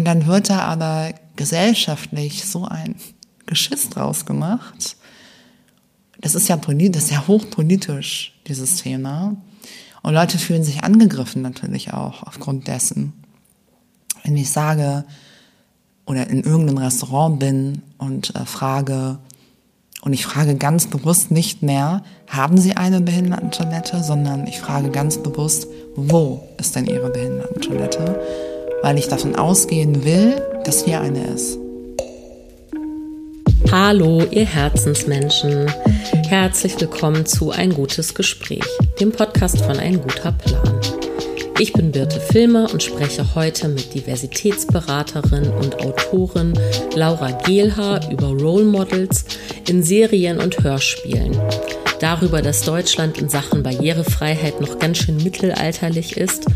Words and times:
Und 0.00 0.06
dann 0.06 0.26
wird 0.26 0.48
da 0.48 0.60
aber 0.60 1.12
gesellschaftlich 1.36 2.46
so 2.46 2.64
ein 2.64 2.94
Geschiss 3.44 3.90
draus 3.90 4.24
gemacht. 4.24 4.96
Das 6.22 6.34
ist 6.34 6.48
ja 6.48 6.56
politisch, 6.56 6.92
das 6.94 7.04
ist 7.04 7.10
ja 7.10 7.26
hochpolitisch, 7.26 8.32
dieses 8.46 8.76
Thema. 8.76 9.36
Und 10.02 10.14
Leute 10.14 10.38
fühlen 10.38 10.64
sich 10.64 10.84
angegriffen 10.84 11.42
natürlich 11.42 11.92
auch 11.92 12.22
aufgrund 12.22 12.66
dessen. 12.66 13.12
Wenn 14.24 14.38
ich 14.38 14.50
sage 14.50 15.04
oder 16.06 16.30
in 16.30 16.44
irgendeinem 16.44 16.78
Restaurant 16.78 17.38
bin 17.38 17.82
und 17.98 18.34
äh, 18.34 18.46
frage, 18.46 19.18
und 20.00 20.14
ich 20.14 20.24
frage 20.24 20.56
ganz 20.56 20.86
bewusst 20.86 21.30
nicht 21.30 21.62
mehr, 21.62 22.04
haben 22.26 22.56
Sie 22.56 22.74
eine 22.74 23.02
Behindertentoilette, 23.02 24.02
sondern 24.02 24.46
ich 24.46 24.60
frage 24.60 24.88
ganz 24.88 25.18
bewusst, 25.18 25.66
wo 25.94 26.48
ist 26.56 26.74
denn 26.74 26.86
Ihre 26.86 27.10
Behindertentoilette? 27.10 28.49
Weil 28.82 28.98
ich 28.98 29.08
davon 29.08 29.36
ausgehen 29.36 30.04
will, 30.04 30.40
dass 30.64 30.84
hier 30.84 31.00
eine 31.00 31.26
ist. 31.26 31.58
Hallo, 33.70 34.22
ihr 34.30 34.46
Herzensmenschen. 34.46 35.70
Herzlich 36.28 36.80
willkommen 36.80 37.26
zu 37.26 37.50
Ein 37.50 37.74
gutes 37.74 38.14
Gespräch, 38.14 38.64
dem 38.98 39.12
Podcast 39.12 39.60
von 39.60 39.78
Ein 39.78 40.00
guter 40.00 40.32
Plan. 40.32 40.80
Ich 41.58 41.74
bin 41.74 41.92
Birte 41.92 42.20
Filmer 42.20 42.72
und 42.72 42.82
spreche 42.82 43.34
heute 43.34 43.68
mit 43.68 43.92
Diversitätsberaterin 43.92 45.50
und 45.50 45.78
Autorin 45.80 46.54
Laura 46.96 47.32
Gehlhaar 47.32 48.10
über 48.10 48.28
Role 48.28 48.64
Models 48.64 49.26
in 49.68 49.82
Serien 49.82 50.38
und 50.38 50.64
Hörspielen. 50.64 51.38
Darüber, 52.00 52.40
dass 52.40 52.62
Deutschland 52.62 53.18
in 53.18 53.28
Sachen 53.28 53.62
Barrierefreiheit 53.62 54.58
noch 54.62 54.78
ganz 54.78 54.98
schön 54.98 55.18
mittelalterlich 55.18 56.16
ist 56.16 56.46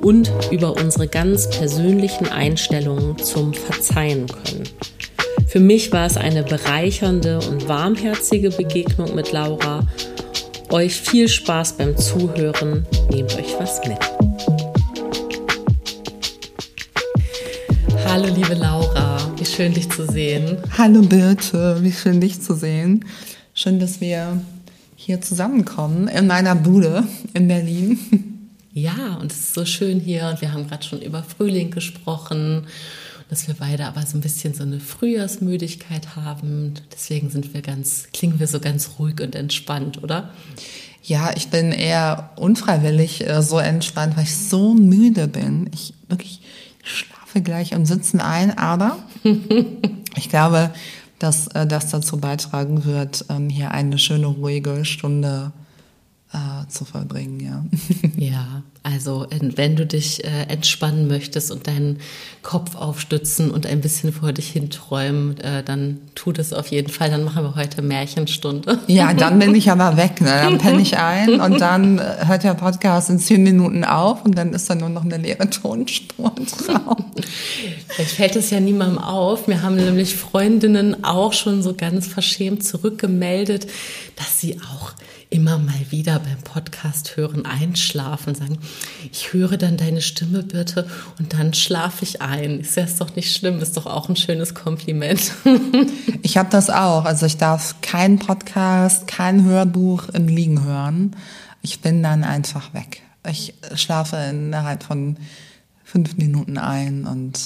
und 0.00 0.30
über 0.52 0.76
unsere 0.76 1.08
ganz 1.08 1.50
persönlichen 1.50 2.28
Einstellungen 2.28 3.18
zum 3.18 3.52
Verzeihen 3.52 4.26
können. 4.28 4.62
Für 5.48 5.58
mich 5.58 5.90
war 5.90 6.06
es 6.06 6.16
eine 6.16 6.44
bereichernde 6.44 7.40
und 7.40 7.68
warmherzige 7.68 8.50
Begegnung 8.50 9.16
mit 9.16 9.32
Laura. 9.32 9.84
Euch 10.70 10.94
viel 10.94 11.28
Spaß 11.28 11.72
beim 11.78 11.96
Zuhören, 11.96 12.86
nehmt 13.10 13.36
euch 13.36 13.54
was 13.58 13.80
mit. 13.86 13.98
Hallo 18.06 18.32
liebe 18.32 18.54
Laura, 18.54 19.18
wie 19.36 19.44
schön 19.44 19.74
dich 19.74 19.90
zu 19.90 20.06
sehen. 20.06 20.58
Hallo 20.78 21.02
Birte, 21.02 21.78
wie 21.80 21.92
schön 21.92 22.20
dich 22.20 22.40
zu 22.40 22.54
sehen. 22.54 23.04
Schön, 23.52 23.80
dass 23.80 24.00
wir 24.00 24.40
hier 25.04 25.20
zusammenkommen 25.20 26.06
in 26.06 26.28
meiner 26.28 26.54
Bude 26.54 27.02
in 27.34 27.48
Berlin. 27.48 27.98
Ja, 28.72 29.16
und 29.20 29.32
es 29.32 29.38
ist 29.38 29.54
so 29.54 29.64
schön 29.64 29.98
hier 29.98 30.28
und 30.28 30.40
wir 30.40 30.52
haben 30.52 30.68
gerade 30.68 30.84
schon 30.84 31.02
über 31.02 31.24
Frühling 31.24 31.72
gesprochen, 31.72 32.68
dass 33.28 33.48
wir 33.48 33.56
beide 33.58 33.86
aber 33.86 34.06
so 34.06 34.16
ein 34.16 34.20
bisschen 34.20 34.54
so 34.54 34.62
eine 34.62 34.78
Frühjahrsmüdigkeit 34.78 36.14
haben. 36.14 36.74
Deswegen 36.92 37.30
sind 37.30 37.52
wir 37.52 37.62
ganz, 37.62 38.08
klingen 38.12 38.38
wir 38.38 38.46
so 38.46 38.60
ganz 38.60 38.92
ruhig 38.98 39.20
und 39.20 39.34
entspannt, 39.34 40.02
oder? 40.04 40.30
Ja, 41.02 41.32
ich 41.34 41.48
bin 41.48 41.72
eher 41.72 42.30
unfreiwillig 42.36 43.28
äh, 43.28 43.42
so 43.42 43.58
entspannt, 43.58 44.16
weil 44.16 44.24
ich 44.24 44.36
so 44.36 44.72
müde 44.72 45.26
bin. 45.26 45.68
Ich 45.74 45.94
wirklich 46.08 46.40
schlafe 46.84 47.42
gleich 47.42 47.72
im 47.72 47.86
Sitzen 47.86 48.20
ein, 48.20 48.56
aber 48.56 48.98
ich 50.16 50.28
glaube, 50.28 50.70
dass 51.22 51.46
äh, 51.48 51.66
das 51.66 51.90
dazu 51.90 52.18
beitragen 52.18 52.84
wird, 52.84 53.24
ähm, 53.28 53.48
hier 53.48 53.70
eine 53.70 53.98
schöne, 53.98 54.26
ruhige 54.26 54.84
Stunde 54.84 55.52
äh, 56.32 56.66
zu 56.68 56.84
verbringen, 56.84 57.40
ja. 57.40 57.64
ja, 58.16 58.62
also 58.84 59.26
wenn 59.30 59.76
du 59.76 59.86
dich 59.86 60.24
äh, 60.24 60.42
entspannen 60.48 61.06
möchtest 61.06 61.52
und 61.52 61.68
deinen 61.68 62.00
Kopf 62.42 62.74
aufstützen 62.74 63.52
und 63.52 63.64
ein 63.64 63.80
bisschen 63.80 64.12
vor 64.12 64.32
dich 64.32 64.48
hinträumen, 64.48 65.38
äh, 65.38 65.62
dann 65.62 65.98
tu 66.16 66.32
das 66.32 66.52
auf 66.52 66.68
jeden 66.68 66.90
Fall. 66.90 67.08
Dann 67.08 67.22
machen 67.22 67.44
wir 67.44 67.54
heute 67.54 67.80
Märchenstunde. 67.80 68.80
Ja, 68.88 69.14
dann 69.14 69.38
bin 69.38 69.54
ich 69.54 69.70
aber 69.70 69.96
weg. 69.96 70.20
Ne? 70.20 70.26
Dann 70.26 70.58
penne 70.58 70.82
ich 70.82 70.98
ein 70.98 71.40
und 71.40 71.60
dann 71.60 71.98
äh, 71.98 72.26
hört 72.26 72.42
der 72.42 72.54
Podcast 72.54 73.08
in 73.08 73.20
zehn 73.20 73.44
Minuten 73.44 73.84
auf 73.84 74.24
und 74.24 74.36
dann 74.36 74.52
ist 74.52 74.68
da 74.68 74.74
nur 74.74 74.88
noch 74.88 75.04
eine 75.04 75.16
leere 75.16 75.48
Tonspur 75.48 76.32
drauf. 76.66 76.98
Vielleicht 77.88 78.12
fällt 78.12 78.34
es 78.36 78.50
ja 78.50 78.58
niemandem 78.58 78.98
auf. 78.98 79.46
Mir 79.46 79.62
haben 79.62 79.76
nämlich 79.76 80.16
Freundinnen 80.16 81.04
auch 81.04 81.32
schon 81.32 81.62
so 81.62 81.74
ganz 81.74 82.08
verschämt 82.08 82.64
zurückgemeldet, 82.64 83.68
dass 84.16 84.40
sie 84.40 84.58
auch 84.60 84.92
immer 85.32 85.58
mal 85.58 85.80
wieder 85.90 86.18
beim 86.18 86.38
Podcast 86.44 87.16
hören 87.16 87.46
einschlafen, 87.46 88.34
sagen, 88.34 88.58
ich 89.10 89.32
höre 89.32 89.56
dann 89.56 89.76
deine 89.76 90.00
Stimme, 90.00 90.42
Birte, 90.42 90.86
und 91.18 91.32
dann 91.34 91.54
schlafe 91.54 92.04
ich 92.04 92.22
ein. 92.22 92.60
Ist 92.60 92.76
das 92.76 92.96
doch 92.96 93.16
nicht 93.16 93.34
schlimm, 93.34 93.60
ist 93.60 93.76
doch 93.76 93.86
auch 93.86 94.08
ein 94.08 94.16
schönes 94.16 94.54
Kompliment. 94.54 95.32
ich 96.22 96.36
habe 96.36 96.50
das 96.50 96.70
auch. 96.70 97.04
Also 97.04 97.26
ich 97.26 97.36
darf 97.36 97.80
keinen 97.80 98.18
Podcast, 98.18 99.06
kein 99.06 99.44
Hörbuch 99.44 100.08
im 100.10 100.28
Liegen 100.28 100.64
hören. 100.64 101.16
Ich 101.62 101.80
bin 101.80 102.02
dann 102.02 102.24
einfach 102.24 102.74
weg. 102.74 103.02
Ich 103.28 103.54
schlafe 103.74 104.16
innerhalb 104.16 104.82
von 104.82 105.16
fünf 105.84 106.16
Minuten 106.16 106.58
ein 106.58 107.06
und 107.06 107.38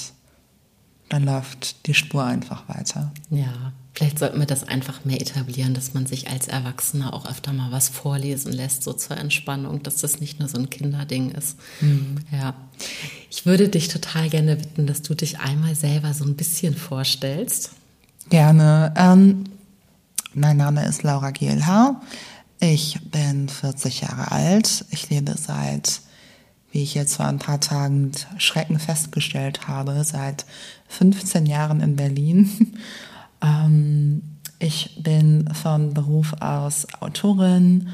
dann 1.09 1.25
läuft 1.25 1.87
die 1.87 1.95
Spur 1.95 2.25
einfach 2.25 2.69
weiter. 2.69 3.13
Ja, 3.31 3.73
Vielleicht 3.97 4.19
sollten 4.19 4.39
wir 4.39 4.47
das 4.47 4.69
einfach 4.69 5.07
mehr 5.07 5.23
etablieren, 5.23 5.73
dass 5.73 5.95
man 5.95 6.05
sich 6.05 6.29
als 6.29 6.49
Erwachsener 6.49 7.15
auch 7.15 7.25
öfter 7.25 7.55
mal 7.55 7.73
was 7.73 7.89
vorlesen 7.89 8.53
lässt, 8.53 8.83
so 8.83 8.93
zur 8.93 9.17
Entspannung, 9.17 9.83
dass 9.83 9.97
das 9.97 10.21
nicht 10.21 10.39
nur 10.39 10.51
so 10.51 10.59
ein 10.59 10.69
Kinderding 10.69 11.31
ist. 11.31 11.57
Mhm. 11.81 12.17
Ja. 12.31 12.53
Ich 13.31 13.47
würde 13.47 13.71
dich 13.71 13.89
total 13.89 14.29
gerne 14.29 14.57
bitten, 14.57 14.87
dass 14.87 15.01
du 15.01 15.15
dich 15.15 15.41
einmal 15.41 15.75
selber 15.75 16.13
so 16.13 16.25
ein 16.25 16.37
bisschen 16.37 16.77
vorstellst. 16.77 17.71
Gerne. 18.29 18.93
Ähm, 18.99 19.45
mein 20.35 20.59
Name 20.59 20.85
ist 20.85 21.03
Laura 21.03 21.31
Gielhaar. 21.31 22.03
Ich 22.61 22.99
bin 23.11 23.49
40 23.49 24.03
Jahre 24.03 24.31
alt. 24.31 24.85
Ich 24.91 25.09
lebe 25.09 25.35
seit, 25.39 26.03
wie 26.71 26.83
ich 26.83 26.95
jetzt 26.95 27.17
vor 27.17 27.25
ein 27.25 27.39
paar 27.39 27.61
Tagen 27.63 28.13
Schrecken 28.37 28.79
festgestellt 28.79 29.69
habe, 29.69 30.05
seit 30.05 30.45
15 30.89 31.47
Jahren 31.47 31.81
in 31.81 31.97
Berlin 31.97 32.77
ähm, 33.43 34.23
ich 34.59 34.97
bin 35.03 35.53
von 35.53 35.93
Beruf 35.93 36.35
aus 36.41 36.87
Autorin 37.01 37.89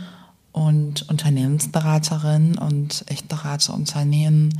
und 0.53 1.09
Unternehmensberaterin 1.09 2.59
und 2.59 3.05
ich 3.11 3.25
berate 3.25 3.73
Unternehmen 3.73 4.51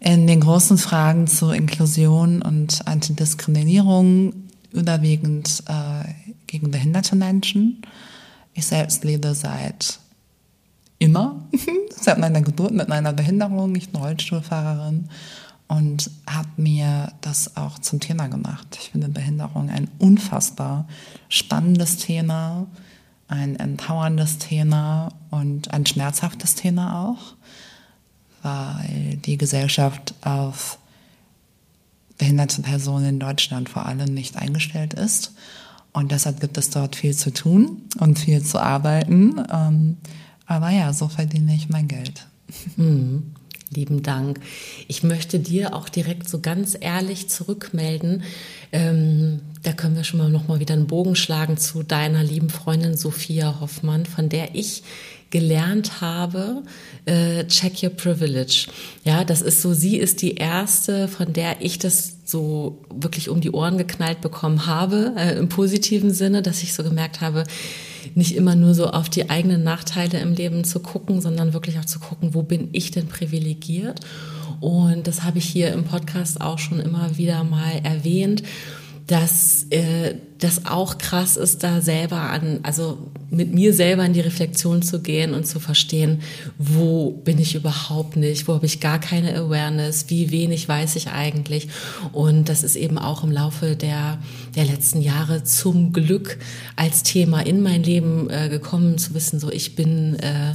in 0.00 0.26
den 0.26 0.40
großen 0.40 0.78
Fragen 0.78 1.26
zur 1.26 1.54
Inklusion 1.54 2.40
und 2.40 2.86
Antidiskriminierung, 2.86 4.32
überwiegend 4.72 5.64
äh, 5.66 6.08
gegen 6.46 6.70
behinderte 6.70 7.16
Menschen. 7.16 7.82
Ich 8.54 8.66
selbst 8.66 9.04
lebe 9.04 9.34
seit 9.34 9.98
immer, 10.98 11.42
seit 12.00 12.18
meiner 12.18 12.42
Geburt 12.42 12.72
mit 12.72 12.88
meiner 12.88 13.12
Behinderung. 13.12 13.74
Ich 13.74 13.90
bin 13.90 14.00
Rollstuhlfahrerin 14.00 15.08
und 15.68 16.10
habe 16.26 16.48
mir 16.56 17.12
das 17.20 17.56
auch 17.56 17.78
zum 17.78 18.00
Thema 18.00 18.28
gemacht. 18.28 18.78
Ich 18.80 18.90
finde 18.90 19.08
Behinderung 19.08 19.68
ein 19.68 19.88
unfassbar 19.98 20.88
spannendes 21.28 21.98
Thema, 21.98 22.66
ein 23.28 23.56
empowerndes 23.56 24.38
Thema 24.38 25.12
und 25.30 25.72
ein 25.72 25.84
schmerzhaftes 25.84 26.54
Thema 26.54 27.04
auch, 27.04 27.34
weil 28.42 29.18
die 29.18 29.36
Gesellschaft 29.36 30.14
auf 30.22 30.78
behinderte 32.16 32.62
Personen 32.62 33.06
in 33.06 33.20
Deutschland 33.20 33.68
vor 33.68 33.86
allem 33.86 34.12
nicht 34.12 34.36
eingestellt 34.36 34.94
ist. 34.94 35.34
Und 35.92 36.12
deshalb 36.12 36.40
gibt 36.40 36.56
es 36.58 36.70
dort 36.70 36.96
viel 36.96 37.14
zu 37.14 37.32
tun 37.32 37.82
und 37.98 38.18
viel 38.18 38.42
zu 38.42 38.58
arbeiten. 38.58 39.42
Ähm, 39.52 39.96
aber 40.46 40.70
ja, 40.70 40.92
so 40.92 41.08
verdiene 41.08 41.54
ich 41.54 41.68
mein 41.68 41.88
Geld. 41.88 42.26
Mhm. 42.76 43.34
Lieben 43.70 44.02
Dank. 44.02 44.40
Ich 44.86 45.02
möchte 45.02 45.38
dir 45.38 45.74
auch 45.74 45.88
direkt 45.88 46.28
so 46.28 46.40
ganz 46.40 46.76
ehrlich 46.80 47.28
zurückmelden. 47.28 48.22
Ähm, 48.72 49.40
da 49.62 49.72
können 49.72 49.96
wir 49.96 50.04
schon 50.04 50.20
mal 50.20 50.30
noch 50.30 50.48
mal 50.48 50.58
wieder 50.58 50.74
einen 50.74 50.86
Bogen 50.86 51.16
schlagen 51.16 51.58
zu 51.58 51.82
deiner 51.82 52.24
lieben 52.24 52.48
Freundin 52.48 52.96
Sophia 52.96 53.60
Hoffmann, 53.60 54.06
von 54.06 54.28
der 54.28 54.54
ich 54.54 54.82
gelernt 55.30 56.00
habe, 56.00 56.62
äh, 57.04 57.44
check 57.46 57.82
your 57.82 57.90
privilege. 57.90 58.68
Ja, 59.04 59.24
das 59.24 59.42
ist 59.42 59.60
so, 59.60 59.74
sie 59.74 59.98
ist 59.98 60.22
die 60.22 60.36
erste, 60.36 61.06
von 61.06 61.32
der 61.32 61.60
ich 61.60 61.78
das 61.78 62.16
so 62.24 62.78
wirklich 62.90 63.28
um 63.28 63.40
die 63.40 63.50
Ohren 63.50 63.76
geknallt 63.76 64.20
bekommen 64.20 64.66
habe, 64.66 65.12
äh, 65.16 65.36
im 65.36 65.48
positiven 65.48 66.12
Sinne, 66.12 66.40
dass 66.40 66.62
ich 66.62 66.72
so 66.72 66.82
gemerkt 66.82 67.20
habe, 67.20 67.44
nicht 68.14 68.34
immer 68.34 68.54
nur 68.54 68.74
so 68.74 68.88
auf 68.88 69.08
die 69.08 69.30
eigenen 69.30 69.62
Nachteile 69.62 70.20
im 70.20 70.34
Leben 70.34 70.64
zu 70.64 70.80
gucken, 70.80 71.20
sondern 71.20 71.52
wirklich 71.52 71.78
auch 71.78 71.84
zu 71.84 71.98
gucken, 71.98 72.34
wo 72.34 72.42
bin 72.42 72.68
ich 72.72 72.90
denn 72.90 73.06
privilegiert? 73.06 74.00
Und 74.60 75.06
das 75.06 75.22
habe 75.22 75.38
ich 75.38 75.44
hier 75.44 75.72
im 75.72 75.84
Podcast 75.84 76.40
auch 76.40 76.58
schon 76.58 76.80
immer 76.80 77.16
wieder 77.16 77.44
mal 77.44 77.80
erwähnt 77.84 78.42
dass 79.08 79.66
äh, 79.70 80.16
das 80.38 80.66
auch 80.66 80.98
krass 80.98 81.38
ist, 81.38 81.64
da 81.64 81.80
selber 81.80 82.20
an, 82.20 82.60
also 82.62 82.98
mit 83.30 83.52
mir 83.54 83.72
selber 83.72 84.04
in 84.04 84.12
die 84.12 84.20
Reflexion 84.20 84.82
zu 84.82 85.00
gehen 85.00 85.32
und 85.32 85.46
zu 85.46 85.60
verstehen, 85.60 86.20
wo 86.58 87.10
bin 87.10 87.38
ich 87.38 87.54
überhaupt 87.54 88.16
nicht, 88.16 88.46
wo 88.46 88.54
habe 88.54 88.66
ich 88.66 88.80
gar 88.80 89.00
keine 89.00 89.34
Awareness, 89.34 90.04
wie 90.08 90.30
wenig 90.30 90.68
weiß 90.68 90.96
ich 90.96 91.08
eigentlich. 91.08 91.68
Und 92.12 92.50
das 92.50 92.62
ist 92.62 92.76
eben 92.76 92.98
auch 92.98 93.24
im 93.24 93.32
Laufe 93.32 93.76
der, 93.76 94.18
der 94.54 94.66
letzten 94.66 95.00
Jahre 95.00 95.42
zum 95.42 95.94
Glück 95.94 96.38
als 96.76 97.02
Thema 97.02 97.40
in 97.40 97.62
mein 97.62 97.82
Leben 97.82 98.28
äh, 98.28 98.50
gekommen, 98.50 98.98
zu 98.98 99.14
wissen, 99.14 99.40
so 99.40 99.50
ich 99.50 99.74
bin 99.74 100.16
äh, 100.16 100.54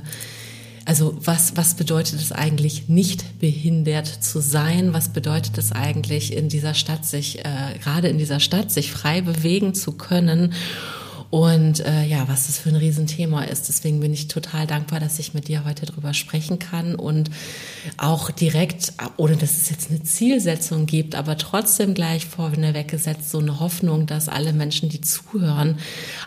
also 0.86 1.16
was, 1.24 1.56
was 1.56 1.76
bedeutet 1.76 2.20
es 2.20 2.32
eigentlich, 2.32 2.90
nicht 2.90 3.40
behindert 3.40 4.08
zu 4.08 4.42
sein? 4.42 4.94
Was 4.94 5.10
bedeutet 5.10 5.58
es 5.58 5.72
eigentlich, 5.72 6.36
in 6.36 6.50
dieser 6.50 6.74
Stadt 6.74 7.06
sich, 7.06 7.40
äh, 7.40 7.78
gerade 7.82 8.10
in 8.10 8.18
dieser 8.18 8.40
Stadt, 8.40 8.72
sich 8.72 8.92
frei 8.92 9.22
bewegen 9.22 9.74
zu 9.74 9.94
können? 9.94 10.54
Und 11.34 11.80
äh, 11.80 12.06
ja, 12.06 12.28
was 12.28 12.46
das 12.46 12.60
für 12.60 12.70
ein 12.70 12.76
Riesenthema 12.76 13.42
ist. 13.46 13.68
Deswegen 13.68 14.02
bin 14.02 14.14
ich 14.14 14.28
total 14.28 14.68
dankbar, 14.68 15.00
dass 15.00 15.18
ich 15.18 15.34
mit 15.34 15.48
dir 15.48 15.66
heute 15.66 15.88
drüber 15.88 16.14
sprechen 16.14 16.60
kann 16.60 16.94
und 16.94 17.32
auch 17.98 18.30
direkt, 18.30 18.94
ohne 19.18 19.36
dass 19.36 19.58
es 19.58 19.72
jetzt 19.72 19.90
eine 19.90 20.04
Zielsetzung 20.04 20.86
gibt, 20.86 21.16
aber 21.16 21.36
trotzdem 21.36 21.96
gleich 21.96 22.28
vorneweg 22.28 22.88
gesetzt, 22.88 23.32
so 23.32 23.40
eine 23.40 23.60
Hoffnung, 23.60 24.06
dass 24.06 24.30
alle 24.30 24.54
Menschen, 24.54 24.90
die 24.90 25.02
zuhören, 25.02 25.80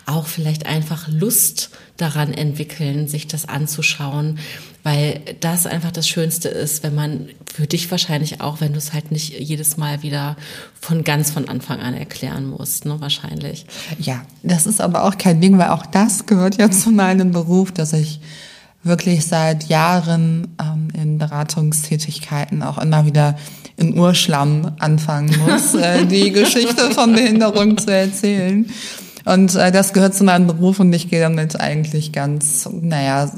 auch 0.07 0.27
vielleicht 0.27 0.67
einfach 0.67 1.07
Lust 1.07 1.71
daran 1.97 2.33
entwickeln, 2.33 3.09
sich 3.09 3.27
das 3.27 3.49
anzuschauen, 3.49 4.39
weil 4.83 5.21
das 5.41 5.67
einfach 5.67 5.91
das 5.91 6.09
Schönste 6.09 6.49
ist, 6.49 6.83
wenn 6.83 6.95
man 6.95 7.29
für 7.53 7.67
dich 7.67 7.91
wahrscheinlich 7.91 8.41
auch, 8.41 8.61
wenn 8.61 8.73
du 8.73 8.79
es 8.79 8.93
halt 8.93 9.11
nicht 9.11 9.39
jedes 9.39 9.77
Mal 9.77 10.03
wieder 10.03 10.37
von 10.81 11.05
ganz 11.05 11.31
von 11.31 11.49
Anfang 11.49 11.81
an 11.81 11.95
erklären 11.95 12.49
musst, 12.49 12.85
ne, 12.85 13.01
wahrscheinlich. 13.01 13.67
Ja, 13.99 14.23
das 14.43 14.67
ist 14.67 14.81
aber 14.81 15.05
auch 15.05 15.19
kein 15.19 15.41
Ding, 15.41 15.59
weil 15.59 15.71
auch 15.71 15.87
das 15.87 16.27
gehört 16.27 16.59
ja 16.59 16.71
zu 16.71 16.91
meinem 16.91 17.33
Beruf, 17.33 17.73
dass 17.73 17.93
ich 17.93 18.21
wirklich 18.83 19.27
seit 19.27 19.69
Jahren 19.69 20.55
ähm, 20.61 20.89
in 20.95 21.19
Beratungstätigkeiten 21.19 22.63
auch 22.63 22.79
immer 22.79 23.07
wieder 23.07 23.37
in 23.77 23.99
Urschlamm 23.99 24.73
anfangen 24.79 25.35
muss, 25.47 25.75
äh, 25.75 26.07
die 26.07 26.31
Geschichte 26.33 26.93
von 26.93 27.13
Behinderung 27.13 27.77
zu 27.77 27.93
erzählen. 27.93 28.67
Und 29.27 29.57
äh, 29.57 29.73
das 29.73 29.93
gehört 29.93 30.15
zu 30.15 30.23
meinem 30.23 30.47
Beruf 30.47 30.79
und 30.79 30.93
ich 30.93 31.11
gehe 31.11 31.21
damit 31.21 31.61
eigentlich 31.61 32.13
ganz, 32.13 32.69
naja, 32.73 33.29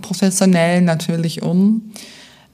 professionell 0.00 0.80
natürlich 0.80 1.42
um. 1.42 1.90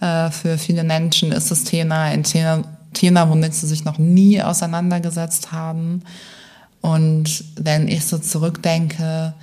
Äh, 0.01 0.31
für 0.31 0.57
viele 0.57 0.83
Menschen 0.83 1.31
ist 1.31 1.51
das 1.51 1.65
Thema 1.65 2.05
ein 2.05 2.23
Thema, 2.23 2.63
Thema, 2.95 3.29
womit 3.29 3.55
sie 3.55 3.67
sich 3.67 3.85
noch 3.85 3.99
nie 3.99 4.43
auseinandergesetzt 4.43 5.53
haben. 5.53 6.03
Und 6.81 7.45
wenn 7.57 7.87
ich 7.87 8.07
so 8.07 8.17
zurückdenke, 8.17 9.35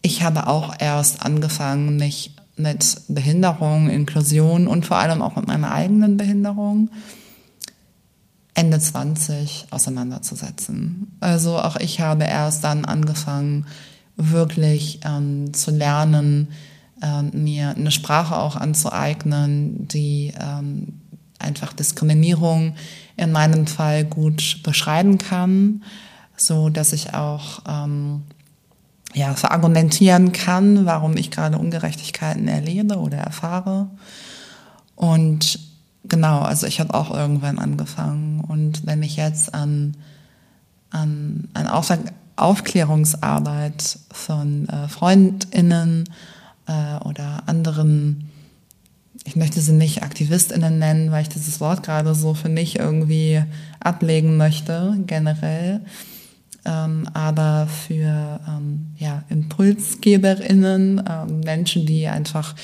ich 0.00 0.22
habe 0.22 0.46
auch 0.46 0.76
erst 0.78 1.22
angefangen, 1.26 1.96
mich 1.96 2.36
mit 2.56 3.00
Behinderung, 3.08 3.90
Inklusion 3.90 4.68
und 4.68 4.86
vor 4.86 4.98
allem 4.98 5.22
auch 5.22 5.34
mit 5.34 5.48
meiner 5.48 5.72
eigenen 5.72 6.16
Behinderung 6.16 6.88
Ende 8.54 8.78
20 8.78 9.66
auseinanderzusetzen. 9.70 11.16
Also 11.20 11.58
auch 11.58 11.76
ich 11.76 12.00
habe 12.00 12.24
erst 12.24 12.64
dann 12.64 12.84
angefangen, 12.84 13.66
wirklich 14.16 15.00
ähm, 15.04 15.54
zu 15.54 15.70
lernen, 15.70 16.48
ähm, 17.02 17.30
mir 17.32 17.70
eine 17.70 17.90
Sprache 17.90 18.36
auch 18.36 18.56
anzueignen, 18.56 19.88
die 19.88 20.32
ähm, 20.38 21.00
einfach 21.38 21.72
Diskriminierung 21.72 22.74
in 23.16 23.32
meinem 23.32 23.66
Fall 23.66 24.04
gut 24.04 24.60
beschreiben 24.62 25.18
kann, 25.18 25.82
so 26.36 26.68
dass 26.68 26.92
ich 26.92 27.14
auch 27.14 27.62
ähm, 27.66 28.22
ja, 29.14 29.34
verargumentieren 29.34 30.32
kann, 30.32 30.86
warum 30.86 31.16
ich 31.16 31.30
gerade 31.30 31.58
Ungerechtigkeiten 31.58 32.48
erlebe 32.48 32.96
oder 32.96 33.18
erfahre. 33.18 33.88
Und 34.94 35.58
genau, 36.04 36.40
also 36.40 36.66
ich 36.66 36.80
habe 36.80 36.94
auch 36.94 37.10
irgendwann 37.10 37.58
angefangen. 37.58 38.40
Und 38.40 38.86
wenn 38.86 39.02
ich 39.02 39.16
jetzt 39.16 39.54
an, 39.54 39.96
an, 40.90 41.48
an 41.54 41.68
Aufklärungsarbeit 42.36 43.98
von 44.10 44.68
äh, 44.68 44.88
FreundInnen 44.88 46.04
äh, 46.66 47.04
oder 47.04 47.42
anderen, 47.46 48.30
ich 49.24 49.36
möchte 49.36 49.60
sie 49.60 49.72
nicht 49.72 50.02
AktivistInnen 50.02 50.78
nennen, 50.78 51.12
weil 51.12 51.22
ich 51.22 51.28
dieses 51.28 51.60
Wort 51.60 51.82
gerade 51.82 52.14
so 52.14 52.34
für 52.34 52.48
mich 52.48 52.78
irgendwie 52.78 53.42
ablegen 53.80 54.36
möchte, 54.36 54.96
generell. 55.06 55.80
Ähm, 56.64 57.08
aber 57.12 57.66
für 57.66 58.40
ähm, 58.48 58.94
ja, 58.96 59.24
ImpulsgeberInnen, 59.28 61.02
ähm, 61.08 61.40
Menschen, 61.40 61.86
die 61.86 62.06
einfach 62.06 62.54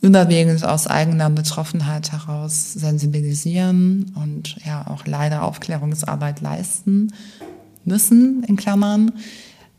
überwiegend 0.00 0.64
aus 0.64 0.86
eigener 0.86 1.28
Betroffenheit 1.30 2.12
heraus 2.12 2.72
sensibilisieren 2.72 4.12
und 4.14 4.56
ja 4.64 4.86
auch 4.86 5.06
leider 5.06 5.42
Aufklärungsarbeit 5.42 6.40
leisten 6.40 7.12
müssen, 7.84 8.44
in 8.44 8.56
Klammern, 8.56 9.12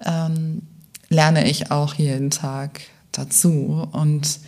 ähm, 0.06 0.63
lerne 1.10 1.50
ich 1.50 1.71
auch 1.71 1.94
jeden 1.94 2.31
Tag 2.31 2.81
dazu 3.12 3.88
und 3.92 4.39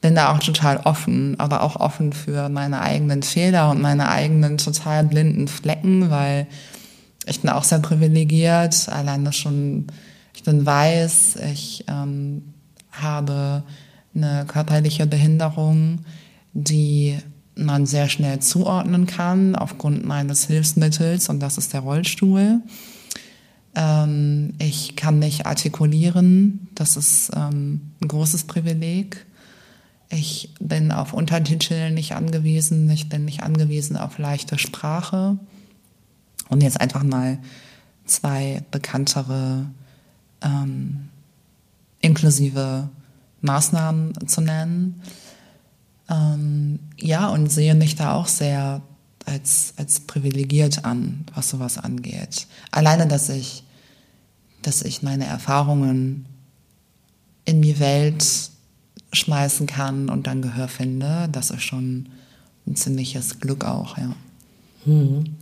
bin 0.00 0.14
da 0.14 0.34
auch 0.34 0.38
total 0.38 0.78
offen, 0.78 1.38
aber 1.40 1.62
auch 1.62 1.76
offen 1.76 2.12
für 2.12 2.48
meine 2.48 2.80
eigenen 2.82 3.22
Fehler 3.22 3.70
und 3.70 3.80
meine 3.80 4.08
eigenen 4.08 4.58
total 4.58 5.04
blinden 5.04 5.48
Flecken, 5.48 6.10
weil 6.10 6.46
ich 7.26 7.40
bin 7.40 7.50
auch 7.50 7.64
sehr 7.64 7.78
privilegiert, 7.78 8.88
alleine 8.90 9.32
schon, 9.32 9.86
ich 10.34 10.42
bin 10.42 10.66
weiß, 10.66 11.36
ich 11.52 11.84
ähm, 11.88 12.42
habe 12.92 13.62
eine 14.14 14.44
körperliche 14.46 15.06
Behinderung, 15.06 16.00
die 16.52 17.18
man 17.56 17.86
sehr 17.86 18.08
schnell 18.08 18.40
zuordnen 18.40 19.06
kann 19.06 19.54
aufgrund 19.54 20.04
meines 20.04 20.46
Hilfsmittels 20.46 21.28
und 21.28 21.40
das 21.40 21.58
ist 21.58 21.72
der 21.72 21.80
Rollstuhl. 21.80 22.60
Ähm, 23.74 24.54
ich 24.58 24.96
kann 24.96 25.18
nicht 25.18 25.46
artikulieren, 25.46 26.68
das 26.74 26.96
ist 26.96 27.30
ähm, 27.34 27.92
ein 28.00 28.08
großes 28.08 28.44
Privileg. 28.44 29.26
Ich 30.10 30.50
bin 30.60 30.92
auf 30.92 31.12
Untertitel 31.12 31.90
nicht 31.90 32.14
angewiesen, 32.14 32.88
ich 32.90 33.08
bin 33.08 33.24
nicht 33.24 33.42
angewiesen 33.42 33.96
auf 33.96 34.18
leichte 34.18 34.58
Sprache. 34.58 35.38
Und 36.48 36.62
jetzt 36.62 36.80
einfach 36.80 37.02
mal 37.02 37.38
zwei 38.04 38.62
bekanntere 38.70 39.66
ähm, 40.42 41.08
inklusive 42.00 42.90
Maßnahmen 43.44 44.26
zu 44.26 44.40
nennen. 44.40 45.00
Ähm, 46.10 46.80
ja, 46.98 47.28
und 47.28 47.50
sehe 47.50 47.74
mich 47.74 47.94
da 47.94 48.14
auch 48.14 48.26
sehr 48.26 48.82
als, 49.26 49.74
als 49.76 50.00
privilegiert 50.00 50.84
an, 50.84 51.24
was 51.34 51.50
sowas 51.50 51.78
angeht. 51.78 52.46
Alleine, 52.70 53.06
dass 53.06 53.28
ich, 53.28 53.64
dass 54.62 54.82
ich 54.82 55.02
meine 55.02 55.26
Erfahrungen 55.26 56.26
in 57.44 57.62
die 57.62 57.78
Welt 57.78 58.24
schmeißen 59.12 59.66
kann 59.66 60.08
und 60.08 60.26
dann 60.26 60.42
Gehör 60.42 60.68
finde, 60.68 61.28
das 61.30 61.50
ist 61.50 61.62
schon 61.62 62.08
ein 62.66 62.76
ziemliches 62.76 63.40
Glück 63.40 63.64
auch, 63.64 63.96
ja. 63.96 64.14
Hm. 64.84 65.36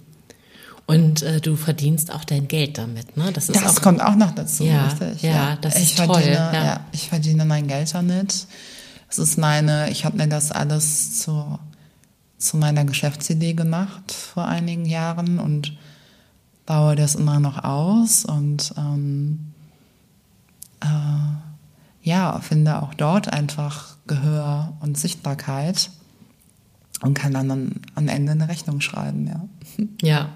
Und 0.95 1.23
äh, 1.23 1.41
du 1.41 1.57
verdienst 1.57 2.13
auch 2.13 2.25
dein 2.25 2.49
Geld 2.49 2.79
damit, 2.79 3.17
ne? 3.17 3.31
Das, 3.33 3.47
das 3.47 3.79
auch, 3.79 3.83
kommt 3.83 4.03
auch 4.03 4.15
noch 4.15 4.33
dazu, 4.33 4.65
ja, 4.65 4.87
richtig? 4.87 5.23
Ja, 5.23 5.31
ja. 5.31 5.57
das 5.61 5.77
ich 5.77 5.91
ist 5.91 5.99
toll. 5.99 6.07
Verdiene, 6.07 6.35
ja. 6.35 6.65
ja. 6.65 6.81
ich 6.93 7.09
verdiene 7.09 7.45
mein 7.45 7.67
Geld 7.67 7.95
damit. 7.95 8.47
Es 9.09 9.19
ist 9.19 9.39
meine, 9.39 9.91
ich 9.91 10.05
habe 10.05 10.17
mir 10.17 10.29
das 10.29 10.53
alles 10.53 11.21
zu, 11.21 11.59
zu 12.39 12.57
meiner 12.57 12.85
Geschäftsidee 12.85 13.53
gemacht 13.53 14.11
vor 14.13 14.47
einigen 14.47 14.87
Jahren 14.87 15.39
und 15.39 15.77
baue 16.65 16.97
das 16.97 17.15
immer 17.15 17.39
noch 17.39 17.63
aus 17.63 18.25
und 18.25 18.73
ähm, 18.79 19.53
äh, 20.81 20.87
ja, 22.03 22.41
finde 22.41 22.83
auch 22.83 22.95
dort 22.95 23.33
einfach 23.33 23.97
Gehör 24.07 24.73
und 24.81 24.97
Sichtbarkeit 24.99 25.91
und 27.03 27.15
kann 27.15 27.35
dann 27.35 27.81
am 27.95 28.09
Ende 28.09 28.33
eine 28.33 28.49
Rechnung 28.49 28.81
schreiben, 28.81 29.27
ja. 29.27 29.49
Ja, 30.03 30.29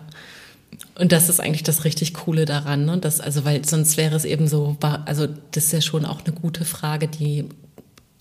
und 0.98 1.12
das 1.12 1.28
ist 1.28 1.40
eigentlich 1.40 1.62
das 1.62 1.84
richtig 1.84 2.14
Coole 2.14 2.44
daran, 2.44 2.84
ne? 2.84 2.98
Das, 2.98 3.20
also, 3.20 3.44
weil 3.44 3.64
sonst 3.64 3.96
wäre 3.96 4.16
es 4.16 4.24
eben 4.24 4.48
so, 4.48 4.76
also 5.04 5.26
das 5.52 5.64
ist 5.64 5.72
ja 5.72 5.80
schon 5.80 6.04
auch 6.04 6.24
eine 6.24 6.34
gute 6.34 6.64
Frage, 6.64 7.08
die 7.08 7.46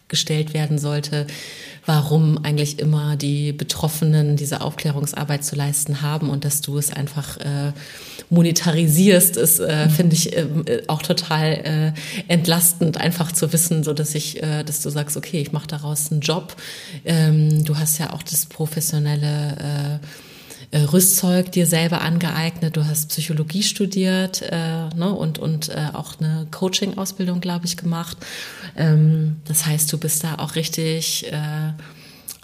gestellt 0.07 0.53
werden 0.53 0.77
sollte, 0.77 1.25
warum 1.85 2.43
eigentlich 2.43 2.79
immer 2.79 3.15
die 3.15 3.53
Betroffenen 3.53 4.35
diese 4.35 4.62
Aufklärungsarbeit 4.62 5.43
zu 5.43 5.55
leisten 5.55 6.03
haben 6.03 6.29
und 6.29 6.45
dass 6.45 6.62
du 6.62 6.77
es 6.77 6.91
einfach 6.91 7.38
äh, 7.38 7.74
monetarisierst, 8.29 9.35
ist, 9.35 9.59
äh, 9.59 9.85
mhm. 9.85 9.89
finde 9.89 10.15
ich 10.15 10.35
ähm, 10.38 10.63
äh, 10.67 10.81
auch 10.88 11.01
total 11.01 11.93
äh, 12.27 12.31
entlastend, 12.31 12.97
einfach 12.97 13.31
zu 13.31 13.51
wissen, 13.51 13.83
so 13.83 13.93
dass 13.93 14.13
ich, 14.13 14.43
äh, 14.43 14.63
dass 14.63 14.81
du 14.81 14.89
sagst, 14.89 15.17
okay, 15.17 15.41
ich 15.41 15.51
mache 15.51 15.67
daraus 15.67 16.12
einen 16.12 16.21
Job. 16.21 16.55
Ähm, 17.03 17.63
du 17.65 17.77
hast 17.77 17.97
ja 17.97 18.13
auch 18.13 18.24
das 18.24 18.45
professionelle 18.45 19.57
äh, 19.59 19.75
äh, 19.95 20.00
Rüstzeug 20.79 21.51
dir 21.51 21.65
selber 21.65 22.01
angeeignet. 22.01 22.75
Du 22.75 22.86
hast 22.86 23.10
Psychologie 23.10 23.63
studiert 23.63 24.41
äh, 24.41 24.89
ne, 24.96 25.13
und, 25.13 25.39
und 25.39 25.70
äh, 25.70 25.89
auch 25.94 26.20
eine 26.20 26.48
Coaching-Ausbildung, 26.51 27.41
glaube 27.41 27.65
ich, 27.65 27.77
gemacht. 27.77 28.17
Ähm, 28.75 29.38
das 29.46 29.65
heißt, 29.65 29.91
du 29.91 29.98
bist 29.98 30.24
da 30.24 30.36
auch 30.36 30.55
richtig 30.55 31.32
äh, 31.32 31.74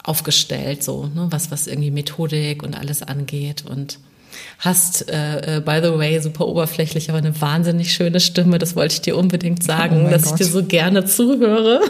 aufgestellt, 0.04 0.84
so, 0.84 1.08
ne, 1.08 1.28
was, 1.30 1.52
was 1.52 1.68
irgendwie 1.68 1.92
Methodik 1.92 2.64
und 2.64 2.76
alles 2.76 3.04
angeht. 3.04 3.66
Und 3.68 4.00
hast, 4.60 5.10
äh, 5.10 5.58
äh, 5.58 5.60
by 5.62 5.80
the 5.84 5.98
way, 5.98 6.20
super 6.22 6.48
oberflächlich, 6.48 7.10
aber 7.10 7.20
eine 7.20 7.40
wahnsinnig 7.40 7.94
schöne 7.94 8.20
Stimme. 8.20 8.58
Das 8.58 8.76
wollte 8.76 8.96
ich 8.96 9.02
dir 9.02 9.18
unbedingt 9.18 9.64
sagen, 9.64 10.06
oh 10.08 10.10
dass 10.10 10.24
Gott. 10.24 10.40
ich 10.40 10.46
dir 10.46 10.52
so 10.52 10.64
gerne 10.64 11.06
zuhöre. 11.06 11.82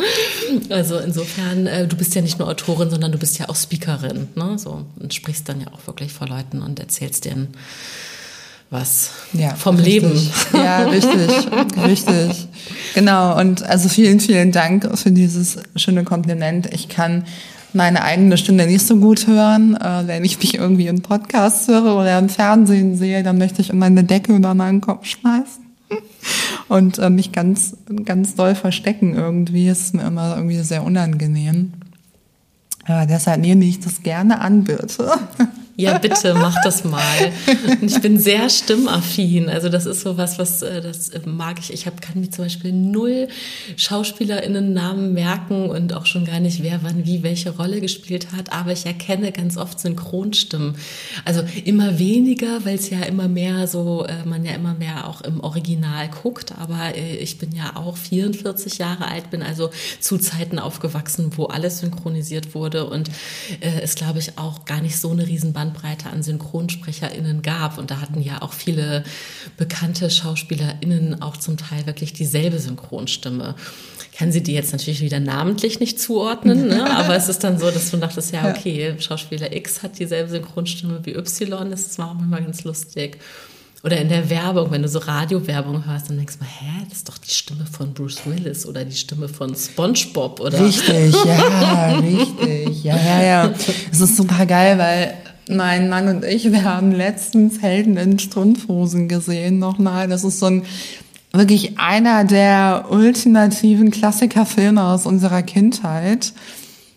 also 0.70 0.98
insofern, 0.98 1.66
äh, 1.66 1.86
du 1.86 1.96
bist 1.96 2.14
ja 2.14 2.22
nicht 2.22 2.38
nur 2.38 2.48
Autorin, 2.48 2.90
sondern 2.90 3.12
du 3.12 3.18
bist 3.18 3.38
ja 3.38 3.48
auch 3.48 3.56
Speakerin, 3.56 4.28
ne? 4.34 4.58
So 4.58 4.84
und 5.00 5.14
sprichst 5.14 5.48
dann 5.48 5.60
ja 5.60 5.68
auch 5.72 5.86
wirklich 5.86 6.12
vor 6.12 6.28
Leuten 6.28 6.62
und 6.62 6.78
erzählst 6.78 7.24
denen 7.24 7.48
was 8.74 9.10
ja, 9.32 9.54
vom 9.54 9.76
richtig. 9.76 10.02
Leben. 10.02 10.30
Ja, 10.52 10.84
richtig, 10.88 11.30
richtig. 11.86 12.48
Genau. 12.94 13.38
Und 13.38 13.62
also 13.62 13.88
vielen, 13.88 14.20
vielen 14.20 14.52
Dank 14.52 14.98
für 14.98 15.12
dieses 15.12 15.58
schöne 15.76 16.04
Kompliment. 16.04 16.72
Ich 16.74 16.88
kann 16.88 17.24
meine 17.74 18.02
eigene 18.02 18.36
Stimme 18.36 18.66
nicht 18.66 18.86
so 18.86 18.96
gut 18.96 19.26
hören. 19.26 19.76
Äh, 19.76 20.06
wenn 20.06 20.24
ich 20.24 20.38
mich 20.38 20.54
irgendwie 20.54 20.86
im 20.86 21.02
Podcast 21.02 21.68
höre 21.68 21.96
oder 21.96 22.18
im 22.18 22.28
Fernsehen 22.28 22.96
sehe, 22.96 23.22
dann 23.22 23.38
möchte 23.38 23.60
ich 23.60 23.70
immer 23.70 23.86
eine 23.86 24.04
Decke 24.04 24.34
über 24.34 24.54
meinen 24.54 24.80
Kopf 24.80 25.06
schmeißen 25.06 25.64
und 26.68 26.98
äh, 26.98 27.10
mich 27.10 27.32
ganz, 27.32 27.76
ganz 28.04 28.34
doll 28.34 28.54
verstecken 28.54 29.14
irgendwie. 29.14 29.68
Ist 29.68 29.94
mir 29.94 30.06
immer 30.06 30.36
irgendwie 30.36 30.60
sehr 30.60 30.82
unangenehm. 30.82 31.72
Ja, 32.86 33.06
deshalb 33.06 33.40
nehme 33.40 33.64
ich 33.64 33.80
das 33.80 34.02
gerne 34.02 34.40
an, 34.40 34.64
bitte. 34.64 35.12
Ja, 35.76 35.98
bitte, 35.98 36.34
mach 36.34 36.54
das 36.62 36.84
mal. 36.84 37.32
Und 37.80 37.90
ich 37.90 38.00
bin 38.00 38.16
sehr 38.16 38.48
stimmaffin. 38.48 39.48
Also 39.48 39.68
das 39.68 39.86
ist 39.86 40.02
so 40.02 40.16
was, 40.16 40.38
was 40.38 40.62
äh, 40.62 40.80
das 40.80 41.10
mag 41.26 41.58
ich. 41.58 41.72
Ich 41.72 41.86
hab, 41.86 42.00
kann 42.00 42.20
mir 42.20 42.30
zum 42.30 42.44
Beispiel 42.44 42.72
null 42.72 43.26
SchauspielerInnen-Namen 43.76 45.12
merken 45.12 45.70
und 45.70 45.92
auch 45.92 46.06
schon 46.06 46.26
gar 46.26 46.38
nicht, 46.38 46.62
wer 46.62 46.84
wann 46.84 47.06
wie 47.06 47.24
welche 47.24 47.50
Rolle 47.50 47.80
gespielt 47.80 48.28
hat. 48.30 48.52
Aber 48.52 48.70
ich 48.70 48.86
erkenne 48.86 49.32
ganz 49.32 49.56
oft 49.56 49.80
Synchronstimmen. 49.80 50.76
Also 51.24 51.42
immer 51.64 51.98
weniger, 51.98 52.64
weil 52.64 52.76
es 52.76 52.90
ja 52.90 53.00
immer 53.00 53.26
mehr 53.26 53.66
so, 53.66 54.06
äh, 54.06 54.24
man 54.24 54.44
ja 54.44 54.52
immer 54.52 54.74
mehr 54.74 55.08
auch 55.08 55.22
im 55.22 55.40
Original 55.40 56.08
guckt. 56.08 56.52
Aber 56.56 56.96
äh, 56.96 57.16
ich 57.16 57.38
bin 57.38 57.50
ja 57.50 57.74
auch 57.74 57.96
44 57.96 58.78
Jahre 58.78 59.08
alt, 59.08 59.30
bin 59.30 59.42
also 59.42 59.70
zu 59.98 60.18
Zeiten 60.18 60.60
aufgewachsen, 60.60 61.32
wo 61.36 61.46
alles 61.46 61.80
synchronisiert 61.80 62.54
wurde 62.54 62.86
und 62.86 63.10
es 63.60 63.94
glaube 63.94 64.18
ich 64.18 64.38
auch 64.38 64.64
gar 64.64 64.80
nicht 64.80 64.98
so 64.98 65.10
eine 65.10 65.26
Riesenband 65.26 65.63
Bandbreite 65.64 66.10
an 66.10 66.22
SynchronsprecherInnen 66.22 67.42
gab. 67.42 67.78
Und 67.78 67.90
da 67.90 68.00
hatten 68.00 68.20
ja 68.20 68.42
auch 68.42 68.52
viele 68.52 69.04
bekannte 69.56 70.10
SchauspielerInnen 70.10 71.22
auch 71.22 71.36
zum 71.36 71.56
Teil 71.56 71.86
wirklich 71.86 72.12
dieselbe 72.12 72.58
Synchronstimme. 72.58 73.54
Ich 74.12 74.18
kann 74.18 74.30
sie 74.30 74.42
dir 74.42 74.54
jetzt 74.54 74.72
natürlich 74.72 75.00
wieder 75.00 75.20
namentlich 75.20 75.80
nicht 75.80 76.00
zuordnen, 76.00 76.68
ne? 76.68 76.90
aber 76.96 77.16
es 77.16 77.28
ist 77.28 77.42
dann 77.42 77.58
so, 77.58 77.70
dass 77.70 77.90
du 77.90 77.96
dachtest, 77.96 78.32
ja, 78.32 78.48
okay, 78.50 78.94
Schauspieler 78.98 79.54
X 79.54 79.82
hat 79.82 79.98
dieselbe 79.98 80.30
Synchronstimme 80.30 81.00
wie 81.04 81.14
Y, 81.14 81.70
das 81.70 81.98
war 81.98 82.10
auch 82.10 82.20
immer 82.20 82.40
ganz 82.40 82.64
lustig. 82.64 83.18
Oder 83.82 83.98
in 83.98 84.08
der 84.08 84.30
Werbung, 84.30 84.70
wenn 84.70 84.80
du 84.80 84.88
so 84.88 84.98
Radiowerbung 84.98 85.84
hörst, 85.84 86.08
dann 86.08 86.16
denkst 86.16 86.38
du 86.38 86.44
mal, 86.44 86.50
hä, 86.50 86.86
das 86.88 86.98
ist 86.98 87.08
doch 87.08 87.18
die 87.18 87.30
Stimme 87.30 87.66
von 87.66 87.92
Bruce 87.92 88.24
Willis 88.24 88.64
oder 88.64 88.82
die 88.82 88.96
Stimme 88.96 89.28
von 89.28 89.54
SpongeBob, 89.54 90.40
oder? 90.40 90.58
Richtig, 90.64 91.14
ja, 91.26 91.88
richtig. 91.98 92.82
Ja, 92.82 92.96
ja, 92.96 93.22
ja. 93.22 93.54
Es 93.92 94.00
ist 94.00 94.16
super 94.16 94.46
geil, 94.46 94.78
weil 94.78 95.14
mein 95.48 95.88
Mann 95.88 96.08
und 96.08 96.24
ich, 96.24 96.50
wir 96.50 96.64
haben 96.64 96.92
letztens 96.92 97.62
Helden 97.62 97.96
in 97.96 98.18
Strumpfhosen 98.18 99.08
gesehen 99.08 99.58
nochmal. 99.58 100.08
Das 100.08 100.24
ist 100.24 100.38
so 100.38 100.46
ein 100.46 100.62
wirklich 101.32 101.78
einer 101.78 102.24
der 102.24 102.86
ultimativen 102.90 103.90
Klassikerfilme 103.90 104.82
aus 104.82 105.04
unserer 105.06 105.42
Kindheit. 105.42 106.32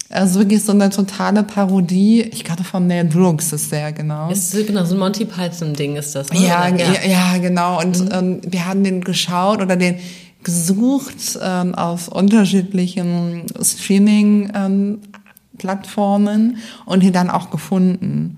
Also 0.09 0.39
wirklich 0.39 0.63
so 0.63 0.71
eine 0.71 0.89
totale 0.89 1.43
Parodie. 1.43 2.21
Ich 2.21 2.45
glaube 2.45 2.63
von 2.63 2.87
Mel 2.87 3.03
Brooks 3.03 3.51
ist 3.51 3.71
der, 3.71 3.91
genau. 3.91 4.29
Ist 4.29 4.53
genau 4.65 4.85
so 4.85 4.95
ein 4.95 4.99
Monty 4.99 5.25
Python-Ding 5.25 5.97
ist 5.97 6.15
das, 6.15 6.31
ne? 6.31 6.47
Ja, 6.47 6.69
ja, 6.69 7.05
ja, 7.05 7.37
genau. 7.39 7.81
Und 7.81 7.99
mhm. 7.99 8.09
ähm, 8.13 8.41
wir 8.47 8.65
haben 8.65 8.83
den 8.83 9.01
geschaut 9.01 9.61
oder 9.61 9.75
den 9.75 9.95
gesucht 10.43 11.37
ähm, 11.41 11.75
auf 11.75 12.07
unterschiedlichen 12.07 13.43
Streaming 13.61 14.49
ähm, 14.55 14.99
Plattformen 15.57 16.57
und 16.85 17.03
ihn 17.03 17.13
dann 17.13 17.29
auch 17.29 17.49
gefunden. 17.49 18.37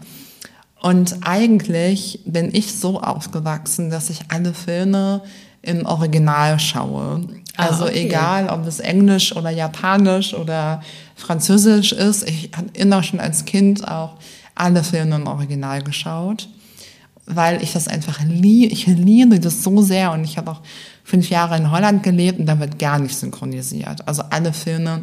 Und 0.82 1.18
eigentlich 1.22 2.22
bin 2.26 2.54
ich 2.54 2.74
so 2.74 3.02
aufgewachsen, 3.02 3.90
dass 3.90 4.10
ich 4.10 4.22
alle 4.30 4.54
Filme 4.54 5.22
im 5.62 5.86
Original 5.86 6.60
schaue. 6.60 7.28
Ah, 7.58 7.68
also 7.68 7.86
okay. 7.86 8.06
egal, 8.06 8.48
ob 8.48 8.66
es 8.66 8.80
Englisch 8.80 9.36
oder 9.36 9.50
Japanisch 9.50 10.34
oder 10.34 10.82
Französisch 11.16 11.92
ist. 11.92 12.28
Ich 12.30 12.52
habe 12.56 12.70
immer 12.74 13.04
schon 13.04 13.20
als 13.20 13.44
Kind 13.44 13.86
auch 13.86 14.16
alle 14.56 14.84
Filme 14.84 15.16
im 15.16 15.28
Original 15.28 15.82
geschaut, 15.84 16.48
weil 17.26 17.62
ich 17.62 17.74
das 17.74 17.90
einfach 17.90 18.22
liebe. 18.24 18.72
Ich 18.72 18.88
liebe 18.88 19.40
das 19.40 19.64
so 19.64 19.82
sehr 19.82 20.14
und 20.14 20.24
ich 20.24 20.38
habe 20.38 20.52
auch 20.52 20.62
fünf 21.04 21.30
Jahre 21.30 21.58
in 21.58 21.72
Holland 21.72 22.04
gelebt 22.04 22.40
und 22.40 22.46
da 22.46 22.60
wird 22.60 22.80
gar 22.80 23.00
nicht 23.00 23.18
synchronisiert. 23.18 24.08
Also 24.08 24.24
alle 24.30 24.54
Filme 24.54 25.02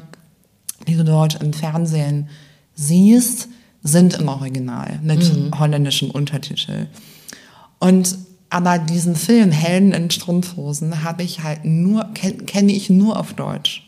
die 0.87 0.97
du 0.97 1.05
dort 1.05 1.43
im 1.43 1.53
Fernsehen 1.53 2.29
siehst, 2.75 3.49
sind 3.83 4.15
im 4.15 4.29
Original 4.29 4.99
mit 5.03 5.33
mhm. 5.33 5.59
holländischem 5.59 6.11
Untertitel. 6.11 6.87
Und 7.79 8.19
aber 8.49 8.79
diesen 8.79 9.17
Film 9.17 9.51
Helden 9.51 9.93
in 9.93 10.11
Strumpfhosen 10.11 11.03
habe 11.03 11.23
ich 11.23 11.43
halt 11.43 11.65
nur 11.65 12.05
kenne 12.15 12.73
ich 12.73 12.91
nur 12.91 13.19
auf 13.19 13.35
Deutsch. 13.35 13.83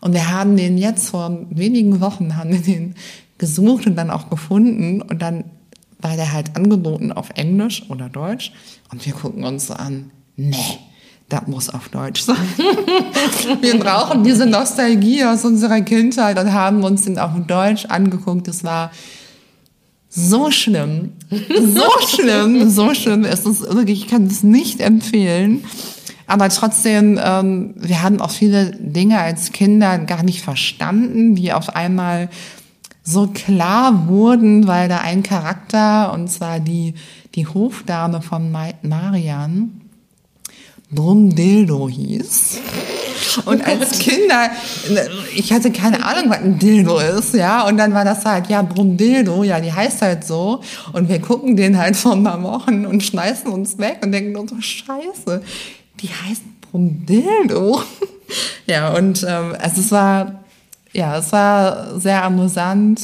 Und 0.00 0.12
wir 0.12 0.30
haben 0.30 0.56
den 0.56 0.78
jetzt 0.78 1.08
vor 1.10 1.46
wenigen 1.50 2.00
Wochen 2.00 2.36
haben 2.36 2.50
wir 2.50 2.60
den 2.60 2.94
gesucht 3.38 3.86
und 3.86 3.96
dann 3.96 4.10
auch 4.10 4.30
gefunden 4.30 5.02
und 5.02 5.20
dann 5.20 5.44
war 5.98 6.16
der 6.16 6.32
halt 6.32 6.56
angeboten 6.56 7.12
auf 7.12 7.30
Englisch 7.34 7.88
oder 7.90 8.08
Deutsch 8.08 8.52
und 8.90 9.04
wir 9.04 9.12
gucken 9.12 9.44
uns 9.44 9.66
so 9.66 9.74
an, 9.74 10.10
nee, 10.36 10.56
das 11.30 11.46
muss 11.46 11.70
auf 11.70 11.88
Deutsch 11.88 12.22
sein. 12.22 12.36
wir 13.60 13.78
brauchen 13.78 14.24
diese 14.24 14.46
Nostalgie 14.46 15.24
aus 15.24 15.44
unserer 15.44 15.80
Kindheit 15.80 16.38
und 16.38 16.52
haben 16.52 16.84
uns 16.84 17.04
den 17.04 17.18
auf 17.18 17.30
Deutsch 17.46 17.86
angeguckt. 17.86 18.48
Das 18.48 18.64
war 18.64 18.90
so 20.08 20.50
schlimm, 20.50 21.12
so 21.30 21.88
schlimm, 22.08 22.68
so 22.68 22.94
schlimm. 22.94 23.24
Es 23.24 23.46
ist 23.46 23.62
wirklich, 23.62 24.02
ich 24.02 24.08
kann 24.08 24.26
es 24.26 24.42
nicht 24.42 24.80
empfehlen. 24.80 25.64
Aber 26.26 26.48
trotzdem, 26.48 27.18
ähm, 27.22 27.74
wir 27.76 28.02
haben 28.02 28.20
auch 28.20 28.30
viele 28.30 28.72
Dinge 28.72 29.18
als 29.18 29.52
Kinder 29.52 29.98
gar 29.98 30.22
nicht 30.22 30.42
verstanden, 30.42 31.34
die 31.34 31.52
auf 31.52 31.74
einmal 31.74 32.28
so 33.02 33.28
klar 33.28 34.08
wurden, 34.08 34.66
weil 34.66 34.88
da 34.88 34.98
ein 34.98 35.22
Charakter, 35.22 36.12
und 36.12 36.28
zwar 36.28 36.60
die, 36.60 36.94
die 37.34 37.46
Hofdame 37.46 38.20
von 38.22 38.52
Marian, 38.82 39.79
Brumdildo 40.90 41.88
hieß. 41.88 42.60
Und 43.44 43.64
als 43.64 43.98
Kinder, 43.98 44.50
ich 45.34 45.52
hatte 45.52 45.70
keine 45.70 46.04
Ahnung, 46.04 46.30
was 46.30 46.38
ein 46.38 46.58
Dildo 46.58 46.98
ist, 46.98 47.34
ja. 47.34 47.66
Und 47.66 47.76
dann 47.76 47.94
war 47.94 48.04
das 48.04 48.24
halt, 48.24 48.48
ja, 48.48 48.62
Brumdildo, 48.62 49.44
ja, 49.44 49.60
die 49.60 49.72
heißt 49.72 50.02
halt 50.02 50.24
so. 50.24 50.62
Und 50.92 51.08
wir 51.08 51.20
gucken 51.20 51.56
den 51.56 51.78
halt 51.78 51.96
vor 51.96 52.12
ein 52.12 52.24
paar 52.24 52.42
Wochen 52.42 52.86
und 52.86 53.02
schmeißen 53.02 53.50
uns 53.50 53.78
weg 53.78 53.98
und 54.02 54.12
denken 54.12 54.36
uns 54.36 54.50
so, 54.50 54.60
scheiße, 54.60 55.42
die 56.00 56.08
heißt 56.08 56.42
Brumdildo. 56.70 57.82
ja, 58.66 58.94
und 58.94 59.24
ähm, 59.28 59.54
also 59.60 59.80
es 59.80 59.92
war, 59.92 60.44
ja, 60.92 61.18
es 61.18 61.32
war 61.32 61.98
sehr 62.00 62.24
amüsant. 62.24 63.00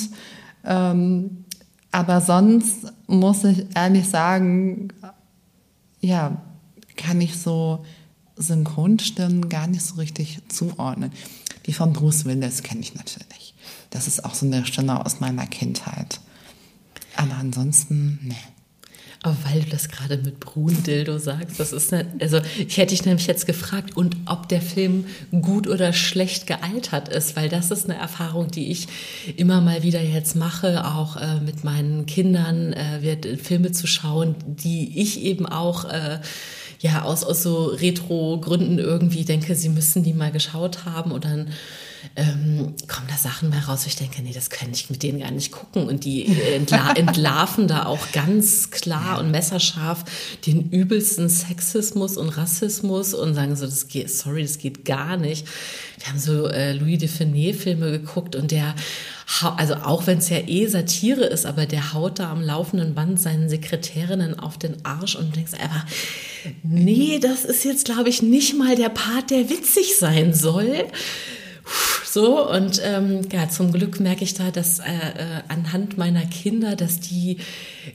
Ähm, 0.64 1.44
aber 1.92 2.20
sonst 2.20 2.92
muss 3.06 3.44
ich 3.44 3.66
ehrlich 3.74 4.08
sagen, 4.08 4.88
ja, 6.00 6.32
kann 6.96 7.20
ich 7.20 7.36
so 7.38 7.84
Synchronstimmen 8.36 9.48
gar 9.48 9.66
nicht 9.66 9.82
so 9.82 9.96
richtig 9.96 10.38
zuordnen. 10.48 11.12
Die 11.66 11.72
von 11.72 11.92
Bruce 11.92 12.24
Willis 12.24 12.62
kenne 12.62 12.80
ich 12.80 12.94
natürlich. 12.94 13.54
Das 13.90 14.06
ist 14.06 14.24
auch 14.24 14.34
so 14.34 14.46
eine 14.46 14.64
Stimme 14.66 15.04
aus 15.04 15.20
meiner 15.20 15.46
Kindheit. 15.46 16.20
Aber 17.16 17.34
ansonsten, 17.36 18.18
ne. 18.22 18.36
Aber 19.22 19.36
weil 19.50 19.62
du 19.62 19.70
das 19.70 19.88
gerade 19.88 20.18
mit 20.18 20.38
Brun-Dildo 20.38 21.18
sagst, 21.18 21.58
das 21.58 21.72
ist 21.72 21.92
eine, 21.92 22.06
also 22.20 22.40
ich 22.58 22.76
hätte 22.76 22.94
dich 22.94 23.04
nämlich 23.04 23.26
jetzt 23.26 23.46
gefragt, 23.46 23.96
und 23.96 24.16
ob 24.26 24.48
der 24.48 24.60
Film 24.60 25.06
gut 25.40 25.66
oder 25.66 25.92
schlecht 25.92 26.46
gealtert 26.46 27.08
ist, 27.08 27.34
weil 27.34 27.48
das 27.48 27.72
ist 27.72 27.90
eine 27.90 27.98
Erfahrung, 27.98 28.50
die 28.52 28.70
ich 28.70 28.86
immer 29.36 29.60
mal 29.60 29.82
wieder 29.82 30.00
jetzt 30.00 30.36
mache, 30.36 30.84
auch 30.84 31.16
äh, 31.16 31.40
mit 31.40 31.64
meinen 31.64 32.06
Kindern, 32.06 32.72
äh, 32.74 33.36
Filme 33.38 33.72
zu 33.72 33.88
schauen, 33.88 34.36
die 34.46 35.00
ich 35.00 35.20
eben 35.22 35.46
auch 35.46 35.86
äh, 35.86 36.20
ja 36.80 37.02
aus, 37.02 37.24
aus 37.24 37.42
so 37.42 37.66
Retro-Gründen 37.66 38.78
irgendwie 38.78 39.24
denke, 39.24 39.54
sie 39.54 39.68
müssen 39.68 40.02
die 40.02 40.12
mal 40.12 40.32
geschaut 40.32 40.84
haben 40.84 41.12
und 41.12 41.24
dann 41.24 41.48
ähm, 42.14 42.74
kommen 42.86 43.08
da 43.08 43.16
Sachen 43.16 43.50
bei 43.50 43.58
raus, 43.58 43.84
wo 43.84 43.88
ich 43.88 43.96
denke, 43.96 44.22
nee, 44.22 44.32
das 44.32 44.50
kann 44.50 44.70
ich 44.72 44.90
mit 44.90 45.02
denen 45.02 45.20
gar 45.20 45.30
nicht 45.30 45.52
gucken. 45.52 45.88
Und 45.88 46.04
die 46.04 46.26
entla 46.54 46.92
entlarven 46.96 47.68
da 47.68 47.86
auch 47.86 48.12
ganz 48.12 48.70
klar 48.70 49.18
und 49.18 49.30
messerscharf 49.30 50.04
den 50.46 50.70
übelsten 50.70 51.28
Sexismus 51.28 52.16
und 52.16 52.28
Rassismus 52.30 53.14
und 53.14 53.34
sagen 53.34 53.56
so, 53.56 53.66
das 53.66 53.88
geht, 53.88 54.10
sorry, 54.10 54.42
das 54.42 54.58
geht 54.58 54.84
gar 54.84 55.16
nicht. 55.16 55.46
Wir 55.98 56.08
haben 56.08 56.18
so 56.18 56.48
äh, 56.48 56.72
Louis 56.72 56.98
de 56.98 57.08
Finet-Filme 57.08 57.90
geguckt 57.90 58.36
und 58.36 58.50
der 58.50 58.74
also 59.56 59.74
auch 59.74 60.06
wenn 60.06 60.18
es 60.18 60.28
ja 60.28 60.38
eh 60.46 60.66
Satire 60.66 61.24
ist, 61.24 61.46
aber 61.46 61.66
der 61.66 61.92
haut 61.92 62.20
da 62.20 62.30
am 62.30 62.42
laufenden 62.42 62.94
Band 62.94 63.20
seinen 63.20 63.48
Sekretärinnen 63.48 64.38
auf 64.38 64.56
den 64.56 64.84
Arsch 64.84 65.16
und 65.16 65.34
denkst 65.34 65.54
einfach, 65.54 65.84
nee, 66.62 67.18
das 67.20 67.44
ist 67.44 67.64
jetzt, 67.64 67.86
glaube 67.86 68.08
ich, 68.08 68.22
nicht 68.22 68.56
mal 68.56 68.76
der 68.76 68.88
Part, 68.88 69.30
der 69.30 69.50
witzig 69.50 69.96
sein 69.98 70.32
soll. 70.32 70.84
So, 72.16 72.50
und 72.50 72.80
ähm, 72.82 73.28
ja, 73.30 73.46
zum 73.50 73.72
Glück 73.72 74.00
merke 74.00 74.24
ich 74.24 74.32
da, 74.32 74.50
dass 74.50 74.78
äh, 74.78 74.84
äh, 74.84 75.42
anhand 75.48 75.98
meiner 75.98 76.24
Kinder, 76.24 76.74
dass 76.74 76.98
die 76.98 77.36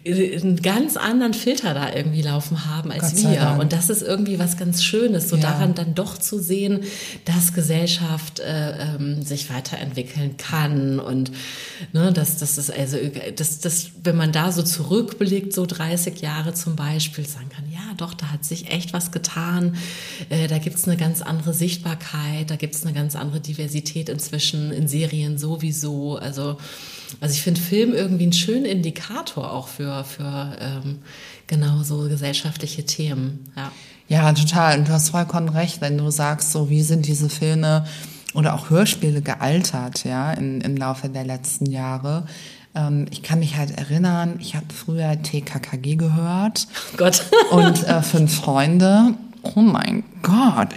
einen 0.05 0.61
ganz 0.61 0.95
anderen 0.95 1.33
Filter 1.33 1.73
da 1.73 1.91
irgendwie 1.91 2.21
laufen 2.21 2.67
haben 2.67 2.91
als 2.91 3.15
wir. 3.17 3.57
Und 3.59 3.73
das 3.73 3.89
ist 3.89 4.03
irgendwie 4.03 4.37
was 4.37 4.57
ganz 4.57 4.83
Schönes, 4.83 5.27
so 5.27 5.37
ja. 5.37 5.41
daran 5.41 5.73
dann 5.73 5.95
doch 5.95 6.19
zu 6.19 6.37
sehen, 6.37 6.81
dass 7.25 7.53
Gesellschaft 7.53 8.39
äh, 8.41 8.93
ähm, 8.93 9.23
sich 9.23 9.51
weiterentwickeln 9.51 10.37
kann 10.37 10.99
und 10.99 11.31
ne, 11.91 12.13
dass 12.13 12.37
das 12.37 12.59
ist 12.59 12.71
also, 12.71 12.97
dass, 13.35 13.59
dass, 13.59 13.89
wenn 14.03 14.17
man 14.17 14.31
da 14.31 14.51
so 14.51 14.61
zurückblickt, 14.61 15.51
so 15.51 15.65
30 15.65 16.21
Jahre 16.21 16.53
zum 16.53 16.75
Beispiel, 16.75 17.25
sagen 17.25 17.49
kann, 17.49 17.70
doch, 17.97 18.13
da 18.13 18.31
hat 18.31 18.45
sich 18.45 18.71
echt 18.71 18.93
was 18.93 19.11
getan. 19.11 19.75
Äh, 20.29 20.47
da 20.47 20.57
gibt's 20.57 20.87
eine 20.87 20.97
ganz 20.97 21.21
andere 21.21 21.53
Sichtbarkeit, 21.53 22.49
da 22.49 22.55
gibt's 22.55 22.85
eine 22.85 22.93
ganz 22.93 23.15
andere 23.15 23.39
Diversität 23.39 24.09
inzwischen 24.09 24.71
in 24.71 24.87
Serien 24.87 25.37
sowieso. 25.37 26.17
Also, 26.17 26.57
also 27.19 27.33
ich 27.33 27.41
finde 27.41 27.61
Film 27.61 27.93
irgendwie 27.93 28.23
einen 28.23 28.33
schönen 28.33 28.65
Indikator 28.65 29.51
auch 29.51 29.67
für, 29.67 30.03
für 30.03 30.55
ähm, 30.59 30.99
genau 31.47 31.83
so 31.83 32.07
gesellschaftliche 32.07 32.85
Themen. 32.85 33.51
Ja. 33.55 33.71
ja, 34.07 34.33
total. 34.33 34.79
Und 34.79 34.87
du 34.87 34.93
hast 34.93 35.09
vollkommen 35.09 35.49
recht, 35.49 35.81
wenn 35.81 35.97
du 35.97 36.09
sagst, 36.09 36.51
so 36.51 36.69
wie 36.69 36.81
sind 36.81 37.07
diese 37.07 37.29
Filme 37.29 37.85
oder 38.33 38.55
auch 38.55 38.69
Hörspiele 38.69 39.21
gealtert, 39.21 40.05
ja, 40.05 40.31
im, 40.33 40.61
im 40.61 40.77
Laufe 40.77 41.09
der 41.09 41.25
letzten 41.25 41.65
Jahre. 41.65 42.25
Ähm, 42.75 43.05
ich 43.11 43.23
kann 43.23 43.39
mich 43.39 43.57
halt 43.57 43.77
erinnern, 43.77 44.35
ich 44.39 44.55
habe 44.55 44.67
früher 44.73 45.21
TKKG 45.21 45.95
gehört. 45.95 46.67
Gott. 46.97 47.25
und 47.51 47.87
äh, 47.87 48.01
Fünf 48.01 48.35
Freunde. 48.35 49.15
Oh 49.43 49.61
mein 49.61 50.03
Gott, 50.21 50.69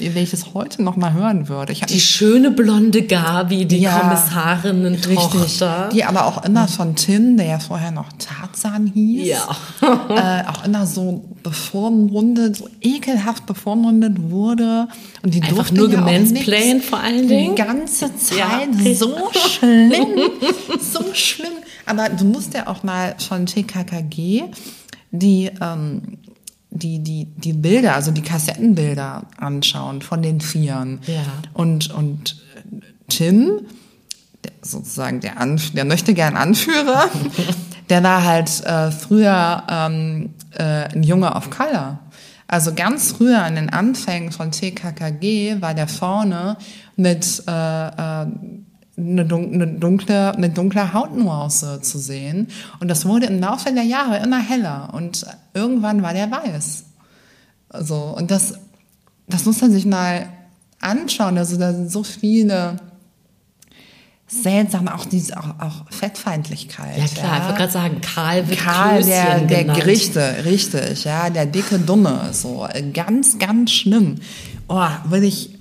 wenn 0.00 0.22
ich 0.22 0.30
das 0.30 0.54
heute 0.54 0.82
noch 0.82 0.96
mal 0.96 1.12
hören 1.12 1.48
würde. 1.48 1.72
Ich 1.72 1.80
die 1.80 2.00
schöne 2.00 2.50
blonde 2.50 3.02
Gabi, 3.02 3.66
die 3.66 3.80
ja, 3.80 3.98
Kommissarinnen-Tochter. 3.98 5.90
Die 5.92 6.04
aber 6.04 6.26
auch 6.26 6.44
immer 6.44 6.68
von 6.68 6.96
Tim, 6.96 7.36
der 7.36 7.46
ja 7.46 7.58
vorher 7.58 7.90
noch 7.90 8.08
Tarzan 8.18 8.86
hieß. 8.86 9.28
Ja. 9.28 9.48
äh, 10.44 10.48
auch 10.48 10.64
immer 10.64 10.86
so 10.86 11.24
bevormundet, 11.42 12.56
so 12.56 12.68
ekelhaft 12.80 13.46
bevormundet 13.46 14.30
wurde. 14.30 14.88
Und 15.22 15.34
die 15.34 15.42
Einfach 15.42 15.70
nur 15.70 15.90
ja 15.90 15.96
gemansplained 15.96 16.84
vor 16.84 17.00
allen 17.00 17.28
Dingen. 17.28 17.54
Die 17.54 17.62
ganze 17.62 18.14
Zeit 18.16 18.38
ja. 18.78 18.94
so 18.94 19.16
schlimm. 19.32 20.30
so 20.80 21.04
schlimm. 21.12 21.52
Aber 21.86 22.08
du 22.08 22.24
musst 22.24 22.54
ja 22.54 22.66
auch 22.66 22.82
mal 22.82 23.14
von 23.18 23.46
TKKG 23.46 24.44
die 25.10 25.50
ähm, 25.60 26.18
die, 26.70 27.00
die, 27.00 27.26
die 27.26 27.52
Bilder, 27.52 27.94
also 27.94 28.10
die 28.10 28.22
Kassettenbilder 28.22 29.26
anschauen 29.36 30.02
von 30.02 30.22
den 30.22 30.40
Vieren. 30.40 31.00
Ja. 31.06 31.24
Und, 31.52 31.90
und 31.90 32.40
Tim, 33.08 33.66
der, 34.44 34.52
sozusagen 34.62 35.20
der, 35.20 35.40
Anf 35.40 35.72
der 35.72 35.84
möchte 35.84 36.14
gern 36.14 36.36
Anführer, 36.36 37.08
der 37.88 38.02
war 38.02 38.24
halt 38.24 38.64
äh, 38.64 38.90
früher 38.90 39.64
ähm, 39.68 40.30
äh, 40.52 40.94
ein 40.94 41.02
Junge 41.02 41.34
of 41.34 41.50
Color. 41.50 41.98
Also 42.46 42.74
ganz 42.74 43.12
früher 43.12 43.42
an 43.42 43.54
den 43.54 43.70
Anfängen 43.70 44.32
von 44.32 44.50
TKKG 44.50 45.60
war 45.60 45.74
der 45.74 45.86
vorne 45.86 46.56
mit 46.96 47.44
äh, 47.46 48.22
äh, 48.22 48.26
eine 49.00 49.24
dunkle, 49.24 50.34
eine 50.34 50.50
dunkle 50.50 50.92
Hautnuance 50.92 51.80
zu 51.82 51.98
sehen. 51.98 52.48
Und 52.80 52.88
das 52.88 53.06
wurde 53.06 53.26
im 53.26 53.40
Laufe 53.40 53.72
der 53.72 53.84
Jahre 53.84 54.18
immer 54.18 54.40
heller. 54.40 54.90
Und 54.92 55.26
irgendwann 55.54 56.02
war 56.02 56.12
der 56.12 56.30
weiß. 56.30 56.84
Also, 57.68 58.14
und 58.16 58.30
das, 58.30 58.54
das 59.28 59.44
muss 59.44 59.60
man 59.60 59.72
sich 59.72 59.86
mal 59.86 60.28
anschauen. 60.80 61.38
Also, 61.38 61.56
da 61.56 61.72
sind 61.72 61.90
so 61.90 62.02
viele 62.02 62.76
seltsam, 64.30 64.88
auch 64.88 65.04
diese, 65.04 65.36
auch, 65.36 65.58
auch 65.58 65.90
Fettfeindlichkeit. 65.90 66.96
Ja 66.96 67.06
klar, 67.06 67.26
ja. 67.26 67.38
ich 67.38 67.44
wollte 67.44 67.58
gerade 67.58 67.72
sagen, 67.72 68.00
Karl 68.00 68.48
wird 68.48 68.60
Karl, 68.60 69.02
der, 69.02 69.40
der 69.40 69.64
Gerichte, 69.64 70.44
richtig, 70.44 71.04
ja, 71.04 71.30
der 71.30 71.46
dicke 71.46 71.78
Dumme, 71.78 72.28
so, 72.32 72.66
ganz, 72.92 73.38
ganz 73.38 73.72
schlimm. 73.72 74.16
Oh, 74.68 74.86
würde 75.06 75.26
ich, 75.26 75.58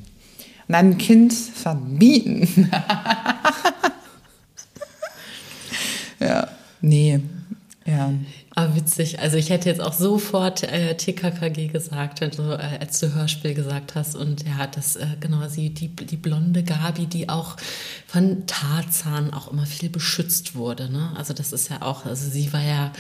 meinem 0.69 0.97
Kind 0.97 1.34
verbieten. 1.34 2.71
ja, 6.19 6.47
nee, 6.79 7.19
ja. 7.86 8.13
Aber 8.55 8.75
witzig. 8.75 9.19
Also 9.19 9.38
ich 9.38 9.49
hätte 9.49 9.69
jetzt 9.69 9.82
auch 9.82 9.93
sofort 9.93 10.63
äh, 10.63 10.95
TKKG 10.95 11.67
gesagt, 11.67 12.21
also, 12.21 12.51
äh, 12.51 12.77
als 12.79 12.99
du 12.99 13.13
Hörspiel 13.15 13.53
gesagt 13.53 13.95
hast. 13.95 14.15
Und 14.15 14.45
ja, 14.45 14.67
das 14.67 14.95
äh, 14.95 15.08
genau 15.19 15.47
sie 15.47 15.69
die 15.71 15.88
die 15.88 16.17
blonde 16.17 16.63
Gabi, 16.63 17.08
die 17.08 17.29
auch 17.29 17.55
von 18.05 18.45
Tarzan 18.45 19.34
auch 19.34 19.51
immer 19.51 19.65
viel 19.65 19.89
beschützt 19.89 20.55
wurde. 20.55 20.91
Ne? 20.91 21.13
Also 21.15 21.34
das 21.34 21.51
ist 21.51 21.69
ja 21.69 21.82
auch, 21.82 22.05
also 22.05 22.29
sie 22.29 22.51
war 22.53 22.62
ja 22.62 22.91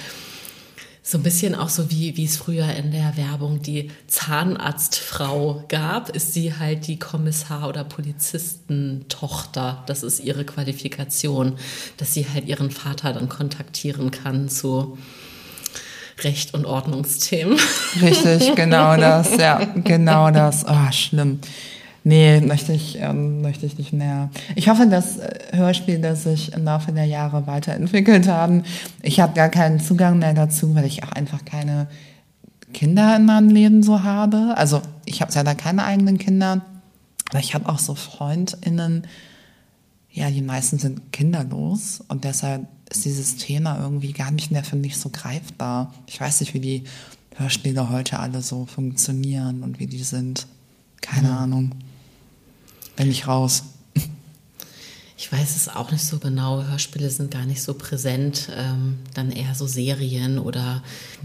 so 1.09 1.17
ein 1.17 1.23
bisschen 1.23 1.55
auch 1.55 1.69
so 1.69 1.89
wie, 1.89 2.15
wie 2.17 2.25
es 2.25 2.37
früher 2.37 2.71
in 2.75 2.91
der 2.91 3.17
Werbung 3.17 3.63
die 3.63 3.89
Zahnarztfrau 4.05 5.63
gab, 5.67 6.09
ist 6.09 6.33
sie 6.33 6.53
halt 6.53 6.85
die 6.85 6.99
Kommissar- 6.99 7.67
oder 7.67 7.83
Polizistentochter. 7.83 9.81
Das 9.87 10.03
ist 10.03 10.19
ihre 10.19 10.45
Qualifikation, 10.45 11.57
dass 11.97 12.13
sie 12.13 12.27
halt 12.31 12.45
ihren 12.45 12.69
Vater 12.69 13.11
dann 13.11 13.27
kontaktieren 13.27 14.11
kann 14.11 14.49
zu 14.49 14.99
Recht- 16.19 16.53
und 16.53 16.67
Ordnungsthemen. 16.67 17.57
Richtig, 17.99 18.53
genau 18.53 18.95
das, 18.97 19.35
ja, 19.35 19.65
genau 19.83 20.29
das. 20.29 20.63
Oh, 20.67 20.91
schlimm. 20.91 21.39
Nee, 22.09 22.41
möchte 22.41 22.73
ich, 22.73 22.97
ähm, 22.99 23.41
möchte 23.41 23.67
ich 23.67 23.77
nicht 23.77 23.93
mehr. 23.93 24.31
Ich 24.55 24.67
hoffe, 24.67 24.87
dass 24.87 25.17
äh, 25.17 25.29
Hörspiele 25.51 26.15
sich 26.15 26.53
im 26.53 26.63
Laufe 26.63 26.91
der 26.91 27.05
Jahre 27.05 27.45
weiterentwickelt 27.45 28.27
haben. 28.27 28.63
Ich 29.03 29.19
habe 29.19 29.35
gar 29.35 29.49
keinen 29.49 29.79
Zugang 29.79 30.17
mehr 30.17 30.33
dazu, 30.33 30.73
weil 30.73 30.85
ich 30.85 31.03
auch 31.03 31.11
einfach 31.11 31.45
keine 31.45 31.85
Kinder 32.73 33.15
in 33.15 33.25
meinem 33.25 33.49
Leben 33.49 33.83
so 33.83 34.01
habe. 34.01 34.55
Also 34.57 34.81
ich 35.05 35.21
habe 35.21 35.31
selber 35.31 35.53
keine 35.53 35.83
eigenen 35.83 36.17
Kinder, 36.17 36.65
aber 37.29 37.39
ich 37.41 37.53
habe 37.53 37.69
auch 37.69 37.77
so 37.77 37.93
FreundInnen, 37.93 39.05
ja, 40.11 40.31
die 40.31 40.41
meisten 40.41 40.79
sind 40.79 41.13
kinderlos 41.13 42.03
und 42.07 42.23
deshalb 42.23 42.65
ist 42.89 43.05
dieses 43.05 43.35
Thema 43.35 43.77
irgendwie 43.79 44.13
gar 44.13 44.31
nicht 44.31 44.49
mehr 44.49 44.63
für 44.63 44.77
mich 44.77 44.97
so 44.97 45.09
greifbar. 45.09 45.93
Ich 46.07 46.19
weiß 46.19 46.39
nicht, 46.39 46.55
wie 46.55 46.59
die 46.59 46.83
Hörspiele 47.35 47.91
heute 47.91 48.17
alle 48.17 48.41
so 48.41 48.65
funktionieren 48.65 49.61
und 49.61 49.79
wie 49.79 49.85
die 49.85 50.03
sind. 50.03 50.47
Keine 51.01 51.27
mhm. 51.27 51.37
Ahnung 51.37 51.75
bin 52.99 53.09
ich 53.09 53.27
raus. 53.27 53.63
Ich 55.17 55.31
weiß 55.31 55.55
es 55.55 55.69
auch 55.69 55.91
nicht 55.91 56.03
so 56.03 56.19
genau. 56.19 56.63
Hörspiele 56.63 57.09
sind 57.09 57.31
gar 57.31 57.45
nicht 57.45 57.61
so 57.61 57.73
präsent. 57.73 58.49
Ähm, 58.55 58.99
dann 59.13 59.31
eher 59.31 59.55
so 59.55 59.67
Serien 59.67 60.37
oder 60.37 60.83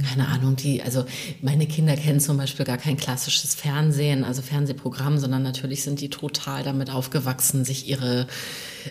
keine 0.09 0.29
Ahnung. 0.29 0.55
Die, 0.55 0.83
also 0.83 1.05
meine 1.43 1.67
Kinder 1.67 1.97
kennen 1.97 2.21
zum 2.21 2.37
Beispiel 2.37 2.65
gar 2.65 2.79
kein 2.79 2.97
klassisches 2.97 3.55
Fernsehen, 3.57 4.25
also 4.25 4.41
Fernsehprogramm, 4.41 5.19
sondern 5.19 5.43
natürlich 5.43 5.83
sind 5.83 6.01
die 6.01 6.11
total 6.11 6.63
damit 6.63 6.91
aufgewachsen, 6.91 7.65
sich 7.65 7.89
ihre 7.89 8.29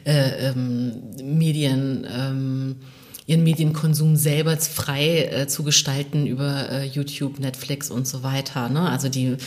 äh, 0.05 0.49
ähm, 0.49 0.93
Medien 1.21 2.05
ähm, 2.09 2.75
ihren 3.25 3.43
Medienkonsum 3.43 4.17
selber 4.17 4.57
frei 4.57 5.29
äh, 5.31 5.47
zu 5.47 5.63
gestalten 5.63 6.27
über 6.27 6.69
äh, 6.69 6.85
YouTube, 6.85 7.39
Netflix 7.39 7.89
und 7.89 8.05
so 8.05 8.23
weiter. 8.23 8.67
Ne? 8.67 8.89
Also 8.89 9.07
die 9.07 9.37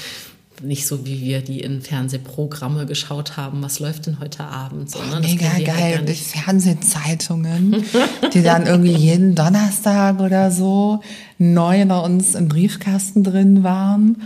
nicht 0.63 0.87
so, 0.87 1.07
wie 1.07 1.21
wir 1.21 1.43
die 1.43 1.61
in 1.61 1.83
Fernsehprogramme 1.83 2.87
geschaut 2.87 3.37
haben. 3.37 3.63
Was 3.63 3.79
läuft 3.79 4.07
denn 4.07 4.21
heute 4.21 4.45
Abend? 4.45 4.91
So, 4.91 4.99
ne? 5.03 5.21
Mega 5.21 5.53
halt 5.53 5.65
geil. 5.65 5.97
Halt 5.99 6.09
die 6.09 6.15
Fernsehzeitungen, 6.15 7.85
die 8.35 8.43
dann 8.43 8.67
irgendwie 8.67 8.95
jeden 8.95 9.35
Donnerstag 9.35 10.21
oder 10.21 10.51
so 10.51 11.01
neu 11.39 11.85
bei 11.87 11.99
uns 11.99 12.35
im 12.35 12.49
Briefkasten 12.49 13.25
drin 13.25 13.63
waren. 13.63 14.23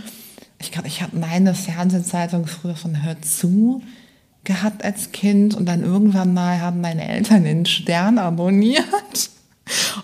Ich 0.59 0.71
glaube, 0.71 0.87
ich 0.87 1.01
habe 1.01 1.17
meine 1.17 1.53
Fernsehzeitung 1.53 2.45
früher 2.47 2.75
von 2.75 3.03
Hör 3.03 3.21
zu 3.21 3.81
gehabt 4.43 4.83
als 4.83 5.11
Kind 5.11 5.55
und 5.55 5.65
dann 5.65 5.83
irgendwann 5.83 6.33
mal 6.33 6.59
haben 6.61 6.81
meine 6.81 7.07
Eltern 7.07 7.43
den 7.43 7.65
Stern 7.65 8.17
abonniert. 8.17 9.29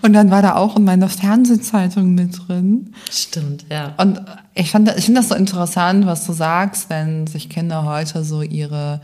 Und 0.02 0.14
dann 0.14 0.32
war 0.32 0.42
da 0.42 0.56
auch 0.56 0.76
in 0.78 0.84
meiner 0.84 1.10
Fernsehzeitung 1.10 2.16
mit 2.16 2.48
drin. 2.48 2.94
Stimmt, 3.12 3.66
ja. 3.70 3.94
Und 3.98 4.22
ich 4.54 4.72
fand, 4.72 4.90
ich 4.98 5.06
finde 5.06 5.22
das 5.22 5.30
so 5.30 5.36
interessant, 5.36 6.06
was 6.06 6.26
du 6.26 6.34
sagst, 6.34 6.90
wenn 6.90 7.28
sich 7.28 7.50
Kinder 7.50 7.86
heute 7.86 8.24
so 8.24 8.42
ihre 8.42 9.02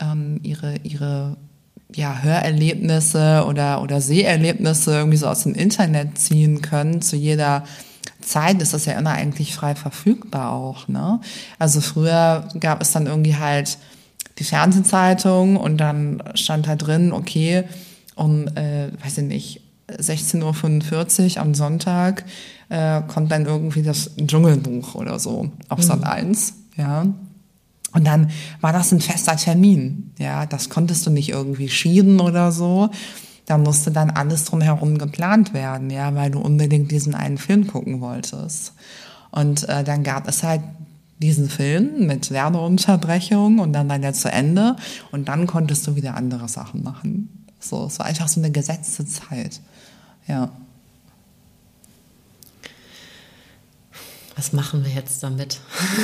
ähm, 0.00 0.40
ihre, 0.42 0.76
ihre 0.82 1.36
ja, 1.94 2.18
Hörerlebnisse 2.22 3.44
oder, 3.46 3.82
oder 3.82 4.00
Seherlebnisse 4.00 4.92
irgendwie 4.92 5.16
so 5.16 5.26
aus 5.26 5.44
dem 5.44 5.54
Internet 5.54 6.18
ziehen 6.18 6.60
können. 6.60 7.00
Zu 7.02 7.16
jeder 7.16 7.64
Zeit 8.20 8.60
ist 8.60 8.74
das 8.74 8.84
ja 8.84 8.98
immer 8.98 9.12
eigentlich 9.12 9.54
frei 9.54 9.74
verfügbar 9.74 10.52
auch. 10.52 10.88
Ne? 10.88 11.20
Also 11.58 11.80
früher 11.80 12.48
gab 12.60 12.82
es 12.82 12.92
dann 12.92 13.06
irgendwie 13.06 13.36
halt 13.36 13.78
die 14.38 14.44
Fernsehzeitung 14.44 15.56
und 15.56 15.78
dann 15.78 16.22
stand 16.34 16.66
da 16.66 16.76
drin, 16.76 17.12
okay, 17.12 17.64
um, 18.14 18.46
äh, 18.48 18.88
weiß 19.02 19.18
ich 19.18 19.24
nicht, 19.24 19.60
16.45 19.88 21.36
Uhr 21.36 21.42
am 21.42 21.54
Sonntag 21.54 22.24
äh, 22.68 23.02
kommt 23.02 23.32
dann 23.32 23.46
irgendwie 23.46 23.82
das 23.82 24.10
Dschungelbuch 24.16 24.94
oder 24.94 25.18
so 25.18 25.50
auf 25.68 25.78
mhm. 25.78 25.82
Sat 25.82 26.04
1, 26.04 26.54
ja. 26.76 27.06
Und 27.94 28.06
dann 28.06 28.30
war 28.60 28.72
das 28.74 28.92
ein 28.92 29.00
fester 29.00 29.36
Termin, 29.36 30.12
ja. 30.18 30.46
Das 30.46 30.68
konntest 30.68 31.06
du 31.06 31.10
nicht 31.10 31.30
irgendwie 31.30 31.68
schieben 31.68 32.20
oder 32.20 32.52
so. 32.52 32.90
Da 33.46 33.56
musste 33.56 33.90
dann 33.90 34.10
alles 34.10 34.44
drumherum 34.44 34.98
geplant 34.98 35.54
werden, 35.54 35.88
ja, 35.88 36.14
weil 36.14 36.30
du 36.30 36.38
unbedingt 36.38 36.90
diesen 36.90 37.14
einen 37.14 37.38
Film 37.38 37.66
gucken 37.66 38.02
wolltest. 38.02 38.74
Und 39.30 39.66
äh, 39.68 39.84
dann 39.84 40.04
gab 40.04 40.28
es 40.28 40.42
halt 40.42 40.60
diesen 41.18 41.48
Film 41.48 42.06
mit 42.06 42.30
Werbeunterbrechung 42.30 43.58
und 43.58 43.72
dann 43.72 43.88
war 43.88 43.98
der 43.98 44.12
zu 44.12 44.30
Ende 44.30 44.76
und 45.10 45.28
dann 45.28 45.46
konntest 45.46 45.86
du 45.86 45.96
wieder 45.96 46.14
andere 46.14 46.48
Sachen 46.48 46.82
machen. 46.82 47.46
So, 47.58 47.86
es 47.86 47.98
war 47.98 48.06
einfach 48.06 48.28
so 48.28 48.40
eine 48.40 48.52
gesetzte 48.52 49.04
Zeit. 49.04 49.60
Ja. 50.28 50.50
Was 54.38 54.52
machen 54.52 54.84
wir 54.84 54.92
jetzt 54.92 55.20
damit? 55.24 55.58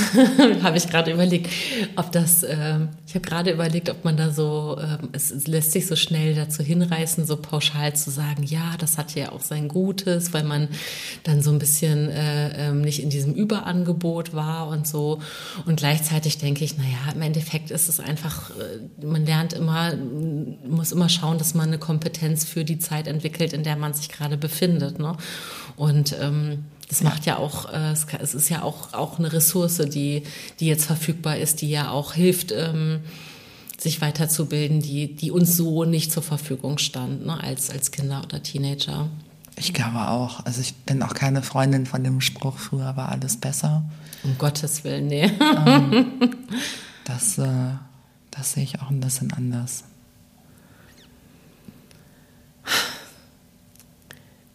habe 0.62 0.76
ich 0.76 0.88
gerade 0.88 1.12
überlegt, 1.12 1.48
ob 1.94 2.10
das, 2.10 2.42
äh, 2.42 2.80
ich 3.06 3.14
habe 3.14 3.24
gerade 3.24 3.52
überlegt, 3.52 3.88
ob 3.90 4.04
man 4.04 4.16
da 4.16 4.32
so, 4.32 4.76
äh, 4.76 4.98
es, 5.12 5.30
es, 5.30 5.46
lässt 5.46 5.70
sich 5.70 5.86
so 5.86 5.94
schnell 5.94 6.34
dazu 6.34 6.64
hinreißen, 6.64 7.26
so 7.26 7.36
pauschal 7.36 7.94
zu 7.94 8.10
sagen, 8.10 8.42
ja, 8.42 8.74
das 8.78 8.98
hat 8.98 9.14
ja 9.14 9.30
auch 9.30 9.40
sein 9.40 9.68
Gutes, 9.68 10.32
weil 10.32 10.42
man 10.42 10.66
dann 11.22 11.42
so 11.42 11.52
ein 11.52 11.60
bisschen 11.60 12.08
äh, 12.08 12.70
ähm, 12.70 12.80
nicht 12.80 13.00
in 13.00 13.08
diesem 13.08 13.34
Überangebot 13.34 14.34
war 14.34 14.66
und 14.66 14.88
so. 14.88 15.20
Und 15.64 15.76
gleichzeitig 15.76 16.38
denke 16.38 16.64
ich, 16.64 16.76
naja, 16.76 17.12
im 17.14 17.22
Endeffekt 17.22 17.70
ist 17.70 17.88
es 17.88 18.00
einfach, 18.00 18.50
äh, 18.50 19.06
man 19.06 19.24
lernt 19.24 19.52
immer, 19.52 19.94
muss 20.68 20.90
immer 20.90 21.08
schauen, 21.08 21.38
dass 21.38 21.54
man 21.54 21.68
eine 21.68 21.78
Kompetenz 21.78 22.44
für 22.44 22.64
die 22.64 22.80
Zeit 22.80 23.06
entwickelt, 23.06 23.52
in 23.52 23.62
der 23.62 23.76
man 23.76 23.94
sich 23.94 24.08
gerade 24.08 24.36
befindet. 24.36 24.98
Ne? 24.98 25.16
Und 25.76 26.16
ähm, 26.20 26.64
das 26.88 27.02
macht 27.02 27.26
ja 27.26 27.38
auch, 27.38 27.72
äh, 27.72 27.92
es 27.92 28.34
ist 28.34 28.48
ja 28.48 28.62
auch, 28.62 28.92
auch 28.92 29.18
eine 29.18 29.32
Ressource, 29.32 29.78
die, 29.78 30.22
die 30.60 30.66
jetzt 30.66 30.84
verfügbar 30.84 31.38
ist, 31.38 31.60
die 31.62 31.70
ja 31.70 31.90
auch 31.90 32.12
hilft, 32.12 32.52
ähm, 32.52 33.00
sich 33.78 34.00
weiterzubilden, 34.00 34.80
die, 34.80 35.14
die 35.14 35.30
uns 35.30 35.56
so 35.56 35.84
nicht 35.84 36.12
zur 36.12 36.22
Verfügung 36.22 36.78
stand, 36.78 37.26
ne, 37.26 37.42
als, 37.42 37.70
als 37.70 37.90
Kinder 37.90 38.22
oder 38.24 38.42
Teenager. 38.42 39.08
Ich 39.56 39.72
glaube 39.72 40.08
auch. 40.08 40.44
Also 40.44 40.60
ich 40.60 40.74
bin 40.74 41.02
auch 41.02 41.14
keine 41.14 41.42
Freundin 41.42 41.86
von 41.86 42.02
dem 42.02 42.20
Spruch, 42.20 42.58
früher 42.58 42.96
war 42.96 43.10
alles 43.10 43.36
besser. 43.36 43.84
Um 44.22 44.36
Gottes 44.38 44.84
Willen, 44.84 45.06
nee. 45.06 45.30
Ähm, 45.66 46.12
das, 47.04 47.38
äh, 47.38 47.74
das 48.30 48.52
sehe 48.52 48.64
ich 48.64 48.80
auch 48.80 48.90
ein 48.90 49.00
bisschen 49.00 49.32
anders. 49.32 49.84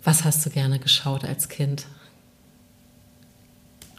Was 0.04 0.24
hast 0.24 0.46
du 0.46 0.50
gerne 0.50 0.80
geschaut 0.80 1.24
als 1.24 1.50
Kind? 1.50 1.86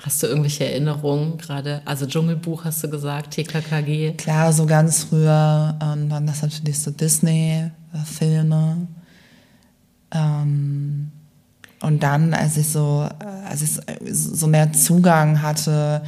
Hast 0.03 0.23
du 0.23 0.29
irgendwelche 0.29 0.65
Erinnerungen 0.65 1.37
gerade? 1.37 1.83
Also 1.85 2.07
Dschungelbuch 2.07 2.65
hast 2.65 2.83
du 2.83 2.89
gesagt, 2.89 3.33
TKKG. 3.33 4.13
Klar, 4.17 4.53
so 4.53 4.65
ganz 4.65 5.05
früher 5.05 5.77
ähm, 5.83 6.11
waren 6.11 6.27
das 6.27 6.41
natürlich 6.41 6.79
so 6.79 6.91
Disney-Filme. 6.91 8.89
Ähm, 10.13 11.11
und 11.83 12.03
dann, 12.03 12.33
als 12.35 12.57
ich 12.57 12.69
so, 12.69 13.09
als 13.49 13.63
ich 13.63 13.79
so 14.11 14.47
mehr 14.47 14.73
Zugang 14.73 15.43
hatte, 15.43 16.03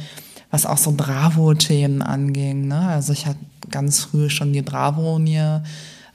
was 0.49 0.65
auch 0.65 0.77
so 0.77 0.91
Bravo-Themen 0.91 2.01
anging. 2.01 2.67
Ne? 2.67 2.79
Also 2.79 3.13
ich 3.13 3.25
hatte 3.25 3.39
ganz 3.71 4.01
früh 4.01 4.29
schon 4.29 4.53
die 4.53 4.61
Bravo 4.61 5.17
mir 5.17 5.63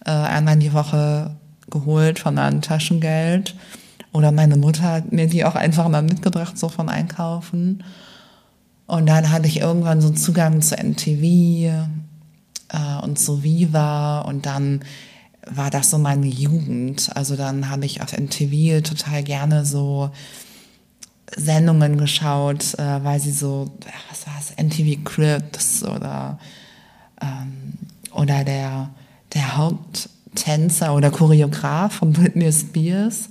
äh, 0.05 0.11
einmal 0.11 0.57
die 0.57 0.73
Woche 0.73 1.37
geholt 1.71 2.19
von 2.19 2.39
einem 2.39 2.63
Taschengeld. 2.63 3.55
Oder 4.13 4.33
meine 4.33 4.57
Mutter 4.57 4.85
hat 4.85 5.13
mir 5.13 5.27
die 5.27 5.45
auch 5.45 5.55
einfach 5.55 5.89
mal 5.89 6.03
mitgebracht, 6.03 6.59
so 6.59 6.69
von 6.69 6.89
Einkaufen. 6.89 7.85
Und 8.87 9.07
dann 9.07 9.31
hatte 9.31 9.49
ich 9.49 9.61
irgendwann 9.61 10.01
so 10.01 10.11
Zugang 10.11 10.63
zu 10.63 10.77
NTV 10.77 11.23
äh, 11.23 13.03
und 13.03 13.19
zu 13.19 13.43
Viva 13.43 14.21
und 14.21 14.47
dann 14.47 14.81
war 15.51 15.71
das 15.71 15.91
so 15.91 15.99
meine 15.99 16.27
Jugend. 16.27 17.11
Also 17.15 17.37
dann 17.37 17.69
habe 17.71 17.87
ich 17.87 18.03
auf 18.03 18.13
NTV 18.13 18.83
total 18.83 19.23
gerne 19.23 19.65
so 19.65 20.11
Sendungen 21.37 21.99
geschaut, 21.99 22.75
äh, 22.79 23.05
weil 23.05 23.21
sie 23.21 23.33
so, 23.33 23.71
was 24.11 24.27
war 24.27 24.35
es, 24.39 24.53
NTV 24.57 25.05
Cribs 25.05 25.83
oder, 25.85 26.39
ähm, 27.21 27.75
oder 28.13 28.45
der, 28.45 28.91
der 29.35 29.57
Haupttänzer 29.57 30.95
oder 30.95 31.11
Choreograf 31.11 31.95
von 31.97 32.13
Britney 32.13 32.51
Spears 32.53 33.29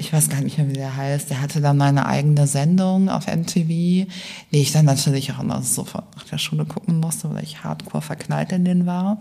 ich 0.00 0.12
weiß 0.12 0.30
gar 0.30 0.40
nicht 0.40 0.56
mehr, 0.56 0.68
wie 0.68 0.74
der 0.74 0.96
heißt, 0.96 1.28
der 1.28 1.42
hatte 1.42 1.60
dann 1.60 1.76
meine 1.76 2.06
eigene 2.06 2.46
Sendung 2.46 3.10
auf 3.10 3.26
MTV, 3.26 3.68
die 3.68 4.08
ich 4.50 4.72
dann 4.72 4.86
natürlich 4.86 5.30
auch 5.32 5.40
immer 5.40 5.62
sofort 5.62 6.16
nach 6.16 6.24
der 6.24 6.38
Schule 6.38 6.64
gucken 6.64 6.98
musste, 6.98 7.32
weil 7.32 7.44
ich 7.44 7.62
hardcore 7.62 8.02
verknallt 8.02 8.50
in 8.52 8.64
den 8.64 8.86
war. 8.86 9.20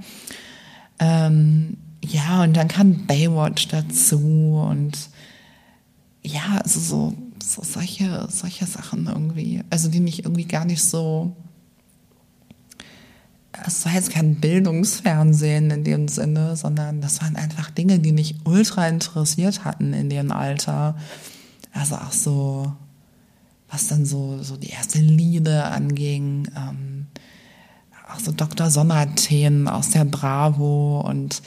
Ähm, 0.99 1.77
ja, 2.03 2.43
und 2.43 2.55
dann 2.55 2.69
kam 2.69 3.05
Baywatch 3.05 3.67
dazu 3.67 4.65
und 4.69 4.97
ja, 6.21 6.59
also 6.63 6.79
so, 6.79 7.13
so 7.43 7.61
solche, 7.61 8.27
solche 8.29 8.65
Sachen 8.65 9.07
irgendwie, 9.07 9.61
also 9.69 9.89
die 9.89 9.99
mich 9.99 10.23
irgendwie 10.23 10.45
gar 10.45 10.63
nicht 10.63 10.83
so 10.83 11.35
es 13.65 13.85
war 13.85 13.93
jetzt 13.93 14.11
kein 14.11 14.35
Bildungsfernsehen 14.35 15.71
in 15.71 15.83
dem 15.83 16.07
Sinne, 16.07 16.55
sondern 16.55 17.01
das 17.01 17.21
waren 17.21 17.35
einfach 17.35 17.69
Dinge, 17.69 17.99
die 17.99 18.11
mich 18.11 18.35
ultra 18.45 18.87
interessiert 18.87 19.65
hatten 19.65 19.93
in 19.93 20.09
dem 20.09 20.31
Alter. 20.31 20.95
Also 21.71 21.95
auch 21.95 22.11
so, 22.11 22.73
was 23.69 23.87
dann 23.87 24.05
so, 24.05 24.41
so 24.43 24.57
die 24.57 24.69
erste 24.69 24.99
Liebe 24.99 25.63
anging, 25.65 26.47
ähm, 26.55 27.07
auch 28.11 28.19
so 28.19 28.31
Dr. 28.31 28.69
Sommer-Themen 28.69 29.67
aus 29.67 29.91
der 29.91 30.05
Bravo 30.05 31.01
und 31.01 31.41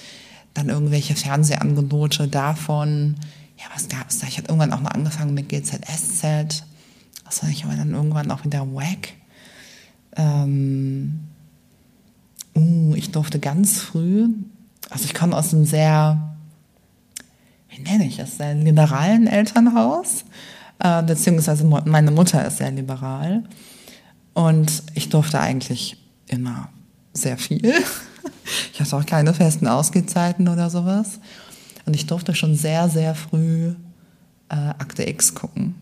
dann 0.55 0.69
irgendwelche 0.69 1.17
Fernsehangebote 1.17 2.29
davon. 2.29 3.17
Ja, 3.59 3.65
was 3.75 3.89
gab 3.89 4.11
es 4.11 4.19
da? 4.19 4.27
Ich 4.27 4.39
hatte 4.39 4.49
irgendwann 4.49 4.73
auch 4.73 4.81
mal 4.81 4.91
angefangen 4.91 5.35
mit 5.35 5.49
GZSZ. 5.49 6.65
Das 7.25 7.39
fand 7.39 7.53
ich 7.53 7.65
aber 7.65 7.75
dann 7.75 7.93
irgendwann 7.93 8.31
auch 8.31 8.45
wieder 8.45 8.73
wack. 8.75 9.15
Ähm, 10.17 11.21
Uh, 12.55 12.95
ich 12.95 13.11
durfte 13.11 13.39
ganz 13.39 13.81
früh, 13.81 14.29
also 14.91 15.05
ich 15.05 15.15
komme 15.15 15.37
aus 15.37 15.55
einem 15.55 15.65
sehr, 15.65 16.37
wie 17.71 17.81
nenne 17.83 18.07
ich 18.07 18.19
es, 18.19 18.37
sehr 18.37 18.55
liberalen 18.55 19.27
Elternhaus, 19.27 20.25
äh, 20.79 21.03
beziehungsweise 21.03 21.65
meine 21.65 22.11
Mutter 22.11 22.47
ist 22.47 22.59
sehr 22.59 22.71
liberal. 22.71 23.45
Und 24.35 24.83
ich 24.95 25.09
durfte 25.09 25.41
eigentlich 25.41 25.97
immer 26.29 26.69
sehr 27.13 27.39
viel. 27.39 27.75
Ich 28.73 28.81
hatte 28.81 28.97
auch 28.97 29.07
keine 29.07 29.35
festen 29.35 29.67
Ausgehzeiten 29.67 30.49
oder 30.49 30.69
sowas. 30.69 31.21
Und 31.87 31.95
ich 31.95 32.07
durfte 32.07 32.35
schon 32.35 32.55
sehr, 32.55 32.89
sehr 32.89 33.15
früh 33.15 33.75
äh, 34.49 34.55
Akte 34.55 35.09
X 35.09 35.35
gucken. 35.35 35.75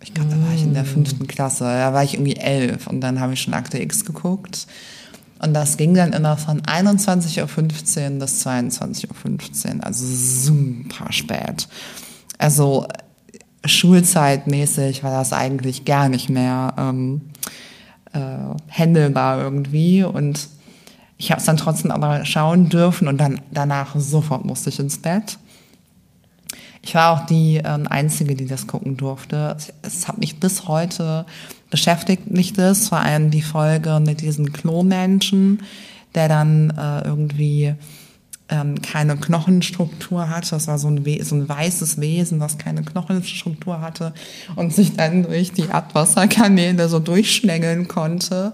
Ich 0.00 0.12
glaube, 0.12 0.30
da 0.30 0.36
war 0.36 0.54
ich 0.54 0.62
in 0.62 0.74
der 0.74 0.82
mm. 0.82 0.86
fünften 0.86 1.26
Klasse. 1.26 1.64
Da 1.64 1.92
war 1.92 2.04
ich 2.04 2.14
irgendwie 2.14 2.36
elf 2.36 2.86
und 2.86 3.00
dann 3.00 3.20
habe 3.20 3.32
ich 3.32 3.42
schon 3.42 3.54
Akte 3.54 3.78
X 3.78 4.04
geguckt. 4.04 4.66
Und 5.44 5.52
das 5.52 5.76
ging 5.76 5.92
dann 5.92 6.14
immer 6.14 6.38
von 6.38 6.62
21.15 6.62 7.42
Uhr 7.42 8.18
bis 8.18 8.46
22.15 8.46 9.76
Uhr, 9.76 9.84
also 9.84 10.06
super 10.06 11.12
spät. 11.12 11.68
Also 12.38 12.86
schulzeitmäßig 13.62 15.04
war 15.04 15.10
das 15.10 15.34
eigentlich 15.34 15.84
gar 15.84 16.08
nicht 16.08 16.30
mehr 16.30 16.72
ähm, 16.78 17.20
äh, 18.14 18.18
handelbar 18.70 19.42
irgendwie. 19.42 20.02
Und 20.02 20.48
ich 21.18 21.30
habe 21.30 21.40
es 21.40 21.46
dann 21.46 21.58
trotzdem 21.58 21.90
aber 21.90 22.24
schauen 22.24 22.70
dürfen 22.70 23.06
und 23.06 23.18
dann 23.18 23.42
danach 23.50 23.96
sofort 23.96 24.46
musste 24.46 24.70
ich 24.70 24.78
ins 24.78 24.96
Bett. 24.96 25.38
Ich 26.80 26.94
war 26.94 27.12
auch 27.12 27.26
die 27.26 27.56
äh, 27.56 27.64
Einzige, 27.64 28.34
die 28.34 28.46
das 28.46 28.66
gucken 28.66 28.96
durfte. 28.96 29.58
Es 29.82 30.08
hat 30.08 30.16
mich 30.16 30.40
bis 30.40 30.68
heute 30.68 31.26
beschäftigt 31.74 32.30
mich 32.30 32.52
das, 32.52 32.88
vor 32.88 33.00
allem 33.00 33.32
die 33.32 33.42
Folge 33.42 33.98
mit 33.98 34.20
diesem 34.20 34.52
Klo-Menschen, 34.52 35.64
der 36.14 36.28
dann 36.28 36.70
äh, 36.70 37.04
irgendwie 37.04 37.74
ähm, 38.48 38.80
keine 38.80 39.16
Knochenstruktur 39.16 40.30
hatte. 40.30 40.50
Das 40.50 40.68
war 40.68 40.78
so 40.78 40.86
ein, 40.86 41.04
so 41.24 41.34
ein 41.34 41.48
weißes 41.48 42.00
Wesen, 42.00 42.38
das 42.38 42.58
keine 42.58 42.84
Knochenstruktur 42.84 43.80
hatte 43.80 44.14
und 44.54 44.72
sich 44.72 44.94
dann 44.94 45.24
durch 45.24 45.50
die 45.50 45.70
Abwasserkanäle 45.70 46.88
so 46.88 47.00
durchschlängeln 47.00 47.88
konnte. 47.88 48.52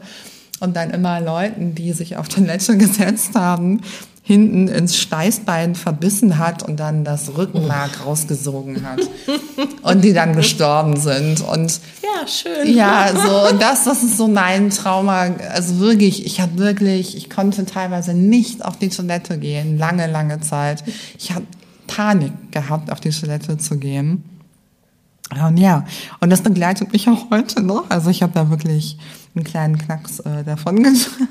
und 0.60 0.74
dann 0.74 0.88
immer 0.88 1.20
Leuten, 1.20 1.74
die 1.74 1.92
sich 1.92 2.16
auf 2.16 2.28
Toilette 2.28 2.78
gesetzt 2.78 3.34
haben, 3.34 3.82
hinten 4.22 4.68
ins 4.68 4.96
Steißbein 4.96 5.74
verbissen 5.74 6.38
hat 6.38 6.62
und 6.62 6.78
dann 6.78 7.04
das 7.04 7.36
Rückenmark 7.36 8.04
rausgesogen 8.04 8.86
hat. 8.86 9.00
und 9.82 10.04
die 10.04 10.12
dann 10.12 10.36
gestorben 10.36 10.96
sind. 10.96 11.40
Und 11.40 11.80
ja, 12.02 12.26
schön. 12.26 12.74
Ja, 12.74 13.10
so, 13.14 13.50
und 13.50 13.60
das, 13.60 13.84
das 13.84 14.02
ist 14.02 14.16
so 14.16 14.28
mein 14.28 14.70
Trauma. 14.70 15.28
Also 15.52 15.78
wirklich, 15.80 16.26
ich 16.26 16.40
habe 16.40 16.58
wirklich, 16.58 17.16
ich 17.16 17.30
konnte 17.30 17.64
teilweise 17.64 18.14
nicht 18.14 18.64
auf 18.64 18.78
die 18.78 18.90
Toilette 18.90 19.38
gehen, 19.38 19.78
lange, 19.78 20.06
lange 20.06 20.40
Zeit. 20.40 20.84
Ich 21.18 21.32
habe 21.32 21.46
Panik 21.86 22.32
gehabt, 22.52 22.92
auf 22.92 23.00
die 23.00 23.10
Toilette 23.10 23.58
zu 23.58 23.78
gehen. 23.78 24.24
Und 25.44 25.58
ja, 25.58 25.84
und 26.20 26.30
das 26.30 26.42
begleitet 26.42 26.92
mich 26.92 27.08
auch 27.08 27.30
heute 27.30 27.62
noch. 27.62 27.88
Also 27.88 28.10
ich 28.10 28.22
habe 28.22 28.32
da 28.32 28.50
wirklich 28.50 28.98
einen 29.34 29.44
kleinen 29.44 29.78
Knacks 29.78 30.20
äh, 30.20 30.44
davon 30.44 30.76
getragen. 30.82 31.28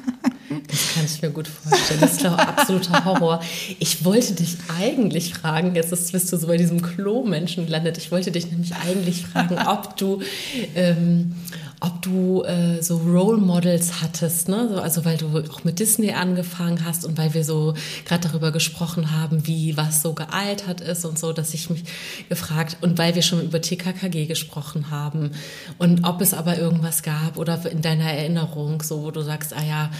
Das 0.49 0.93
kann 0.93 1.05
ich 1.05 1.21
mir 1.21 1.29
gut 1.29 1.47
vorstellen. 1.47 1.99
Das 2.01 2.13
ist 2.13 2.25
doch 2.25 2.37
absoluter 2.37 3.05
Horror. 3.05 3.41
Ich 3.77 4.03
wollte 4.03 4.33
dich 4.33 4.57
eigentlich 4.79 5.35
fragen, 5.35 5.75
jetzt 5.75 5.91
bist 6.11 6.31
du 6.31 6.37
so 6.37 6.47
bei 6.47 6.57
diesem 6.57 6.81
Klo-Menschen 6.81 7.65
gelandet. 7.67 7.97
Ich 7.99 8.11
wollte 8.11 8.31
dich 8.31 8.49
nämlich 8.51 8.73
eigentlich 8.75 9.27
fragen, 9.27 9.59
ob 9.67 9.95
du, 9.97 10.21
ähm, 10.75 11.35
ob 11.81 12.01
du 12.01 12.43
äh, 12.43 12.81
so 12.81 12.97
Role 12.97 13.37
Models 13.37 14.01
hattest, 14.01 14.49
ne? 14.49 14.69
So, 14.71 14.81
also 14.81 15.05
weil 15.05 15.17
du 15.17 15.43
auch 15.51 15.63
mit 15.63 15.79
Disney 15.79 16.13
angefangen 16.13 16.83
hast 16.83 17.05
und 17.05 17.17
weil 17.17 17.35
wir 17.35 17.43
so 17.43 17.75
gerade 18.05 18.27
darüber 18.27 18.51
gesprochen 18.51 19.11
haben, 19.11 19.45
wie 19.45 19.77
was 19.77 20.01
so 20.01 20.13
gealtert 20.13 20.81
ist 20.81 21.05
und 21.05 21.19
so, 21.19 21.31
dass 21.31 21.53
ich 21.53 21.69
mich 21.69 21.83
gefragt 22.27 22.77
und 22.81 22.97
weil 22.97 23.13
wir 23.13 23.21
schon 23.21 23.43
über 23.43 23.61
TKKG 23.61 24.25
gesprochen 24.25 24.89
haben 24.89 25.31
und 25.77 26.05
ob 26.05 26.21
es 26.21 26.33
aber 26.33 26.57
irgendwas 26.57 27.03
gab 27.03 27.37
oder 27.37 27.59
in 27.71 27.81
deiner 27.81 28.11
Erinnerung, 28.11 28.81
so 28.81 29.03
wo 29.03 29.11
du 29.11 29.21
sagst, 29.21 29.53
ah 29.53 29.63
ja, 29.63 29.91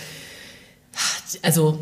also 1.41 1.79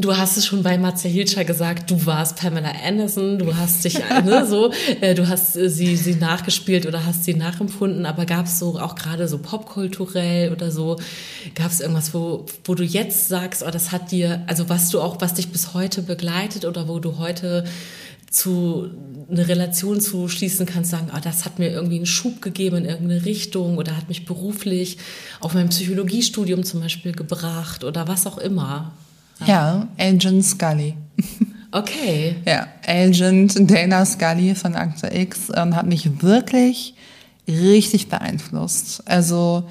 Du 0.00 0.16
hast 0.16 0.38
es 0.38 0.46
schon 0.46 0.62
bei 0.62 0.78
Matze 0.78 1.08
Hilscher 1.08 1.44
gesagt, 1.44 1.90
du 1.90 2.06
warst 2.06 2.36
Pamela 2.36 2.72
Anderson, 2.86 3.38
du 3.38 3.54
hast 3.54 3.84
dich, 3.84 3.98
ne, 4.24 4.46
so, 4.46 4.72
äh, 5.02 5.14
du 5.14 5.28
hast 5.28 5.56
äh, 5.56 5.68
sie, 5.68 5.94
sie 5.96 6.14
nachgespielt 6.14 6.86
oder 6.86 7.04
hast 7.04 7.24
sie 7.24 7.34
nachempfunden, 7.34 8.06
aber 8.06 8.24
gab 8.24 8.46
es 8.46 8.58
so 8.58 8.78
auch 8.78 8.94
gerade 8.94 9.28
so 9.28 9.38
popkulturell 9.38 10.52
oder 10.52 10.70
so, 10.70 10.96
gab 11.54 11.70
es 11.70 11.80
irgendwas, 11.80 12.14
wo, 12.14 12.46
wo 12.64 12.74
du 12.74 12.82
jetzt 12.82 13.28
sagst, 13.28 13.62
oh, 13.66 13.70
das 13.70 13.92
hat 13.92 14.10
dir, 14.10 14.42
also 14.46 14.70
was 14.70 14.88
du 14.88 15.02
auch, 15.02 15.20
was 15.20 15.34
dich 15.34 15.50
bis 15.50 15.74
heute 15.74 16.00
begleitet 16.02 16.64
oder 16.64 16.88
wo 16.88 16.98
du 16.98 17.18
heute 17.18 17.64
zu 18.30 18.88
eine 19.28 19.48
Relation 19.48 20.00
zu 20.00 20.28
schließen 20.28 20.64
kannst, 20.64 20.92
sagen, 20.92 21.08
ah, 21.12 21.20
das 21.20 21.44
hat 21.44 21.58
mir 21.58 21.70
irgendwie 21.70 21.96
einen 21.96 22.06
Schub 22.06 22.40
gegeben 22.40 22.78
in 22.78 22.84
irgendeine 22.84 23.24
Richtung 23.24 23.76
oder 23.76 23.96
hat 23.96 24.08
mich 24.08 24.24
beruflich 24.24 24.98
auf 25.40 25.54
mein 25.54 25.68
Psychologiestudium 25.68 26.64
zum 26.64 26.80
Beispiel 26.80 27.12
gebracht 27.12 27.84
oder 27.84 28.08
was 28.08 28.26
auch 28.26 28.38
immer. 28.38 28.92
Ja, 29.46 29.88
Agent 29.98 30.44
Scully. 30.44 30.94
Okay. 31.72 32.34
Ja, 32.46 32.66
Agent 32.84 33.70
Dana 33.70 34.04
Scully 34.04 34.56
von 34.56 34.74
Akte 34.74 35.08
X 35.14 35.52
ähm, 35.54 35.76
hat 35.76 35.86
mich 35.86 36.20
wirklich 36.20 36.94
richtig 37.46 38.08
beeinflusst. 38.08 39.02
Also 39.06 39.68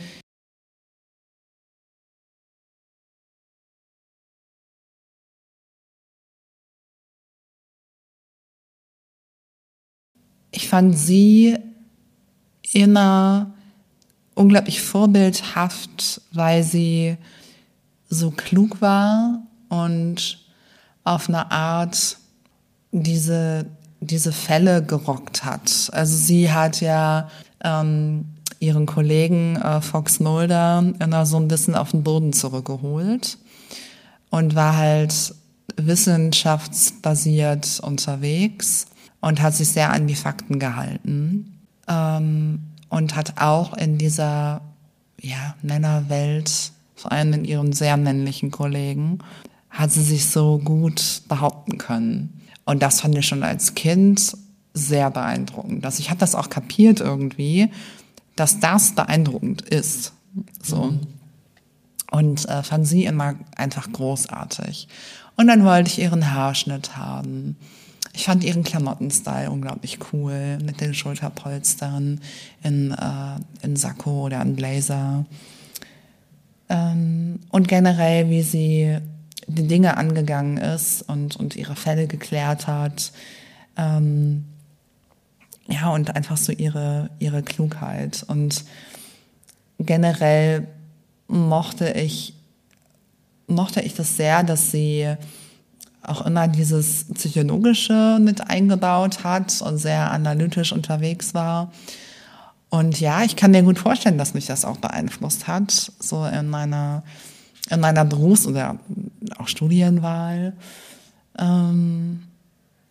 ich 10.70 10.72
fand 10.72 10.96
sie 10.96 11.58
immer 12.74 13.56
unglaublich 14.36 14.84
vorbildhaft, 14.84 16.22
weil 16.32 16.62
sie 16.62 17.18
so 18.08 18.30
klug 18.30 18.80
war 18.80 19.42
und 19.70 20.46
auf 21.04 21.28
eine 21.28 21.50
Art 21.50 22.18
diese, 22.92 23.66
diese 24.00 24.32
Fälle 24.32 24.84
gerockt 24.84 25.44
hat. 25.44 25.90
Also 25.92 26.16
sie 26.16 26.52
hat 26.52 26.82
ja 26.82 27.32
ähm, 27.64 28.26
ihren 28.60 28.86
Kollegen 28.86 29.56
äh, 29.56 29.82
Fox 29.82 30.20
Mulder 30.20 30.84
immer 31.00 31.26
so 31.26 31.38
ein 31.38 31.48
bisschen 31.48 31.74
auf 31.74 31.90
den 31.90 32.04
Boden 32.04 32.32
zurückgeholt 32.32 33.40
und 34.30 34.54
war 34.54 34.78
halt 34.78 35.34
wissenschaftsbasiert 35.78 37.80
unterwegs 37.80 38.86
und 39.22 39.42
hat 39.42 39.54
sich 39.54 39.70
sehr 39.70 39.92
an 39.92 40.08
die 40.08 40.16
Fakten 40.16 40.60
gehalten 40.60 41.60
ähm, 41.88 42.62
und 42.90 43.16
hat 43.16 43.42
auch 43.42 43.76
in 43.78 43.98
dieser 43.98 44.62
ja, 45.22 45.56
Männerwelt, 45.62 46.72
vor 46.96 47.12
allem 47.12 47.34
in 47.34 47.46
ihren 47.46 47.74
sehr 47.74 47.98
männlichen 47.98 48.52
Kollegen, 48.52 49.20
hat 49.70 49.92
sie 49.92 50.04
sich 50.04 50.28
so 50.28 50.58
gut 50.60 51.22
behaupten 51.28 51.78
können. 51.78 52.42
Und 52.66 52.82
das 52.82 53.02
fand 53.02 53.18
ich 53.18 53.28
schon 53.28 53.44
als 53.44 53.76
Kind 53.76 54.36
sehr 54.74 55.12
beeindruckend. 55.12 55.84
Dass 55.84 56.00
ich 56.00 56.10
habe 56.10 56.20
das 56.20 56.36
auch 56.36 56.50
kapiert 56.50 57.00
irgendwie, 57.00 57.72
dass 58.36 58.60
das 58.60 58.94
beeindruckend 58.96 59.62
ist. 59.62 60.14
So. 60.62 60.84
Mhm. 60.84 61.00
Und 62.12 62.50
äh, 62.50 62.64
fand 62.64 62.88
sie 62.88 63.06
immer 63.06 63.36
einfach 63.56 63.92
großartig. 63.92 64.88
Und 65.36 65.48
dann 65.48 65.64
wollte 65.64 65.90
ich 65.90 66.00
ihren 66.00 66.34
Haarschnitt 66.34 66.98
haben. 66.98 67.56
Ich 68.14 68.26
fand 68.26 68.44
ihren 68.44 68.64
Klamottenstyle 68.64 69.52
unglaublich 69.52 70.00
cool, 70.12 70.58
mit 70.64 70.82
den 70.82 70.94
Schulterpolstern 70.94 72.20
in, 72.64 72.92
äh, 72.92 73.66
in 73.66 73.76
Sakko 73.76 74.26
oder 74.26 74.42
in 74.42 74.56
Blazer. 74.56 75.26
Ähm, 76.70 77.40
und 77.50 77.68
generell, 77.68 78.30
wie 78.30 78.42
sie 78.42 78.98
die 79.48 79.68
Dinge 79.68 79.98
angegangen 79.98 80.58
ist 80.58 81.02
und, 81.04 81.36
und 81.36 81.56
ihre 81.56 81.76
Fälle 81.76 82.08
geklärt 82.08 82.68
hat. 82.68 83.12
Ähm, 83.78 84.46
ja, 85.68 85.90
und 85.90 86.16
einfach 86.16 86.38
so 86.38 86.52
ihre, 86.52 87.10
ihre 87.20 87.44
Klugheit. 87.44 88.24
Und 88.28 88.64
generell 89.80 90.68
mochte 91.28 91.92
ich, 91.92 92.34
mochte 93.48 93.82
ich 93.82 93.94
das 93.94 94.18
sehr, 94.18 94.44
dass 94.44 94.72
sie 94.72 95.16
auch 96.04 96.26
immer 96.26 96.48
dieses 96.48 97.06
Psychologische 97.14 98.20
mit 98.22 98.50
eingebaut 98.50 99.24
hat 99.24 99.62
und 99.62 99.78
sehr 99.78 100.12
analytisch 100.12 100.72
unterwegs 100.72 101.34
war. 101.34 101.72
Und 102.70 103.00
ja, 103.00 103.24
ich 103.24 103.36
kann 103.36 103.52
mir 103.52 103.64
gut 103.64 103.80
vorstellen, 103.80 104.18
dass 104.18 104.34
mich 104.34 104.46
das 104.46 104.64
auch 104.64 104.78
beeinflusst 104.78 105.48
hat, 105.48 105.92
so 106.00 106.26
in 106.26 106.50
meiner, 106.50 107.04
in 107.70 107.80
meiner 107.80 108.06
Berufs- 108.06 108.46
oder 108.48 108.78
auch 109.38 109.48
Studienwahl. 109.48 110.54
Ähm, 111.38 112.24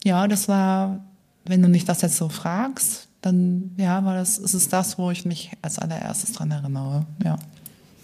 ja, 0.05 0.27
das 0.27 0.49
war, 0.49 1.01
wenn 1.45 1.63
du 1.63 1.69
mich 1.69 1.85
das 1.85 2.03
jetzt 2.03 2.17
so 2.17 2.29
fragst, 2.29 3.09
dann 3.21 3.73
ja, 3.77 4.05
war 4.05 4.15
das, 4.15 4.39
ist 4.39 4.73
das, 4.73 4.99
wo 4.99 5.11
ich 5.11 5.25
mich 5.25 5.53
als 5.63 5.79
allererstes 5.79 6.33
dran 6.33 6.51
erinnere. 6.51 7.07
Ja. 7.25 7.39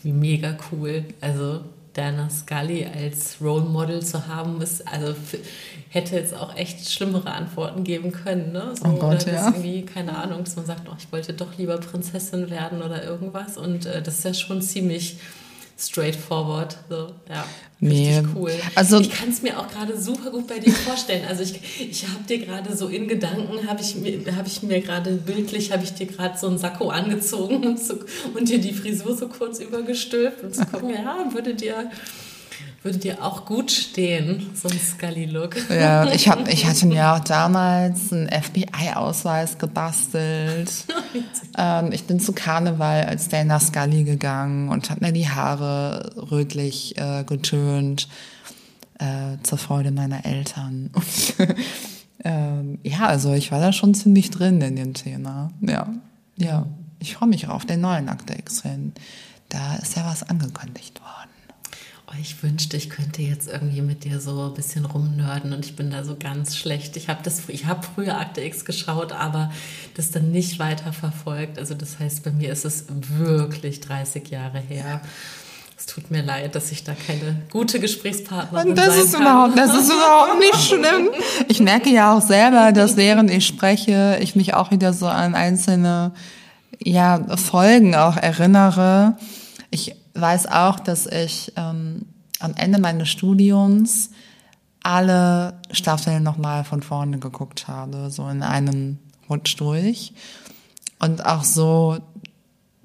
Mega 0.03 0.57
cool. 0.71 1.05
Also 1.21 1.65
Dana 1.95 2.29
Scully 2.29 2.87
als 2.87 3.37
Role 3.41 3.65
Model 3.65 4.05
zu 4.05 4.27
haben, 4.27 4.61
ist, 4.61 4.87
also 4.87 5.15
hätte 5.89 6.17
jetzt 6.17 6.35
auch 6.35 6.55
echt 6.57 6.91
schlimmere 6.91 7.31
Antworten 7.31 7.85
geben 7.85 8.11
können. 8.13 8.53
Ne? 8.53 8.75
So, 8.75 8.89
oh 8.89 8.97
Gott, 8.97 9.23
oder 9.23 9.33
ja. 9.33 9.47
irgendwie, 9.47 9.83
keine 9.83 10.17
Ahnung, 10.17 10.43
dass 10.45 10.57
man 10.57 10.67
sagt, 10.67 10.89
oh, 10.91 10.95
ich 10.99 11.11
wollte 11.13 11.33
doch 11.33 11.57
lieber 11.57 11.79
Prinzessin 11.79 12.51
werden 12.51 12.83
oder 12.83 13.05
irgendwas. 13.05 13.57
Und 13.57 13.87
äh, 13.87 14.03
das 14.03 14.19
ist 14.19 14.25
ja 14.25 14.35
schon 14.35 14.61
ziemlich 14.61 15.19
straightforward. 15.87 16.77
So, 16.89 17.09
ja. 17.29 17.45
Nee. 17.81 18.17
Richtig 18.17 18.35
cool. 18.35 18.53
Also, 18.75 19.01
ich 19.01 19.11
kann 19.11 19.29
es 19.29 19.43
mir 19.43 19.59
auch 19.59 19.69
gerade 19.69 20.01
super 20.01 20.31
gut 20.31 20.47
bei 20.47 20.59
dir 20.59 20.73
vorstellen. 20.73 21.27
Also 21.29 21.43
ich, 21.43 21.61
ich 21.91 22.07
habe 22.09 22.25
dir 22.27 22.39
gerade 22.39 22.75
so 22.75 22.89
in 22.89 23.09
Gedanken, 23.09 23.69
habe 23.69 23.81
ich, 23.83 23.97
mir, 23.97 24.21
hab 24.37 24.47
ich 24.47 24.63
mir 24.63 24.81
gerade 24.81 25.13
bildlich, 25.13 25.71
habe 25.71 25.85
ich 25.85 25.93
dir 25.93 26.07
gerade 26.07 26.39
so 26.39 26.47
einen 26.47 26.57
Sakko 26.57 26.89
angezogen 26.89 27.67
und, 27.67 27.79
so, 27.79 27.99
und 28.35 28.49
dir 28.49 28.59
die 28.59 28.73
Frisur 28.73 29.15
so 29.17 29.29
kurz 29.29 29.59
übergestülpt 29.59 30.43
und 30.43 30.55
zu 30.55 30.65
gucken, 30.65 30.91
ja, 30.91 31.27
würde 31.33 31.55
dir 31.55 31.91
würde 32.85 32.99
dir 32.99 33.25
auch 33.25 33.47
gut 33.47 33.71
stehen, 33.71 34.51
so 34.55 34.69
ein 34.69 34.79
Scully-Look. 34.79 35.71
Ja, 35.71 36.13
ich, 36.13 36.29
hab, 36.29 36.47
ich 36.49 36.67
hatte 36.67 36.87
mir 36.87 37.15
auch 37.15 37.21
damals 37.21 38.13
einen 38.13 38.29
FBI-Ausweis 38.29 39.59
gebastelt. 39.59 40.71
ähm, 41.59 41.93
ich 41.93 42.05
bin 42.05 42.21
zu 42.21 42.33
Karneval 42.33 43.05
als 43.05 43.29
Dana 43.29 43.59
Scully 43.59 44.05
gegangen 44.05 44.69
und 44.69 44.91
habe 44.91 45.07
mir 45.07 45.13
die 45.13 45.29
Haare 45.29 46.13
rötlich 46.31 46.99
äh, 46.99 47.25
getönt, 47.25 48.09
äh, 48.99 49.43
zur 49.43 49.59
Freude 49.59 49.91
meiner 49.91 50.25
Eltern. 50.25 50.91
Ähm, 52.25 52.79
ja, 52.83 53.07
also 53.07 53.35
ich 53.35 53.53
war 53.53 53.61
da 53.61 53.73
schon 53.73 53.93
ziemlich 53.95 54.31
drin 54.31 54.61
in 54.63 54.77
dem 54.77 54.95
Thema. 54.95 55.51
Ja, 55.61 55.93
ja. 56.37 56.67
Ich 56.99 57.17
freue 57.17 57.29
mich 57.29 57.49
auf 57.49 57.67
den 57.67 57.83
neuen 57.83 58.09
Akte 58.09 58.33
X-Fan. 58.33 58.95
Da 59.51 59.75
ist 59.75 59.95
ja 59.95 60.07
was 60.07 60.23
angekündigt 60.23 61.03
worden. 61.03 61.24
Oh, 62.15 62.21
ich 62.21 62.43
wünschte, 62.43 62.77
ich 62.77 62.91
könnte 62.91 63.23
jetzt 63.23 63.49
irgendwie 63.49 63.81
mit 63.81 64.05
dir 64.05 64.21
so 64.21 64.47
ein 64.47 64.55
bisschen 64.55 64.85
rumnörden 64.85 65.53
und 65.53 65.65
ich 65.65 65.75
bin 65.75 65.91
da 65.91 66.05
so 66.05 66.17
ganz 66.17 66.57
schlecht. 66.57 66.97
Ich 66.97 67.09
habe 67.09 67.21
das, 67.23 67.49
ich 67.49 67.67
habe 67.67 67.81
früher 67.95 68.19
Akte 68.19 68.41
X 68.43 68.65
geschaut, 68.65 69.13
aber 69.13 69.51
das 69.97 70.11
dann 70.11 70.31
nicht 70.31 70.59
weiter 70.59 70.93
verfolgt. 70.93 71.59
Also 71.59 71.75
das 71.75 71.99
heißt, 71.99 72.23
bei 72.25 72.31
mir 72.31 72.53
ist 72.53 72.65
es 72.65 72.87
wirklich 72.89 73.81
30 73.81 74.29
Jahre 74.29 74.59
her. 74.59 75.01
Es 75.77 75.87
tut 75.87 76.11
mir 76.11 76.23
leid, 76.23 76.55
dass 76.55 76.71
ich 76.71 76.85
da 76.85 76.95
keine 76.95 77.43
gute 77.51 77.81
Gesprächspartnerin 77.81 78.75
das 78.75 78.95
sein 78.95 79.05
ist 79.05 79.13
kann. 79.13 79.23
Überhaupt, 79.23 79.59
das 79.59 79.75
ist 79.75 79.91
überhaupt 79.91 80.39
nicht 80.39 80.69
schlimm. 80.69 81.09
Ich 81.49 81.61
merke 81.61 81.91
ja 81.91 82.17
auch 82.17 82.23
selber, 82.23 82.73
dass 82.75 82.97
während 82.97 83.31
ich 83.31 83.47
spreche, 83.47 84.19
ich 84.21 84.37
mich 84.37 84.55
auch 84.55 84.71
wieder 84.71 84.93
so 84.93 85.07
an 85.07 85.35
einzelne 85.35 86.13
ja, 86.83 87.37
Folgen 87.37 87.95
auch 87.95 88.17
erinnere. 88.17 89.17
Ich 89.71 89.97
weiß 90.15 90.47
auch, 90.47 90.81
dass 90.81 91.07
ich 91.07 91.53
ähm, 91.57 92.07
am 92.41 92.55
Ende 92.55 92.79
meines 92.79 93.09
Studiums 93.09 94.11
alle 94.83 95.55
Staffeln 95.71 96.23
nochmal 96.23 96.65
von 96.65 96.83
vorne 96.83 97.19
geguckt 97.19 97.69
habe, 97.69 98.11
so 98.11 98.29
in 98.29 98.43
einem 98.43 98.99
Rutsch 99.29 99.57
durch. 99.59 100.13
Und 100.99 101.25
auch 101.25 101.43
so, 101.43 101.99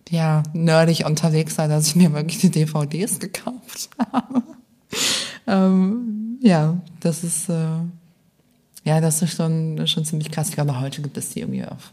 ja, 0.09 0.43
nerdig 0.53 1.05
unterwegs 1.05 1.57
war, 1.57 1.67
dass 1.67 1.87
ich 1.87 1.95
mir 1.95 2.11
wirklich 2.13 2.39
die 2.39 2.49
DVDs 2.49 3.19
gekauft 3.19 3.89
habe. 4.11 4.43
ähm, 5.45 6.39
ja, 6.41 6.77
das 7.01 7.23
ist, 7.23 7.49
äh, 7.49 7.79
ja, 8.85 9.01
das 9.01 9.21
ist 9.21 9.35
schon, 9.35 9.85
schon 9.87 10.05
ziemlich 10.05 10.31
krass. 10.31 10.49
Ich 10.49 10.55
glaube, 10.55 10.79
heute 10.79 11.01
gibt 11.01 11.17
es 11.17 11.29
die 11.29 11.41
irgendwie 11.41 11.65
auf, 11.65 11.91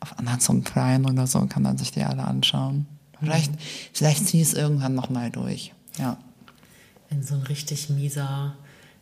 auf 0.00 0.18
Amazon 0.18 0.62
Prime 0.62 1.08
oder 1.08 1.26
so, 1.26 1.40
kann 1.46 1.62
man 1.62 1.78
sich 1.78 1.92
die 1.92 2.02
alle 2.02 2.24
anschauen. 2.24 2.86
Vielleicht, 3.20 3.52
vielleicht 3.92 4.26
ziehe 4.26 4.42
ich 4.42 4.48
es 4.48 4.54
irgendwann 4.54 4.94
nochmal 4.94 5.30
durch, 5.30 5.72
ja. 5.98 6.18
Wenn 7.08 7.22
so 7.22 7.34
ein 7.34 7.42
richtig 7.42 7.90
mieser, 7.90 8.54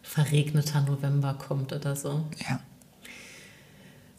verregneter 0.03 0.81
November 0.81 1.35
kommt 1.35 1.73
oder 1.73 1.95
so. 1.95 2.25
Ja. 2.49 2.61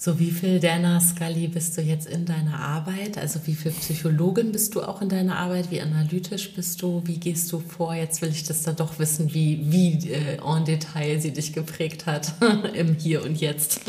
So, 0.01 0.17
wie 0.17 0.31
viel 0.31 0.61
Dana 0.61 1.01
Scully 1.01 1.49
bist 1.49 1.75
du 1.77 1.81
jetzt 1.81 2.07
in 2.07 2.25
deiner 2.25 2.57
Arbeit? 2.57 3.17
Also 3.17 3.41
wie 3.47 3.53
viel 3.53 3.71
Psychologin 3.71 4.53
bist 4.53 4.73
du 4.73 4.81
auch 4.81 5.01
in 5.01 5.09
deiner 5.09 5.35
Arbeit? 5.35 5.71
Wie 5.71 5.81
analytisch 5.81 6.53
bist 6.53 6.81
du? 6.81 7.01
Wie 7.05 7.17
gehst 7.17 7.51
du 7.51 7.59
vor? 7.59 7.93
Jetzt 7.93 8.21
will 8.21 8.29
ich 8.29 8.45
das 8.45 8.61
da 8.61 8.71
doch 8.71 8.97
wissen, 8.97 9.33
wie, 9.33 9.59
wie 9.69 10.09
äh, 10.09 10.37
en 10.37 10.63
Detail 10.63 11.19
sie 11.19 11.33
dich 11.33 11.51
geprägt 11.51 12.05
hat 12.05 12.31
im 12.73 12.95
Hier 12.95 13.25
und 13.25 13.41
Jetzt. 13.41 13.81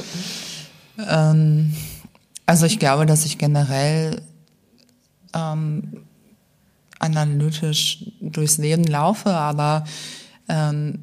Ähm, 0.99 1.73
also 2.45 2.67
ich 2.67 2.81
glaube, 2.81 3.07
dass 3.07 3.25
ich 3.25 3.39
generell 3.39 4.21
ähm, 5.35 6.05
analytisch 6.99 8.05
durchs 8.21 8.59
Leben 8.59 8.85
laufe, 8.85 9.31
aber 9.31 9.85
ähm, 10.49 10.99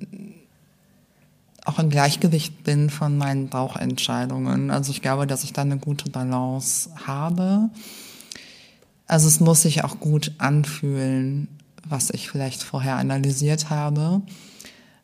auch 1.65 1.79
im 1.79 1.89
Gleichgewicht 1.89 2.63
bin 2.63 2.89
von 2.89 3.17
meinen 3.17 3.49
Bauchentscheidungen. 3.49 4.71
Also 4.71 4.91
ich 4.91 5.01
glaube, 5.01 5.27
dass 5.27 5.43
ich 5.43 5.51
da 5.51 5.63
eine 5.63 5.77
gute 5.77 6.09
Balance 6.09 6.89
habe. 7.05 7.69
Also 9.05 9.27
es 9.27 9.39
muss 9.39 9.63
sich 9.63 9.83
auch 9.83 9.99
gut 9.99 10.31
anfühlen, 10.37 11.49
was 11.85 12.09
ich 12.09 12.29
vielleicht 12.29 12.63
vorher 12.63 12.95
analysiert 12.95 13.69
habe. 13.69 14.21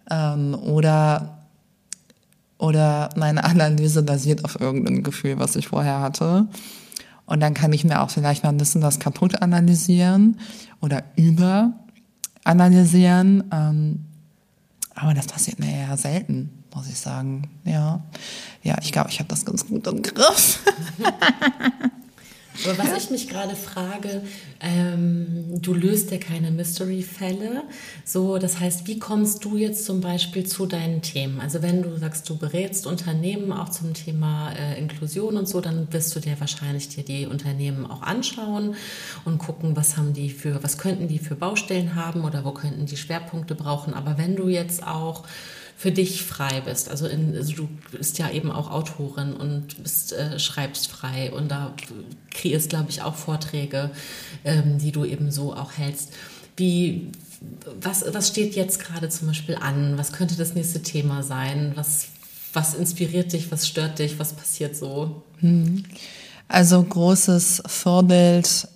Ähm, 0.10 0.56
oder, 0.56 1.40
oder 2.58 3.10
meine 3.18 3.44
Analyse 3.44 4.04
basiert 4.04 4.46
auf 4.46 4.60
irgendeinem 4.60 5.04
Gefühl, 5.04 5.40
was 5.40 5.56
ich 5.56 5.68
vorher 5.68 6.00
hatte. 6.00 6.48
Und 7.26 7.40
dann 7.40 7.54
kann 7.54 7.74
ich 7.74 7.84
mir 7.84 8.02
auch 8.02 8.10
vielleicht 8.10 8.44
mal 8.44 8.50
ein 8.50 8.58
bisschen 8.58 8.82
was 8.82 9.00
kaputt 9.00 9.42
analysieren 9.42 10.40
oder 10.82 11.04
über 11.16 11.74
analysieren. 12.44 13.44
Ähm, 13.52 14.06
aber 14.96 15.14
das 15.14 15.28
passiert 15.28 15.60
mir 15.60 15.72
eher 15.72 15.98
selten, 15.98 16.64
muss 16.76 16.88
ich 16.88 17.00
sagen. 17.00 17.50
Ja, 17.64 18.04
ja 18.62 18.78
ich 18.82 18.92
glaube, 18.92 19.10
ich 19.10 19.20
habe 19.20 19.30
das 19.30 19.46
ganz 19.46 19.66
gut 19.66 19.88
im 19.88 20.02
Griff. 20.02 20.60
Aber 22.64 22.78
was 22.78 23.04
ich 23.04 23.10
mich 23.10 23.30
gerade 23.30 23.56
frage, 23.56 24.22
ähm, 24.62 25.62
du 25.62 25.74
löst 25.74 26.12
ja 26.12 26.18
keine 26.18 26.52
Mystery-Fälle. 26.52 27.64
So, 28.06 28.38
das 28.38 28.60
heißt, 28.60 28.88
wie 28.88 29.00
kommst 29.00 29.44
du 29.44 29.58
jetzt 29.58 29.86
zum 29.86 30.02
Beispiel 30.02 30.46
zu 30.46 30.66
deinen 30.66 31.02
Themen? 31.02 31.40
Also 31.40 31.62
wenn 31.62 31.82
du 31.82 31.98
sagst, 31.98 32.30
du 32.30 32.38
berätst 32.38 32.88
Unternehmen 32.88 33.52
auch 33.52 33.70
zum 33.70 33.94
Thema 33.94 34.54
äh, 34.54 34.80
Inklusion 34.80 35.38
und 35.38 35.48
so, 35.48 35.62
dann 35.62 35.92
wirst 35.92 36.16
du 36.16 36.20
dir 36.20 36.40
wahrscheinlich 36.40 36.90
dir 36.90 37.04
die 37.04 37.26
Unternehmen 37.26 37.86
auch 37.86 38.02
anschauen 38.02 38.76
und 39.26 39.38
gucken, 39.40 39.76
was 39.76 39.98
haben 39.98 40.14
die 40.14 40.30
für, 40.30 40.64
was 40.64 40.78
könnten 40.78 41.08
die 41.08 41.20
für 41.20 41.36
Baustellen 41.36 41.96
haben 41.96 42.24
oder 42.24 42.46
wo 42.46 42.52
könnten 42.52 42.86
die 42.86 42.98
Schwerpunkte 42.98 43.56
brauchen. 43.56 43.94
Aber 43.94 44.18
wenn 44.18 44.36
du 44.36 44.48
jetzt 44.48 44.86
auch 44.86 45.24
für 45.76 45.92
dich 45.92 46.24
frei 46.24 46.62
bist. 46.62 46.90
Also, 46.90 47.08
in, 47.08 47.36
also 47.36 47.54
du 47.54 47.70
bist 47.92 48.18
ja 48.18 48.30
eben 48.30 48.52
auch 48.52 48.72
Autorin 48.72 49.34
und 49.34 49.82
bist, 49.84 50.14
äh, 50.14 50.40
schreibst 50.40 50.88
frei 50.88 51.32
und 51.32 51.50
da 51.50 51.74
kreierst, 52.32 52.70
glaube 52.70 52.90
ich, 52.90 53.02
auch 53.02 53.16
Vorträge, 53.16 53.92
ähm, 54.44 54.78
die 54.78 54.92
du 54.92 55.06
eben 55.06 55.32
so 55.32 55.54
auch 55.54 55.74
hältst. 55.74 56.14
Wie, 56.56 57.12
was, 57.82 58.06
was 58.14 58.30
steht 58.30 58.56
jetzt 58.56 58.80
gerade 58.80 59.10
zum 59.10 59.28
Beispiel 59.28 59.56
an? 59.56 59.98
Was 59.98 60.12
könnte 60.14 60.36
das 60.36 60.54
nächste 60.54 60.82
Thema 60.82 61.24
sein? 61.24 61.74
Was, 61.76 62.08
was 62.54 62.76
inspiriert 62.76 63.34
dich? 63.34 63.52
Was 63.52 63.68
stört 63.68 64.00
dich? 64.00 64.20
Was 64.20 64.34
passiert 64.34 64.76
so? 64.76 65.24
Also 66.48 66.84
großes 66.84 67.64
Vorbild, 67.66 68.68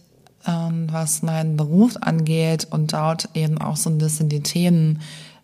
ähm, 0.45 0.88
was 0.91 1.21
meinen 1.21 1.57
Beruf 1.57 1.95
angeht 2.01 2.67
und 2.69 2.93
dort 2.93 3.29
eben 3.36 3.60
auch 3.60 3.77
so 3.77 3.89
ein 3.89 3.97
bisschen 3.97 4.29
die 4.29 4.41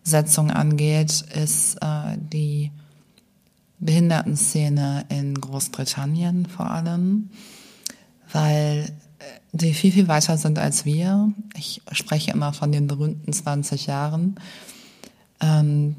Themensetzung 0.04 0.52
angeht, 0.52 1.24
ist 1.34 1.76
äh, 1.82 2.18
die 2.18 2.72
Behindertenszene 3.80 5.06
in 5.10 5.36
Großbritannien 5.36 6.46
vor 6.46 6.70
allem, 6.70 7.30
weil 8.32 8.92
äh, 9.20 9.24
die 9.54 9.74
viel, 9.74 9.92
viel 9.92 10.08
weiter 10.08 10.38
sind 10.38 10.60
als 10.60 10.86
wir. 10.86 11.32
Ich 11.56 11.82
spreche 11.92 12.32
immer 12.32 12.54
von 12.54 12.72
den 12.72 12.88
berühmten 12.88 13.32
20 13.32 13.88
Jahren. 13.88 14.36
Ähm, 15.42 15.96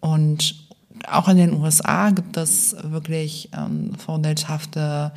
und 0.00 0.68
auch 1.08 1.28
in 1.28 1.36
den 1.36 1.54
USA 1.54 2.10
gibt 2.10 2.36
es 2.36 2.76
wirklich 2.82 3.50
ähm, 3.56 3.94
vorbildhafte 3.94 5.12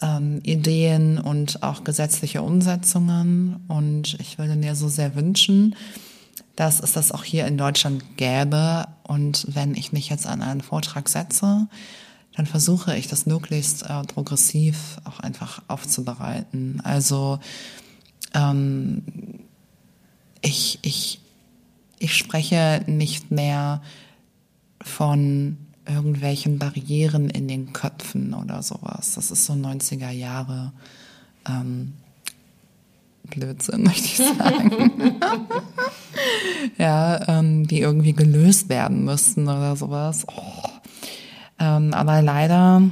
ähm, 0.00 0.40
Ideen 0.42 1.18
und 1.18 1.62
auch 1.62 1.84
gesetzliche 1.84 2.42
Umsetzungen. 2.42 3.64
Und 3.68 4.18
ich 4.20 4.38
würde 4.38 4.56
mir 4.56 4.74
so 4.74 4.88
sehr 4.88 5.14
wünschen, 5.14 5.74
dass 6.56 6.80
es 6.80 6.92
das 6.92 7.12
auch 7.12 7.24
hier 7.24 7.46
in 7.46 7.56
Deutschland 7.56 8.16
gäbe. 8.16 8.86
Und 9.02 9.46
wenn 9.48 9.74
ich 9.74 9.92
mich 9.92 10.08
jetzt 10.08 10.26
an 10.26 10.42
einen 10.42 10.60
Vortrag 10.60 11.08
setze, 11.08 11.68
dann 12.34 12.46
versuche 12.46 12.96
ich 12.96 13.08
das 13.08 13.26
möglichst 13.26 13.82
äh, 13.82 14.02
progressiv 14.04 14.98
auch 15.04 15.20
einfach 15.20 15.62
aufzubereiten. 15.68 16.80
Also 16.82 17.38
ähm, 18.34 19.02
ich, 20.40 20.78
ich, 20.82 21.20
ich 21.98 22.16
spreche 22.16 22.82
nicht 22.86 23.30
mehr 23.30 23.82
von 24.80 25.58
irgendwelchen 25.86 26.58
Barrieren 26.58 27.28
in 27.28 27.48
den 27.48 27.72
Köpfen 27.72 28.34
oder 28.34 28.62
sowas. 28.62 29.14
Das 29.14 29.30
ist 29.30 29.44
so 29.44 29.52
90er 29.52 30.10
Jahre 30.10 30.72
ähm, 31.48 31.94
Blödsinn, 33.34 33.82
möchte 33.84 34.06
ich 34.06 34.16
sagen. 34.16 35.16
ja, 36.78 37.28
ähm, 37.28 37.66
die 37.66 37.80
irgendwie 37.80 38.12
gelöst 38.12 38.68
werden 38.68 39.04
müssten 39.04 39.48
oder 39.48 39.76
sowas. 39.76 40.26
Oh. 40.28 40.68
Ähm, 41.58 41.94
aber 41.94 42.22
leider 42.22 42.82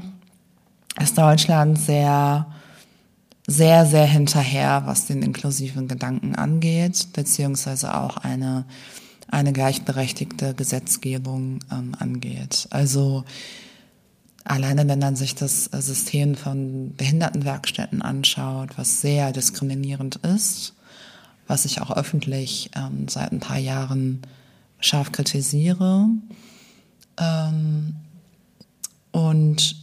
ist 1.01 1.19
Deutschland 1.19 1.79
sehr, 1.79 2.47
sehr, 3.47 3.87
sehr 3.87 4.07
hinterher, 4.07 4.83
was 4.87 5.07
den 5.07 5.23
inklusiven 5.23 5.89
Gedanken 5.89 6.35
angeht, 6.35 7.09
beziehungsweise 7.13 7.95
auch 7.95 8.19
eine, 8.19 8.65
eine 9.29 9.53
gleichberechtigte 9.53 10.55
Gesetzgebung 10.55 11.61
ähm, 11.73 11.95
angeht. 11.99 12.69
Also 12.71 13.25
alleine 14.45 14.89
wenn 14.89 14.99
man 14.99 15.17
sich 15.17 15.35
das 15.35 15.65
System 15.65 16.35
von 16.35 16.95
Behindertenwerkstätten 16.97 18.03
anschaut, 18.03 18.77
was 18.77 19.01
sehr 19.01 19.33
diskriminierend 19.33 20.17
ist, 20.17 20.75
was 21.47 21.65
ich 21.65 21.81
auch 21.81 21.91
öffentlich 21.91 22.71
ähm, 22.77 23.09
seit 23.09 23.33
ein 23.33 23.41
paar 23.41 23.59
Jahren 23.59 24.23
scharf 24.81 25.13
kritisiere. 25.13 26.07
Ähm, 27.19 27.97
und 29.13 29.77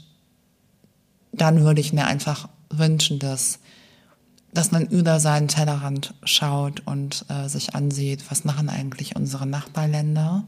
dann 1.32 1.62
würde 1.62 1.82
ich 1.82 1.94
mir 1.94 2.06
einfach 2.08 2.50
wünschen, 2.70 3.20
dass, 3.20 3.60
dass 4.54 4.72
man 4.72 4.86
über 4.88 5.20
seinen 5.20 5.48
Tellerrand 5.48 6.14
schaut 6.24 6.82
und 6.86 7.26
äh, 7.30 7.48
sich 7.48 7.76
ansieht, 7.76 8.30
was 8.30 8.44
machen 8.44 8.70
eigentlich 8.70 9.16
unsere 9.16 9.46
Nachbarländer. 9.46 10.46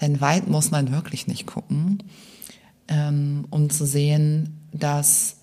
Denn 0.00 0.20
weit 0.20 0.48
muss 0.48 0.70
man 0.70 0.92
wirklich 0.92 1.26
nicht 1.26 1.46
gucken, 1.46 2.02
ähm, 2.88 3.46
um 3.50 3.70
zu 3.70 3.86
sehen, 3.86 4.60
dass 4.72 5.36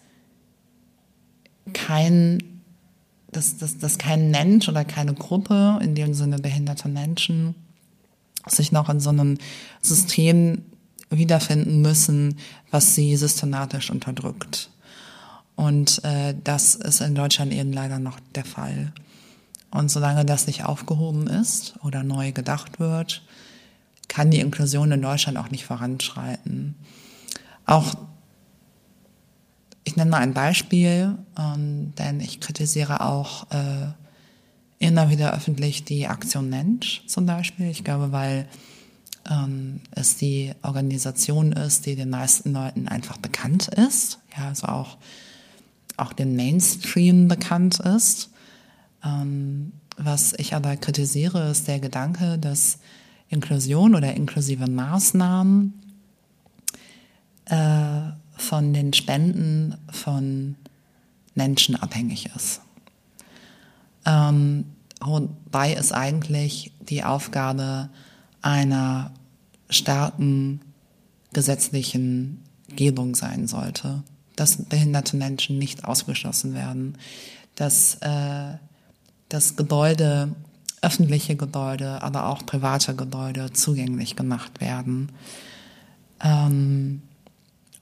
kein, 1.74 2.62
dass, 3.32 3.58
dass, 3.58 3.78
dass 3.78 3.98
kein 3.98 4.32
Mensch 4.32 4.68
oder 4.68 4.86
keine 4.86 5.14
Gruppe, 5.14 5.80
in 5.82 5.96
dem 5.96 6.14
Sinne 6.14 6.39
behinderte 6.39 6.89
Menschen, 6.89 7.56
sich 8.48 8.72
noch 8.72 8.89
in 8.89 9.00
so 9.00 9.10
einem 9.10 9.38
System 9.82 10.64
wiederfinden 11.10 11.82
müssen, 11.82 12.38
was 12.72 12.96
sie 12.96 13.16
systematisch 13.16 13.89
unterdrückt. 13.89 14.70
Und 15.56 16.04
äh, 16.04 16.36
das 16.43 16.76
ist 16.76 17.02
in 17.02 17.16
Deutschland 17.16 17.54
eben 17.54 17.72
leider 17.72 18.00
noch 18.00 18.20
der 18.36 18.46
Fall. 18.46 18.91
Und 19.72 19.89
solange 19.89 20.26
das 20.26 20.48
nicht 20.48 20.66
aufgehoben 20.66 21.28
ist 21.28 21.76
oder 21.84 22.04
neu 22.04 22.32
gedacht 22.32 22.80
wird, 22.80 23.24
kann 24.08 24.32
die 24.32 24.39
Inklusion 24.39 24.91
in 24.91 25.02
Deutschland 25.02 25.38
auch 25.38 25.50
nicht 25.50 25.66
voranschreiten. 25.66 26.76
Auch 27.66 27.95
ich 29.86 29.95
nenne 29.95 30.11
mal 30.11 30.18
ein 30.18 30.34
Beispiel, 30.34 31.18
ähm, 31.39 31.93
denn 31.97 32.20
ich 32.20 32.41
kritisiere 32.41 33.01
auch 33.01 33.49
äh, 33.51 33.93
immer 34.80 35.09
wieder 35.09 35.34
öffentlich 35.34 35.86
die 35.86 36.07
Aktion 36.07 36.49
Mensch 36.49 37.03
zum 37.07 37.26
Beispiel. 37.26 37.70
Ich 37.70 37.84
glaube, 37.84 38.11
weil 38.11 38.47
ähm, 39.30 39.80
es 39.91 40.18
die 40.18 40.53
Organisation 40.63 41.51
ist, 41.51 41.86
die 41.86 41.95
den 41.95 42.09
meisten 42.09 42.51
Leuten 42.51 42.88
einfach 42.88 43.18
bekannt 43.18 43.68
ist, 43.70 44.20
ja, 44.38 44.49
also 44.49 44.68
auch, 44.68 44.97
auch 45.97 46.13
den 46.13 46.36
Mainstream 46.36 47.28
bekannt 47.28 47.80
ist. 47.80 48.32
Ähm, 49.03 49.72
was 49.97 50.34
ich 50.34 50.55
aber 50.55 50.76
kritisiere, 50.78 51.49
ist 51.51 51.68
der 51.68 51.80
Gedanke, 51.80 52.38
dass 52.38 52.80
Inklusion 53.30 53.95
oder 53.95 54.13
inklusive 54.13 54.70
Maßnahmen 54.70 55.84
äh, 57.46 58.12
von 58.38 58.74
den 58.74 58.93
Spenden 58.93 59.76
von 59.91 60.56
Menschen 61.34 61.76
abhängig 61.76 62.30
ist. 62.36 62.62
Ähm, 64.06 64.66
wobei 65.00 65.74
es 65.74 65.91
eigentlich 65.91 66.72
die 66.82 67.04
Aufgabe 67.04 67.89
einer 68.41 69.12
starken 69.70 70.62
gesetzlichen 71.34 72.43
Gebung 72.76 73.16
sein 73.16 73.48
sollte, 73.48 74.04
dass 74.36 74.58
behinderte 74.58 75.18
Menschen 75.18 75.58
nicht 75.58 75.86
ausgeschlossen 75.86 76.54
werden, 76.54 76.98
dass 77.56 77.96
äh, 78.02 78.58
das 79.30 79.56
Gebäude, 79.56 80.36
öffentliche 80.82 81.36
Gebäude, 81.36 82.02
aber 82.04 82.28
auch 82.28 82.46
private 82.46 82.96
Gebäude 82.96 83.52
zugänglich 83.52 84.16
gemacht 84.16 84.62
werden. 84.62 85.12
Ähm, 86.24 87.02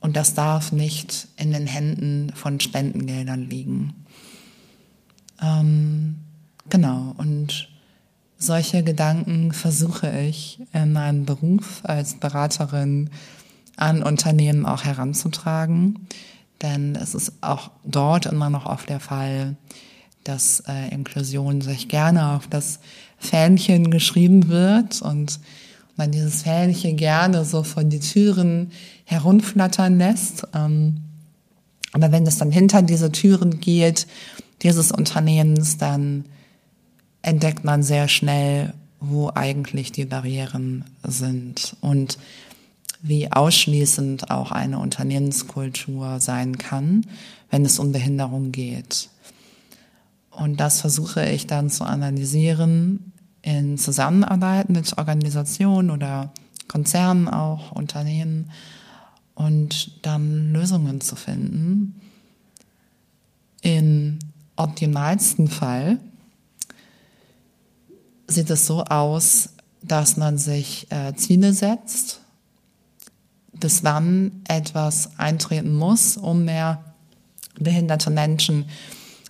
und 0.04 0.18
das 0.18 0.34
darf 0.34 0.74
nicht 0.74 1.30
in 1.38 1.54
den 1.54 1.66
Händen 1.66 2.34
von 2.36 2.60
Spendengeldern 2.60 3.50
liegen. 3.50 4.06
Ähm, 5.42 6.18
genau, 6.70 7.16
und 7.18 7.70
solche 8.38 8.84
Gedanken 8.84 9.54
versuche 9.54 10.12
ich 10.20 10.60
in 10.74 10.92
meinem 10.92 11.24
Beruf 11.24 11.80
als 11.84 12.16
Beraterin 12.16 13.12
an 13.78 14.04
Unternehmen 14.04 14.66
auch 14.66 14.84
heranzutragen. 14.84 16.06
Denn 16.62 16.96
es 16.96 17.16
ist 17.16 17.32
auch 17.40 17.72
dort 17.86 18.26
immer 18.26 18.50
noch 18.50 18.66
oft 18.66 18.90
der 18.90 19.00
Fall, 19.00 19.56
dass 20.26 20.64
äh, 20.68 20.94
Inklusion 20.94 21.62
sich 21.62 21.88
gerne 21.88 22.32
auf 22.32 22.48
das 22.48 22.82
Fähnchen 23.20 23.90
geschrieben 23.90 24.50
wird 24.50 25.02
und 25.02 25.40
man 25.96 26.12
dieses 26.12 26.42
Fähnchen 26.42 26.98
gerne 26.98 27.46
so 27.46 27.64
von 27.64 27.90
die 27.90 28.02
Türen 28.02 28.74
herunflattern 29.06 29.98
lässt. 29.98 30.48
Ähm, 30.54 31.02
aber 31.94 32.12
wenn 32.12 32.26
es 32.26 32.38
dann 32.38 32.52
hinter 32.52 32.82
diese 32.82 33.12
Türen 33.12 33.60
geht, 33.60 34.08
dieses 34.62 34.92
Unternehmens, 34.92 35.78
dann 35.78 36.26
entdeckt 37.22 37.64
man 37.64 37.84
sehr 37.84 38.08
schnell, 38.08 38.74
wo 39.00 39.32
eigentlich 39.34 39.92
die 39.92 40.06
Barrieren 40.06 40.86
sind 41.04 41.76
und 41.82 42.18
wie 43.02 43.32
ausschließend 43.32 44.32
auch 44.32 44.52
eine 44.52 44.80
Unternehmenskultur 44.80 46.20
sein 46.20 46.58
kann, 46.58 47.06
wenn 47.52 47.66
es 47.66 47.80
um 47.80 47.92
Behinderung 47.92 48.52
geht. 48.52 49.10
Und 50.32 50.60
das 50.60 50.82
versuche 50.82 51.30
ich 51.30 51.46
dann 51.46 51.70
zu 51.70 51.84
analysieren 51.84 53.12
in 53.42 53.78
Zusammenarbeit 53.78 54.70
mit 54.70 54.98
Organisationen 54.98 55.92
oder 55.92 56.32
Konzernen 56.70 57.28
auch, 57.28 57.74
Unternehmen 57.74 58.50
und 59.36 60.06
dann 60.06 60.54
Lösungen 60.54 61.02
zu 61.02 61.16
finden. 61.16 62.00
Im 63.62 64.20
optimalsten 64.56 65.48
Fall 65.48 66.00
sieht 68.28 68.50
es 68.50 68.66
so 68.66 68.84
aus, 68.84 69.50
dass 69.82 70.18
man 70.18 70.38
sich 70.38 70.88
äh, 70.92 71.14
Ziele 71.16 71.54
setzt, 71.54 72.22
bis 73.54 73.84
wann 73.84 74.44
etwas 74.48 75.18
eintreten 75.18 75.76
muss, 75.76 76.18
um 76.18 76.46
mehr 76.46 76.84
behinderte 77.60 78.10
Menschen 78.10 78.66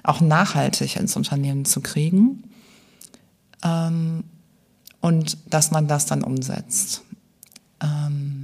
auch 0.03 0.21
nachhaltig 0.21 0.95
ins 0.95 1.15
Unternehmen 1.15 1.65
zu 1.65 1.81
kriegen 1.81 2.43
ähm, 3.63 4.23
und 5.01 5.37
dass 5.49 5.71
man 5.71 5.87
das 5.87 6.05
dann 6.05 6.23
umsetzt. 6.23 7.01
Ähm, 7.81 8.42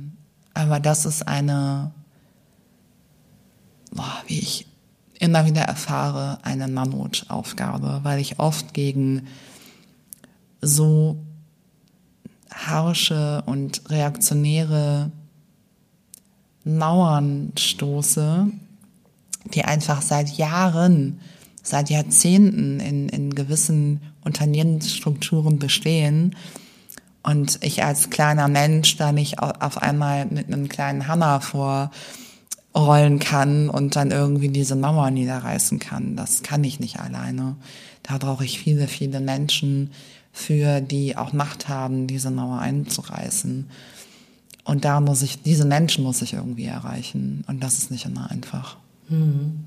aber 0.54 0.80
das 0.80 1.06
ist 1.06 1.28
eine, 1.28 1.91
boah, 3.91 4.24
wie 4.28 4.39
ich 4.39 4.66
immer 5.20 5.45
wieder 5.45 5.62
erfahre, 5.62 6.39
eine 6.43 6.68
Mammutaufgabe, 6.68 8.00
weil 8.04 8.20
ich 8.20 8.39
oft 8.39 8.74
gegen 8.74 9.28
so 10.62 11.18
harsche 12.52 13.43
und 13.45 13.89
reaktionäre 13.89 15.12
Mauern 16.64 17.52
stoße, 17.58 18.47
die 19.54 19.64
einfach 19.64 20.02
seit 20.02 20.30
Jahren, 20.30 21.20
seit 21.64 21.89
Jahrzehnten 21.89 22.80
in, 22.80 23.10
in 23.10 23.36
gewissen 23.36 24.02
Unternehmensstrukturen 24.24 25.60
bestehen 25.60 26.36
und 27.24 27.59
ich 27.63 27.84
als 27.84 28.09
kleiner 28.09 28.47
Mensch 28.47 28.97
da 28.97 29.11
nicht 29.11 29.39
auf 29.39 29.82
einmal 29.82 30.26
mit 30.26 30.47
einem 30.47 30.70
kleinen 30.70 31.07
Hammer 31.07 31.41
vorrollen 31.41 33.20
kann 33.20 33.70
und 33.70 33.95
dann 33.95 34.11
irgendwie 34.11 34.49
diese 34.49 34.76
Mauer 34.76 35.11
niederreißen 35.11 35.80
kann. 35.80 36.15
Das 36.15 36.43
kann 36.43 36.63
ich 36.63 36.80
nicht 36.80 36.99
alleine. 36.99 37.55
Da 38.03 38.17
brauche 38.17 38.45
ich 38.45 38.59
viele, 38.59 38.88
viele 38.88 39.20
Menschen, 39.20 39.91
für 40.32 40.80
die 40.80 41.17
auch 41.17 41.34
Macht 41.34 41.67
haben, 41.67 42.07
diese 42.07 42.32
Mauer 42.32 42.59
einzureißen. 42.59 43.70
Und 44.63 44.86
da 44.86 45.01
muss 45.01 45.22
ich, 45.22 45.41
diese 45.41 45.65
Menschen 45.65 46.03
muss 46.03 46.22
ich 46.22 46.34
irgendwie 46.34 46.65
erreichen. 46.65 47.43
Und 47.47 47.61
das 47.63 47.80
ist 47.80 47.91
nicht 47.91 48.05
immer 48.05 48.30
einfach. 48.30 48.78
Mhm. 49.09 49.65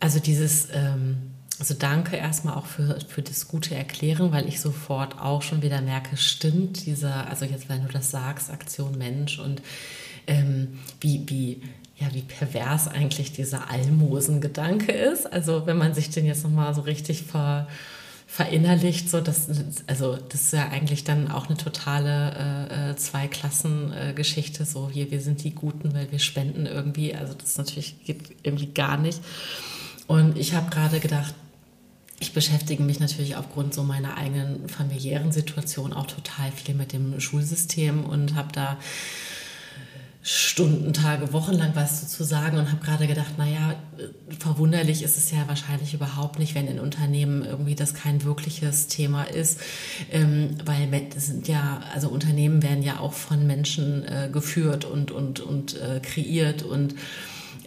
Also 0.00 0.20
dieses, 0.20 0.68
ähm, 0.72 1.16
also 1.58 1.74
danke 1.74 2.16
erstmal 2.16 2.54
auch 2.54 2.66
für, 2.66 2.98
für 3.08 3.22
das 3.22 3.48
gute 3.48 3.74
Erklären, 3.74 4.30
weil 4.32 4.46
ich 4.46 4.60
sofort 4.60 5.18
auch 5.18 5.42
schon 5.42 5.62
wieder 5.62 5.80
merke, 5.80 6.16
stimmt 6.16 6.86
dieser, 6.86 7.28
also 7.28 7.44
jetzt, 7.44 7.68
wenn 7.68 7.84
du 7.84 7.92
das 7.92 8.10
sagst, 8.10 8.50
Aktion 8.50 8.96
Mensch 8.96 9.38
und 9.38 9.60
ähm, 10.28 10.78
wie, 11.00 11.24
wie, 11.26 11.62
ja, 11.96 12.06
wie 12.12 12.22
pervers 12.22 12.86
eigentlich 12.86 13.32
dieser 13.32 13.70
Almosengedanke 13.70 14.92
ist. 14.92 15.32
Also 15.32 15.66
wenn 15.66 15.78
man 15.78 15.94
sich 15.94 16.10
den 16.10 16.26
jetzt 16.26 16.44
nochmal 16.44 16.74
so 16.74 16.82
richtig 16.82 17.24
ver 17.24 17.66
verinnerlicht, 18.30 19.08
so 19.08 19.22
dass 19.22 19.48
also 19.86 20.16
das 20.16 20.42
ist 20.42 20.52
ja 20.52 20.68
eigentlich 20.68 21.02
dann 21.02 21.30
auch 21.30 21.48
eine 21.48 21.56
totale 21.56 22.68
äh, 22.70 22.90
äh, 22.90 22.96
Zweiklassengeschichte. 22.96 24.66
So 24.66 24.90
hier 24.92 25.10
wir 25.10 25.22
sind 25.22 25.42
die 25.44 25.54
Guten, 25.54 25.94
weil 25.94 26.12
wir 26.12 26.18
spenden 26.18 26.66
irgendwie. 26.66 27.14
Also 27.14 27.32
das 27.32 27.56
natürlich 27.56 28.04
geht 28.04 28.36
irgendwie 28.42 28.66
gar 28.66 28.98
nicht. 28.98 29.22
Und 30.06 30.36
ich 30.36 30.52
habe 30.52 30.68
gerade 30.70 31.00
gedacht, 31.00 31.34
ich 32.20 32.32
beschäftige 32.32 32.82
mich 32.82 33.00
natürlich 33.00 33.36
aufgrund 33.36 33.74
so 33.74 33.84
meiner 33.84 34.16
eigenen 34.16 34.68
familiären 34.68 35.30
Situation 35.32 35.92
auch 35.92 36.06
total 36.06 36.50
viel 36.50 36.74
mit 36.74 36.92
dem 36.92 37.20
Schulsystem 37.20 38.04
und 38.04 38.34
habe 38.34 38.52
da 38.52 38.78
Stunden, 40.30 40.92
Tage, 40.92 41.32
Wochen 41.32 41.52
lang 41.54 41.70
was 41.74 42.08
zu 42.08 42.24
sagen 42.24 42.58
und 42.58 42.70
habe 42.70 42.84
gerade 42.84 43.06
gedacht, 43.06 43.38
naja, 43.38 43.76
verwunderlich 44.38 45.02
ist 45.02 45.16
es 45.16 45.30
ja 45.30 45.46
wahrscheinlich 45.46 45.94
überhaupt 45.94 46.38
nicht, 46.38 46.54
wenn 46.54 46.66
in 46.66 46.80
Unternehmen 46.80 47.44
irgendwie 47.44 47.76
das 47.76 47.94
kein 47.94 48.24
wirkliches 48.24 48.88
Thema 48.88 49.22
ist, 49.22 49.60
ähm, 50.10 50.56
weil 50.66 50.88
das 51.14 51.28
sind 51.28 51.48
ja, 51.48 51.80
also 51.94 52.08
Unternehmen 52.08 52.62
werden 52.62 52.82
ja 52.82 52.98
auch 52.98 53.14
von 53.14 53.46
Menschen 53.46 54.04
äh, 54.04 54.28
geführt 54.30 54.84
und, 54.84 55.12
und, 55.12 55.40
und 55.40 55.80
äh, 55.80 56.00
kreiert 56.00 56.62
und 56.62 56.94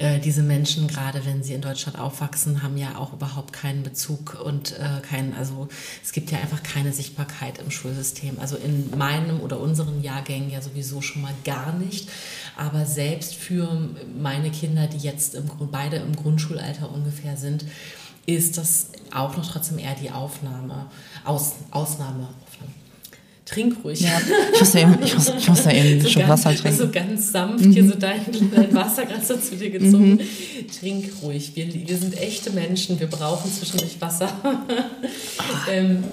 äh, 0.02 0.20
diese 0.20 0.42
Menschen, 0.42 0.88
gerade 0.88 1.24
wenn 1.28 1.44
sie 1.44 1.54
in 1.54 1.62
Deutschland 1.62 2.00
aufwachsen, 2.00 2.64
haben 2.64 2.76
ja 2.76 2.98
auch 2.98 3.14
überhaupt 3.14 3.54
keinen 3.54 3.84
Bezug 3.84 4.42
und 4.44 4.72
äh, 4.72 5.00
keinen, 5.08 5.36
also 5.36 5.68
es 6.04 6.12
gibt 6.12 6.32
ja 6.32 6.40
einfach 6.40 6.64
keine 6.64 6.92
Sichtbarkeit 6.92 7.60
im 7.60 7.70
Schulsystem. 7.70 8.40
Also 8.40 8.58
in 8.58 8.98
meinem 8.98 9.42
oder 9.42 9.60
unseren 9.60 10.02
Jahrgängen 10.02 10.50
ja 10.50 10.60
sowieso 10.60 11.02
schon 11.02 11.22
mal 11.22 11.34
gar 11.44 11.74
nicht. 11.74 12.10
Aber 12.58 12.88
selbst 12.88 13.36
für 13.36 13.90
meine 14.20 14.50
Kinder, 14.50 14.88
die 14.88 14.98
jetzt 14.98 15.36
im, 15.36 15.46
beide 15.72 15.98
im 15.98 16.16
Grundschulalter 16.16 16.92
ungefähr 16.92 17.38
sind, 17.38 17.66
ist 18.26 18.58
das 18.58 18.88
auch 19.14 19.38
noch 19.38 19.52
trotzdem 19.52 19.78
eher 19.78 19.96
die 19.96 20.10
Aufnahme, 20.10 20.88
Aus, 21.26 21.54
Ausnahme. 21.70 22.28
Trink 23.52 23.78
ruhig. 23.84 24.02
Ja, 24.02 24.22
ich 24.54 24.60
muss 24.60 24.74
ja 24.74 24.82
eben, 24.82 24.98
ich 25.04 25.16
muss, 25.16 25.32
ich 25.38 25.48
muss 25.48 25.66
ja 25.66 25.72
eben 25.72 26.02
so 26.02 26.10
schon 26.10 26.22
ganz, 26.22 26.46
Wasser 26.46 26.56
trinken. 26.56 26.78
So 26.78 26.90
ganz 26.90 27.32
sanft 27.32 27.66
hier 27.66 27.88
so 27.88 27.96
dein, 27.96 28.22
dein 28.54 28.74
Wasser 28.74 29.06
gerade 29.06 29.24
zu 29.24 29.56
dir 29.56 29.70
gezogen. 29.70 30.20
Trink 30.80 31.12
ruhig. 31.22 31.52
Wir, 31.56 31.68
wir 31.74 31.98
sind 31.98 32.18
echte 32.18 32.52
Menschen, 32.52 33.00
wir 33.00 33.08
brauchen 33.08 33.52
zwischendurch 33.52 34.00
Wasser. 34.00 34.30
ähm, 35.72 36.04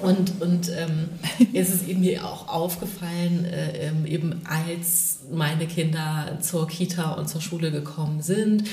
und, 0.00 0.40
und 0.40 0.68
ähm, 0.70 1.08
es 1.52 1.70
ist 1.70 1.88
eben 1.88 2.00
mir 2.00 2.24
auch 2.24 2.48
aufgefallen, 2.48 3.44
äh, 3.44 3.88
ähm, 3.88 4.06
eben 4.06 4.40
als 4.44 5.11
meine 5.30 5.66
Kinder 5.66 6.38
zur 6.40 6.66
Kita 6.68 7.12
und 7.12 7.28
zur 7.28 7.40
Schule 7.40 7.70
gekommen 7.70 8.22
sind 8.22 8.64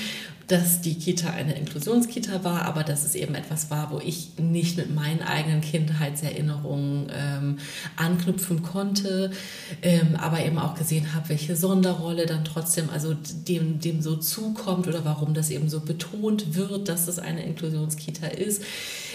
dass 0.50 0.80
die 0.80 0.94
Kita 0.94 1.30
eine 1.30 1.56
Inklusionskita 1.56 2.42
war, 2.42 2.62
aber 2.62 2.82
dass 2.82 3.04
es 3.04 3.14
eben 3.14 3.36
etwas 3.36 3.70
war, 3.70 3.92
wo 3.92 4.00
ich 4.00 4.30
nicht 4.36 4.76
mit 4.76 4.92
meinen 4.92 5.22
eigenen 5.22 5.60
Kindheitserinnerungen 5.60 7.06
ähm, 7.14 7.58
anknüpfen 7.94 8.62
konnte, 8.62 9.30
ähm, 9.82 10.16
aber 10.16 10.44
eben 10.44 10.58
auch 10.58 10.74
gesehen 10.74 11.14
habe, 11.14 11.28
welche 11.28 11.54
Sonderrolle 11.54 12.26
dann 12.26 12.44
trotzdem 12.44 12.90
also 12.90 13.14
dem, 13.46 13.78
dem 13.78 14.02
so 14.02 14.16
zukommt 14.16 14.88
oder 14.88 15.04
warum 15.04 15.34
das 15.34 15.50
eben 15.50 15.68
so 15.68 15.80
betont 15.80 16.56
wird, 16.56 16.88
dass 16.88 17.06
es 17.06 17.20
eine 17.20 17.44
Inklusionskita 17.44 18.26
ist. 18.26 18.64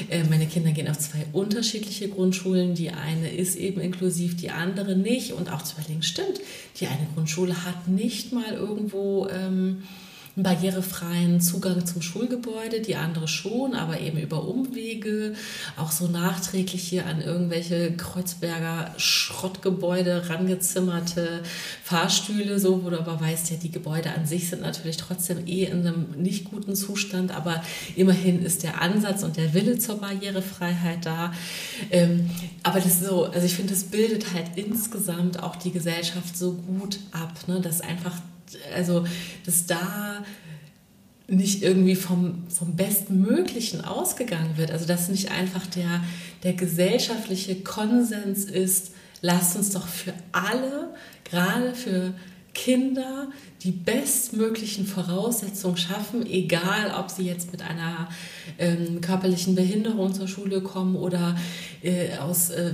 Äh, 0.10 0.24
meine 0.30 0.46
Kinder 0.46 0.72
gehen 0.72 0.88
auf 0.88 1.00
zwei 1.00 1.26
unterschiedliche 1.34 2.08
Grundschulen. 2.08 2.76
Die 2.76 2.92
eine 2.92 3.30
ist 3.30 3.58
eben 3.58 3.82
inklusiv, 3.82 4.38
die 4.38 4.52
andere 4.52 4.96
nicht. 4.96 5.34
Und 5.34 5.52
auch 5.52 5.64
zu 5.64 5.76
überlegen, 5.78 6.02
stimmt, 6.02 6.40
die 6.80 6.88
eine 6.88 7.08
Grundschule 7.14 7.25
hat 7.66 7.88
nicht 7.88 8.34
mal 8.34 8.54
irgendwo... 8.54 9.28
Ähm, 9.30 9.84
barrierefreien 10.36 11.40
Zugang 11.40 11.86
zum 11.86 12.02
Schulgebäude, 12.02 12.82
die 12.82 12.98
andere 12.98 13.28
schon, 13.28 13.74
aber 13.74 14.02
eben 14.02 14.18
über 14.18 14.46
Umwege, 14.46 15.34
auch 15.78 15.92
so 15.92 16.08
nachträglich 16.08 16.84
hier 16.84 17.06
an 17.06 17.22
irgendwelche 17.22 17.96
Kreuzberger 17.96 18.94
Schrottgebäude 18.98 20.30
rangezimmerte 20.30 21.42
Fahrstühle, 21.84 22.60
so, 22.60 22.84
wo 22.84 22.90
du 22.90 23.00
aber 23.00 23.22
weißt, 23.22 23.52
ja, 23.52 23.58
die 23.58 23.72
Gebäude 23.72 24.12
an 24.12 24.26
sich 24.26 24.50
sind 24.50 24.62
natürlich 24.62 24.98
trotzdem 24.98 25.48
eh 25.48 25.66
in 25.66 25.88
einem 25.88 26.06
nicht 26.18 26.46
guten 26.46 26.76
Zustand, 26.76 27.34
aber 27.34 27.64
immerhin 27.96 28.44
ist 28.44 28.64
der 28.64 28.82
Ansatz 28.82 29.24
und 29.24 29.38
der 29.38 29.54
Wille 29.54 29.80
zur 29.80 30.00
Barrierefreiheit 30.00 31.06
da. 31.06 31.34
Ähm, 31.92 32.30
aber 32.64 32.80
das 32.80 33.02
ist 33.02 33.06
so, 33.06 33.26
also 33.26 33.46
ich 33.46 33.56
finde, 33.56 33.74
das 33.74 33.86
bildet 33.86 34.34
halt 34.34 34.48
insgesamt 34.56 35.42
auch 35.42 35.56
die 35.56 35.72
Gesellschaft 35.72 36.38
so 36.38 36.54
gut 36.54 37.00
ab, 37.12 37.32
ne, 37.48 37.62
dass 37.62 37.80
einfach 37.80 38.14
also 38.74 39.06
dass 39.46 39.66
da 39.66 40.24
nicht 41.28 41.64
irgendwie 41.64 41.96
vom, 41.96 42.48
vom 42.50 42.76
Bestmöglichen 42.76 43.84
ausgegangen 43.84 44.58
wird. 44.58 44.72
Also 44.72 44.86
dass 44.86 45.10
nicht 45.10 45.32
einfach 45.32 45.66
der, 45.68 46.04
der 46.44 46.54
gesellschaftliche 46.54 47.56
Konsens 47.62 48.46
ist, 48.46 48.92
lasst 49.22 49.56
uns 49.56 49.72
doch 49.72 49.88
für 49.88 50.14
alle, 50.32 50.94
gerade 51.24 51.74
für 51.74 52.14
Kinder, 52.56 53.28
die 53.62 53.72
bestmöglichen 53.72 54.88
Voraussetzungen 54.88 55.78
schaffen, 55.78 56.26
egal 56.26 56.96
ob 56.98 57.12
sie 57.12 57.24
jetzt 57.24 57.52
mit 57.52 57.62
einer 57.62 58.10
ähm, 58.58 59.02
körperlichen 59.02 59.54
Behinderung 59.54 60.14
zur 60.16 60.28
Schule 60.28 60.62
kommen 60.62 60.96
oder 60.96 61.38
äh, 61.84 62.18
aus 62.18 62.50
äh, 62.50 62.74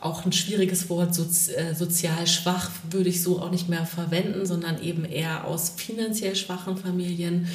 auch 0.00 0.24
ein 0.26 0.32
schwieriges 0.32 0.90
Wort, 0.90 1.14
sozi 1.14 1.52
äh, 1.52 1.74
sozial 1.74 2.26
schwach 2.26 2.70
würde 2.90 3.08
ich 3.08 3.22
so 3.22 3.40
auch 3.40 3.50
nicht 3.50 3.68
mehr 3.68 3.86
verwenden, 3.86 4.46
sondern 4.46 4.82
eben 4.82 5.04
eher 5.04 5.44
aus 5.44 5.70
finanziell 5.76 6.36
schwachen 6.36 6.76
Familien, 6.76 7.46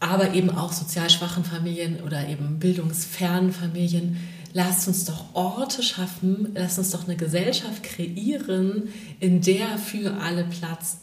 aber 0.00 0.34
eben 0.34 0.50
auch 0.50 0.72
sozial 0.72 1.08
schwachen 1.08 1.44
Familien 1.44 2.00
oder 2.00 2.26
eben 2.28 2.58
bildungsfernen 2.58 3.52
Familien. 3.52 4.16
Lasst 4.54 4.86
uns 4.86 5.04
doch 5.04 5.34
Orte 5.34 5.82
schaffen, 5.82 6.50
lasst 6.54 6.78
uns 6.78 6.90
doch 6.90 7.04
eine 7.04 7.16
Gesellschaft 7.16 7.82
kreieren, 7.82 8.88
in 9.18 9.40
der 9.40 9.78
für 9.78 10.14
alle 10.20 10.44
Platz 10.44 10.98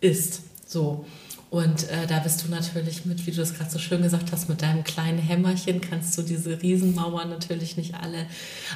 ist. 0.00 0.42
So. 0.66 1.04
Und 1.50 1.88
äh, 1.90 2.06
da 2.06 2.20
bist 2.20 2.44
du 2.44 2.48
natürlich 2.48 3.04
mit, 3.06 3.26
wie 3.26 3.32
du 3.32 3.38
das 3.38 3.54
gerade 3.54 3.70
so 3.70 3.80
schön 3.80 4.02
gesagt 4.02 4.30
hast, 4.30 4.48
mit 4.48 4.62
deinem 4.62 4.84
kleinen 4.84 5.18
Hämmerchen 5.18 5.80
kannst 5.80 6.16
du 6.16 6.22
diese 6.22 6.62
Riesenmauern 6.62 7.28
natürlich 7.28 7.76
nicht 7.76 7.94
alle 7.96 8.26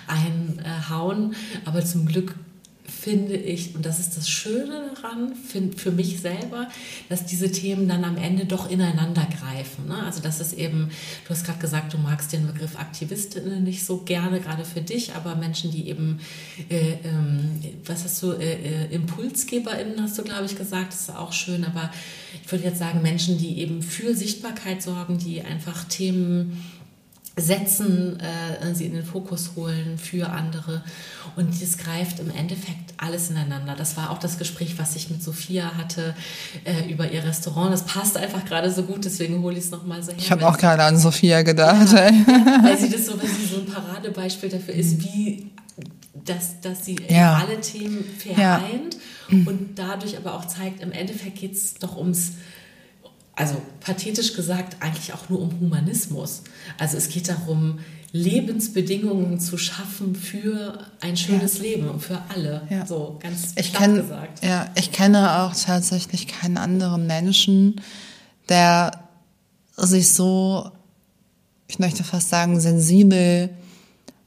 einhauen. 0.09 1.36
Aber 1.64 1.84
zum 1.84 2.05
Glück 2.05 2.34
finde 3.05 3.36
ich, 3.36 3.74
und 3.74 3.84
das 3.84 4.00
ist 4.00 4.16
das 4.16 4.30
Schöne 4.30 4.90
daran, 4.94 5.34
find, 5.34 5.78
für 5.78 5.90
mich 5.90 6.20
selber, 6.20 6.70
dass 7.11 7.26
diese 7.26 7.52
Themen 7.52 7.86
dann 7.86 8.02
am 8.02 8.16
Ende 8.16 8.46
doch 8.46 8.70
ineinander 8.70 9.26
greifen. 9.38 9.88
Ne? 9.88 10.02
Also 10.02 10.22
das 10.22 10.40
ist 10.40 10.55
eben, 10.55 10.88
du 11.24 11.30
hast 11.30 11.44
gerade 11.44 11.59
gesagt, 11.59 11.92
du 11.92 11.98
magst 11.98 12.32
den 12.32 12.46
Begriff 12.46 12.78
Aktivistinnen 12.78 13.62
nicht 13.62 13.84
so 13.84 13.98
gerne, 13.98 14.40
gerade 14.40 14.64
für 14.64 14.80
dich, 14.80 15.12
aber 15.12 15.36
Menschen, 15.36 15.70
die 15.70 15.86
eben, 15.88 16.18
äh, 16.70 16.94
ähm, 17.05 17.61
was 17.84 18.05
hast 18.05 18.22
du, 18.22 18.32
äh, 18.32 18.86
äh, 18.86 18.94
ImpulsgeberInnen 18.94 20.00
hast 20.00 20.16
du, 20.16 20.22
glaube 20.22 20.46
ich, 20.46 20.57
gesagt, 20.57 20.94
das 20.94 21.02
ist 21.02 21.14
auch 21.14 21.34
schön, 21.34 21.66
aber 21.66 21.90
ich 22.42 22.50
würde 22.50 22.64
jetzt 22.64 22.78
sagen, 22.78 23.02
Menschen, 23.02 23.36
die 23.36 23.59
eben 23.59 23.82
für 23.82 24.14
Sichtbarkeit 24.14 24.82
sorgen, 24.82 25.18
die 25.18 25.42
einfach 25.42 25.84
Themen 25.84 26.64
setzen, 27.37 28.20
äh, 28.20 28.74
sie 28.74 28.87
in 28.87 28.95
den 28.95 29.05
Fokus 29.05 29.53
holen 29.57 29.99
für 29.99 30.30
andere. 30.30 30.82
Und 31.37 31.61
das 31.61 31.78
greift 31.78 32.20
im 32.20 32.30
Endeffekt 32.30 32.95
alles 32.97 33.30
ineinander. 33.30 33.74
Das 33.76 33.97
war 33.97 34.11
auch 34.11 34.18
das 34.18 34.39
Gespräch, 34.39 34.78
was 34.78 34.95
ich 34.95 35.11
mit 35.11 35.22
Sophia 35.22 35.72
hatte 35.76 36.14
äh, 36.64 36.91
über 36.91 37.11
ihr 37.11 37.24
Restaurant. 37.24 37.72
Das 37.72 37.85
passt 37.85 38.16
einfach 38.16 38.45
gerade 38.45 38.70
so 38.70 38.85
gut, 38.85 39.05
deswegen 39.05 39.43
hole 39.43 39.57
ich 39.59 39.64
es 39.64 39.70
nochmal 39.70 40.03
so 40.03 40.12
her. 40.12 40.18
Ich 40.18 40.30
habe 40.30 40.47
auch 40.47 40.57
gerade 40.57 40.85
an 40.85 40.97
Sophia 40.97 41.43
gedacht. 41.43 41.93
Ja, 41.93 42.11
weil 42.62 42.78
sie 42.78 42.89
das 42.89 43.07
so, 43.07 43.20
weil 43.20 43.28
sie 43.28 43.47
so 43.47 43.61
ein 43.61 43.66
Paradebeispiel 43.66 44.49
dafür 44.49 44.74
ist, 44.74 45.03
wie 45.03 45.51
dass, 46.24 46.61
dass 46.61 46.85
sie 46.85 46.97
ja. 47.09 47.37
alle 47.45 47.61
Themen 47.61 48.05
vereint 48.18 48.97
ja. 49.28 49.37
und 49.47 49.70
dadurch 49.74 50.16
aber 50.16 50.35
auch 50.35 50.47
zeigt, 50.47 50.80
im 50.80 50.93
Endeffekt 50.93 51.39
geht 51.41 51.53
es 51.53 51.74
doch 51.74 51.97
ums 51.97 52.32
also 53.37 53.61
pathetisch 53.80 54.35
gesagt, 54.35 54.76
eigentlich 54.80 55.12
auch 55.12 55.28
nur 55.28 55.41
um 55.41 55.61
Humanismus. 55.61 56.43
Also 56.78 56.97
es 56.97 57.09
geht 57.09 57.28
darum, 57.28 57.80
Lebensbedingungen 58.12 59.41
zu 59.41 59.59
schaffen 59.59 60.14
für 60.14 60.78
ein 61.01 61.16
schönes 61.16 61.59
ja. 61.59 61.64
Leben 61.64 61.89
und 61.89 62.01
für 62.01 62.20
alle. 62.32 62.62
Ja. 62.70 62.87
So 62.87 63.18
ganz 63.20 63.55
ich 63.57 63.72
kenn, 63.72 63.97
gesagt. 63.97 64.45
Ja, 64.45 64.68
ich 64.76 64.93
kenne 64.93 65.41
auch 65.41 65.55
tatsächlich 65.55 66.28
keinen 66.28 66.57
anderen 66.57 67.09
Menschen, 67.09 67.80
der 68.49 68.93
sich 69.76 70.12
so, 70.12 70.70
ich 71.66 71.80
möchte 71.80 72.05
fast 72.05 72.28
sagen, 72.28 72.61
sensibel 72.61 73.51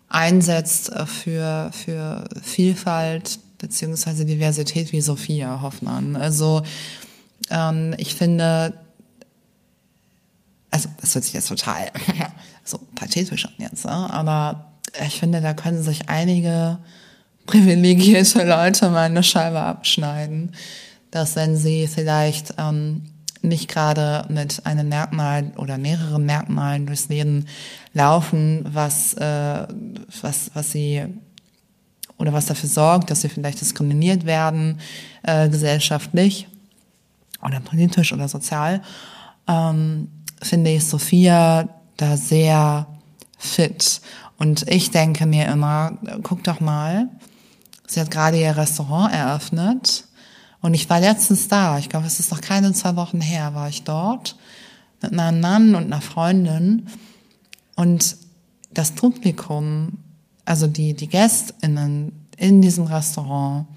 einsetzt 0.09 0.91
für, 1.05 1.71
für 1.71 2.27
Vielfalt 2.41 3.39
beziehungsweise 3.57 4.25
Diversität 4.25 4.91
wie 4.91 4.99
Sophia 4.99 5.61
Hoffmann. 5.61 6.17
Also 6.17 6.63
ähm, 7.49 7.95
ich 7.97 8.15
finde, 8.15 8.73
also 10.71 10.89
das 10.99 11.15
hört 11.15 11.25
sich 11.25 11.33
jetzt 11.33 11.47
total 11.47 11.91
so 12.63 12.79
pathetisch 12.95 13.45
an 13.45 13.53
jetzt, 13.57 13.85
ne? 13.85 13.91
aber 13.91 14.73
ich 15.05 15.19
finde, 15.19 15.41
da 15.41 15.53
können 15.53 15.81
sich 15.81 16.09
einige 16.09 16.79
privilegierte 17.45 18.43
Leute 18.43 18.89
mal 18.89 19.05
eine 19.05 19.23
Scheibe 19.23 19.59
abschneiden, 19.59 20.53
dass 21.11 21.35
wenn 21.35 21.55
sie 21.55 21.87
vielleicht 21.87 22.53
ähm, 22.57 23.03
nicht 23.41 23.69
gerade 23.69 24.25
mit 24.29 24.65
einem 24.65 24.89
Merkmal 24.89 25.51
oder 25.57 25.77
mehreren 25.77 26.25
Merkmalen 26.25 26.85
durchs 26.85 27.09
Leben 27.09 27.45
laufen, 27.93 28.65
was, 28.67 29.13
äh, 29.13 29.67
was, 30.21 30.51
was 30.53 30.71
sie 30.71 31.05
oder 32.17 32.33
was 32.33 32.47
dafür 32.47 32.69
sorgt, 32.69 33.09
dass 33.09 33.21
sie 33.21 33.29
vielleicht 33.29 33.61
diskriminiert 33.61 34.25
werden, 34.25 34.79
äh, 35.23 35.49
gesellschaftlich 35.49 36.47
oder 37.43 37.59
politisch 37.59 38.11
oder 38.11 38.27
sozial, 38.27 38.81
ähm, 39.47 40.09
finde 40.41 40.71
ich 40.71 40.85
Sophia 40.85 41.69
da 41.97 42.17
sehr 42.17 42.87
fit. 43.37 44.01
Und 44.37 44.67
ich 44.69 44.91
denke 44.91 45.25
mir 45.25 45.47
immer, 45.47 45.97
guck 46.23 46.43
doch 46.43 46.59
mal, 46.59 47.09
sie 47.87 47.99
hat 47.99 48.11
gerade 48.11 48.39
ihr 48.39 48.55
Restaurant 48.55 49.13
eröffnet. 49.13 50.05
Und 50.61 50.73
ich 50.73 50.89
war 50.89 50.99
letztens 50.99 51.47
da, 51.47 51.77
ich 51.77 51.89
glaube, 51.89 52.07
es 52.07 52.19
ist 52.19 52.31
noch 52.31 52.41
keine 52.41 52.73
zwei 52.73 52.95
Wochen 52.95 53.21
her, 53.21 53.53
war 53.55 53.69
ich 53.69 53.83
dort 53.83 54.35
mit 55.01 55.17
einem 55.17 55.39
Mann 55.39 55.75
und 55.75 55.85
einer 55.85 56.01
Freundin. 56.01 56.87
Und 57.75 58.17
das 58.71 58.91
Publikum, 58.91 59.99
also 60.45 60.67
die, 60.67 60.93
die 60.93 61.07
GästInnen 61.07 62.11
in 62.37 62.61
diesem 62.61 62.85
Restaurant 62.85 63.67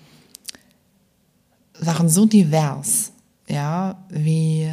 waren 1.79 2.09
so 2.09 2.27
divers, 2.27 3.13
ja, 3.49 3.97
wie 4.11 4.71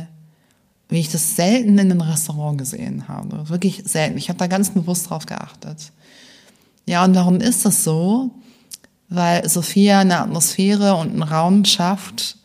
wie 0.89 0.99
ich 0.99 1.11
das 1.11 1.35
selten 1.35 1.77
in 1.77 1.91
einem 1.91 2.01
Restaurant 2.01 2.57
gesehen 2.57 3.07
habe. 3.07 3.49
Wirklich 3.49 3.83
selten. 3.85 4.17
Ich 4.17 4.29
habe 4.29 4.39
da 4.39 4.47
ganz 4.47 4.69
bewusst 4.69 5.09
drauf 5.09 5.25
geachtet. 5.25 5.91
Ja, 6.85 7.03
und 7.03 7.15
warum 7.15 7.37
ist 7.37 7.65
das 7.65 7.83
so? 7.83 8.31
Weil 9.09 9.47
Sophia 9.49 9.99
eine 9.99 10.19
Atmosphäre 10.19 10.95
und 10.95 11.11
einen 11.11 11.23
Raum 11.23 11.65
schafft, 11.65 12.37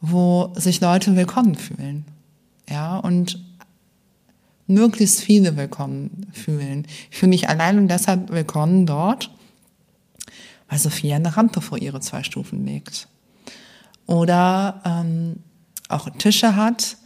wo 0.00 0.52
sich 0.56 0.80
Leute 0.80 1.16
willkommen 1.16 1.54
fühlen. 1.54 2.04
Ja, 2.68 2.98
und 2.98 3.42
möglichst 4.66 5.22
viele 5.22 5.56
willkommen 5.56 6.26
fühlen. 6.32 6.86
Ich 7.10 7.16
fühle 7.16 7.30
mich 7.30 7.48
allein 7.48 7.78
und 7.78 7.88
deshalb 7.88 8.30
willkommen 8.30 8.84
dort, 8.84 9.30
weil 10.68 10.78
Sophia 10.78 11.16
eine 11.16 11.36
Rampe 11.36 11.62
vor 11.62 11.78
ihre 11.78 12.00
zwei 12.00 12.22
Stufen 12.22 12.66
legt. 12.66 13.08
Oder 14.06 14.82
ähm, 14.84 15.36
auch 15.88 16.08
Tische 16.18 16.54
hat, 16.54 16.98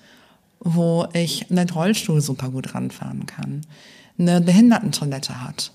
wo 0.64 1.06
ich 1.12 1.50
mit 1.50 1.74
Rollstuhl 1.74 2.20
super 2.20 2.50
gut 2.50 2.74
ranfahren 2.74 3.26
kann. 3.26 3.62
Eine 4.18 4.40
Behindertentoilette 4.40 5.42
hat. 5.42 5.72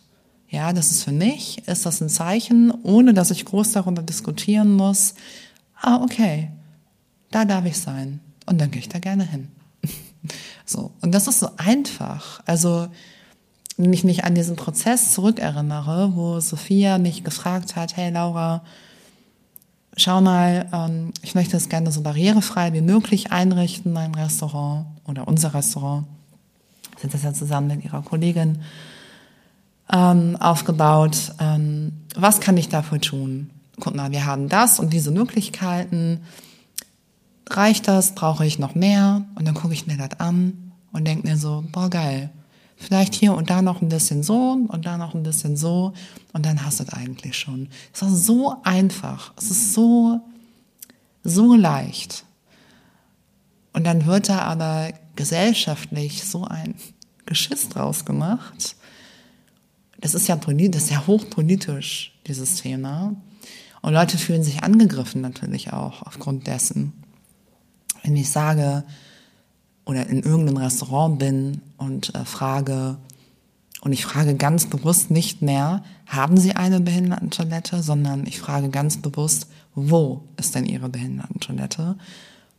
Ja, 0.50 0.72
das 0.72 0.92
ist 0.92 1.04
für 1.04 1.12
mich, 1.12 1.68
ist 1.68 1.86
das 1.86 2.02
ein 2.02 2.10
Zeichen, 2.10 2.72
ohne 2.84 3.14
dass 3.14 3.32
ich 3.32 3.44
groß 3.44 3.74
darüber 3.74 4.02
diskutieren 4.02 4.74
muss. 4.74 5.16
Ah, 5.82 6.02
okay, 6.02 6.50
da 7.32 7.44
darf 7.44 7.66
ich 7.66 7.78
sein. 7.78 8.22
Und 8.46 8.62
dann 8.62 8.72
gehe 8.72 8.80
ich 8.80 8.88
da 8.88 9.00
gerne 9.00 9.30
hin. 9.30 9.50
so. 10.66 10.92
Und 11.02 11.14
das 11.14 11.28
ist 11.28 11.40
so 11.40 11.50
einfach. 11.58 12.42
Also, 12.46 12.88
wenn 13.76 13.92
ich 13.92 14.06
mich 14.06 14.24
an 14.24 14.36
diesen 14.36 14.56
Prozess 14.56 15.14
zurückerinnere, 15.14 16.16
wo 16.16 16.40
Sophia 16.40 16.98
mich 16.98 17.26
gefragt 17.26 17.76
hat, 17.76 17.98
hey 17.98 18.10
Laura, 18.10 18.64
schau 19.98 20.22
mal, 20.22 20.68
ähm, 20.72 21.12
ich 21.22 21.36
möchte 21.36 21.58
es 21.58 21.68
gerne 21.68 21.92
so 21.92 22.02
barrierefrei 22.02 22.72
wie 22.74 22.82
möglich 22.82 23.32
einrichten, 23.32 23.92
mein 23.92 24.16
Restaurant 24.16 24.86
oder 25.06 25.28
unser 25.28 25.54
Restaurant. 25.54 26.06
Sind 27.00 27.14
das 27.14 27.24
ja 27.24 27.34
zusammen 27.34 27.68
mit 27.68 27.86
ihrer 27.86 28.02
Kollegin 28.02 28.60
ähm, 29.92 30.38
aufgebaut. 30.38 31.34
Ähm, 31.40 31.94
was 32.16 32.40
kann 32.40 32.58
ich 32.58 32.70
dafür 32.70 33.00
tun? 33.02 33.50
Guck 33.80 33.96
mal, 33.96 34.12
wir 34.12 34.26
haben 34.26 34.50
das 34.50 34.80
und 34.80 34.94
diese 34.94 35.12
Möglichkeiten. 35.12 36.22
Reicht 37.50 37.88
das? 37.88 38.16
Brauche 38.16 38.46
ich 38.46 38.60
noch 38.60 38.76
mehr? 38.76 39.26
Und 39.36 39.48
dann 39.48 39.54
gucke 39.54 39.74
ich 39.74 39.88
mir 39.88 39.98
das 39.98 40.20
an 40.20 40.72
und 40.92 41.06
denke 41.06 41.28
mir 41.28 41.38
so, 41.38 41.64
boah, 41.72 41.90
geil. 41.90 42.30
Vielleicht 42.80 43.16
hier 43.16 43.34
und 43.34 43.50
da 43.50 43.64
noch 43.64 43.82
ein 43.82 43.90
bisschen 43.90 44.22
so 44.22 44.52
und 44.68 44.86
da 44.86 44.98
noch 44.98 45.16
ein 45.16 45.24
bisschen 45.24 45.58
so 45.58 45.94
und 46.34 46.46
dann 46.46 46.64
hast 46.64 46.80
du 46.80 46.84
es 46.84 46.94
eigentlich 46.94 47.36
schon. 47.36 47.70
Es 47.92 48.04
ist 48.04 48.26
so 48.26 48.56
einfach. 48.64 49.34
Es 49.36 49.50
ist 49.50 49.74
so, 49.74 50.22
so 51.24 51.56
leicht. 51.56 52.24
Und 53.74 53.84
dann 53.84 54.06
wird 54.06 54.30
da 54.30 54.40
aber 54.40 54.94
gesellschaftlich 55.16 56.24
so 56.24 56.46
ein 56.46 56.76
Geschiss 57.26 57.68
draus 57.70 58.06
gemacht. 58.06 58.76
Das 60.00 60.14
ist 60.14 60.28
ja 60.28 60.36
das 60.36 60.84
ist 60.84 60.92
ja 60.92 61.08
hochpolitisch, 61.08 62.14
dieses 62.28 62.62
Thema. 62.62 63.16
Und 63.82 63.94
Leute 63.94 64.18
fühlen 64.18 64.44
sich 64.44 64.64
angegriffen 64.64 65.22
natürlich 65.22 65.74
auch 65.74 66.04
aufgrund 66.04 66.46
dessen. 66.46 66.94
Wenn 68.04 68.16
ich 68.16 68.30
sage, 68.30 68.84
oder 69.88 70.08
in 70.08 70.22
irgendeinem 70.22 70.58
Restaurant 70.58 71.18
bin 71.18 71.62
und 71.78 72.14
äh, 72.14 72.26
frage, 72.26 72.98
und 73.82 73.94
ich 73.94 74.06
frage 74.06 74.36
ganz 74.36 74.66
bewusst 74.66 75.12
nicht 75.12 75.42
mehr, 75.42 75.82
haben 76.06 76.38
Sie 76.38 76.56
eine 76.56 76.82
Behindertentoilette, 76.82 77.82
sondern 77.82 78.26
ich 78.28 78.40
frage 78.40 78.70
ganz 78.70 78.98
bewusst, 78.98 79.48
wo 79.76 80.24
ist 80.36 80.56
denn 80.56 80.66
Ihre 80.66 80.90
Behindertentoilette? 80.90 81.96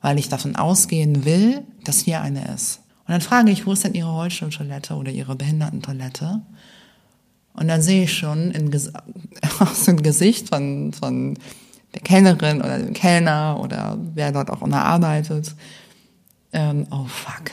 Weil 0.01 0.18
ich 0.18 0.29
davon 0.29 0.57
ausgehen 0.57 1.24
will, 1.24 1.62
dass 1.85 2.01
hier 2.01 2.22
eine 2.22 2.55
ist. 2.55 2.81
Und 3.07 3.12
dann 3.12 3.20
frage 3.20 3.51
ich, 3.51 3.66
wo 3.66 3.72
ist 3.72 3.85
denn 3.85 3.95
Ihre 3.95 4.11
Rollstuhltoilette 4.11 4.95
oder 4.95 5.11
Ihre 5.11 5.37
Behindertentoilette? 5.37 6.41
Und 7.53 7.68
dann 7.68 7.83
sehe 7.83 8.05
ich 8.05 8.12
schon 8.14 8.53
in, 8.53 8.70
aus 9.59 9.85
dem 9.85 10.03
Gesicht 10.03 10.49
von, 10.49 10.93
von 10.93 11.37
der 11.95 12.03
Kellnerin 12.03 12.61
oder 12.61 12.79
dem 12.79 12.95
Kellner 12.95 13.59
oder 13.61 13.99
wer 14.14 14.33
dort 14.33 14.51
auch 14.51 14.62
immer 14.62 14.85
arbeitet, 14.85 15.55
ähm, 16.53 16.87
oh 16.91 17.05
fuck, 17.05 17.51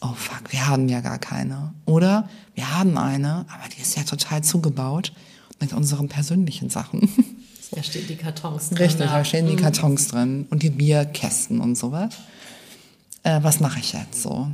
oh 0.00 0.14
fuck, 0.14 0.52
wir 0.52 0.66
haben 0.66 0.88
ja 0.88 1.00
gar 1.00 1.18
keine. 1.18 1.74
Oder 1.86 2.28
wir 2.54 2.76
haben 2.76 2.98
eine, 2.98 3.46
aber 3.48 3.68
die 3.76 3.82
ist 3.82 3.96
ja 3.96 4.02
total 4.02 4.42
zugebaut 4.42 5.12
mit 5.60 5.72
unseren 5.72 6.08
persönlichen 6.08 6.70
Sachen. 6.70 7.08
Da 7.70 7.82
stehen 7.82 8.06
die 8.06 8.14
Kartons 8.14 8.68
drin. 8.68 8.78
Richtig, 8.78 9.06
da 9.06 9.24
stehen 9.24 9.46
die 9.46 9.54
mhm. 9.54 9.60
Kartons 9.60 10.06
drin 10.06 10.46
und 10.50 10.62
die 10.62 10.70
Bierkästen 10.70 11.60
und 11.60 11.76
sowas. 11.76 12.14
Äh, 13.24 13.42
was 13.42 13.58
mache 13.58 13.80
ich 13.80 13.92
jetzt 13.94 14.22
so? 14.22 14.46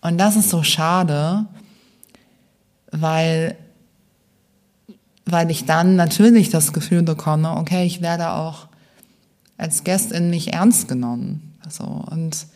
Und 0.00 0.16
das 0.16 0.36
ist 0.36 0.48
so 0.48 0.62
schade, 0.62 1.44
weil, 2.92 3.56
weil 5.26 5.50
ich 5.50 5.66
dann 5.66 5.96
natürlich 5.96 6.48
das 6.48 6.72
Gefühl 6.72 7.02
bekomme, 7.02 7.56
okay, 7.56 7.84
ich 7.84 8.00
werde 8.00 8.30
auch 8.30 8.68
als 9.58 9.84
Gästin 9.84 10.30
nicht 10.30 10.54
ernst 10.54 10.88
genommen. 10.88 11.58
So, 11.68 11.84
und 11.84 12.46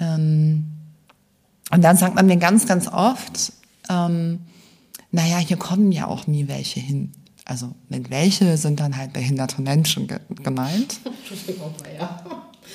ähm, 0.00 0.64
und 1.70 1.82
dann 1.82 1.96
sagt 1.96 2.14
man 2.14 2.26
mir 2.26 2.36
ganz, 2.36 2.66
ganz 2.66 2.88
oft, 2.88 3.52
ähm, 3.88 4.40
naja, 5.12 5.38
hier 5.38 5.56
kommen 5.56 5.92
ja 5.92 6.06
auch 6.06 6.26
nie 6.26 6.48
welche 6.48 6.80
hin. 6.80 7.12
Also 7.44 7.74
mit 7.88 8.10
welche 8.10 8.56
sind 8.56 8.80
dann 8.80 8.96
halt 8.96 9.12
behinderte 9.12 9.60
Menschen 9.60 10.06
ge 10.06 10.20
gemeint. 10.42 11.00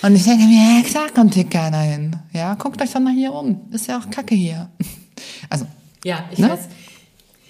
Und 0.01 0.15
ich 0.15 0.23
denke 0.23 0.45
mir, 0.45 0.77
ja 0.77 0.83
klar 0.83 1.09
kommt 1.13 1.33
hier 1.33 1.45
keiner 1.45 1.79
hin. 1.79 2.17
Ja, 2.33 2.55
guckt 2.55 2.81
euch 2.81 2.91
doch 2.91 2.99
mal 2.99 3.13
hier 3.13 3.33
um. 3.33 3.61
Ist 3.71 3.87
ja 3.87 3.97
auch 3.99 4.09
Kacke 4.09 4.35
hier. 4.35 4.69
Also. 5.49 5.65
Ja, 6.03 6.25
ich 6.31 6.39
ne? 6.39 6.49
weiß. 6.49 6.67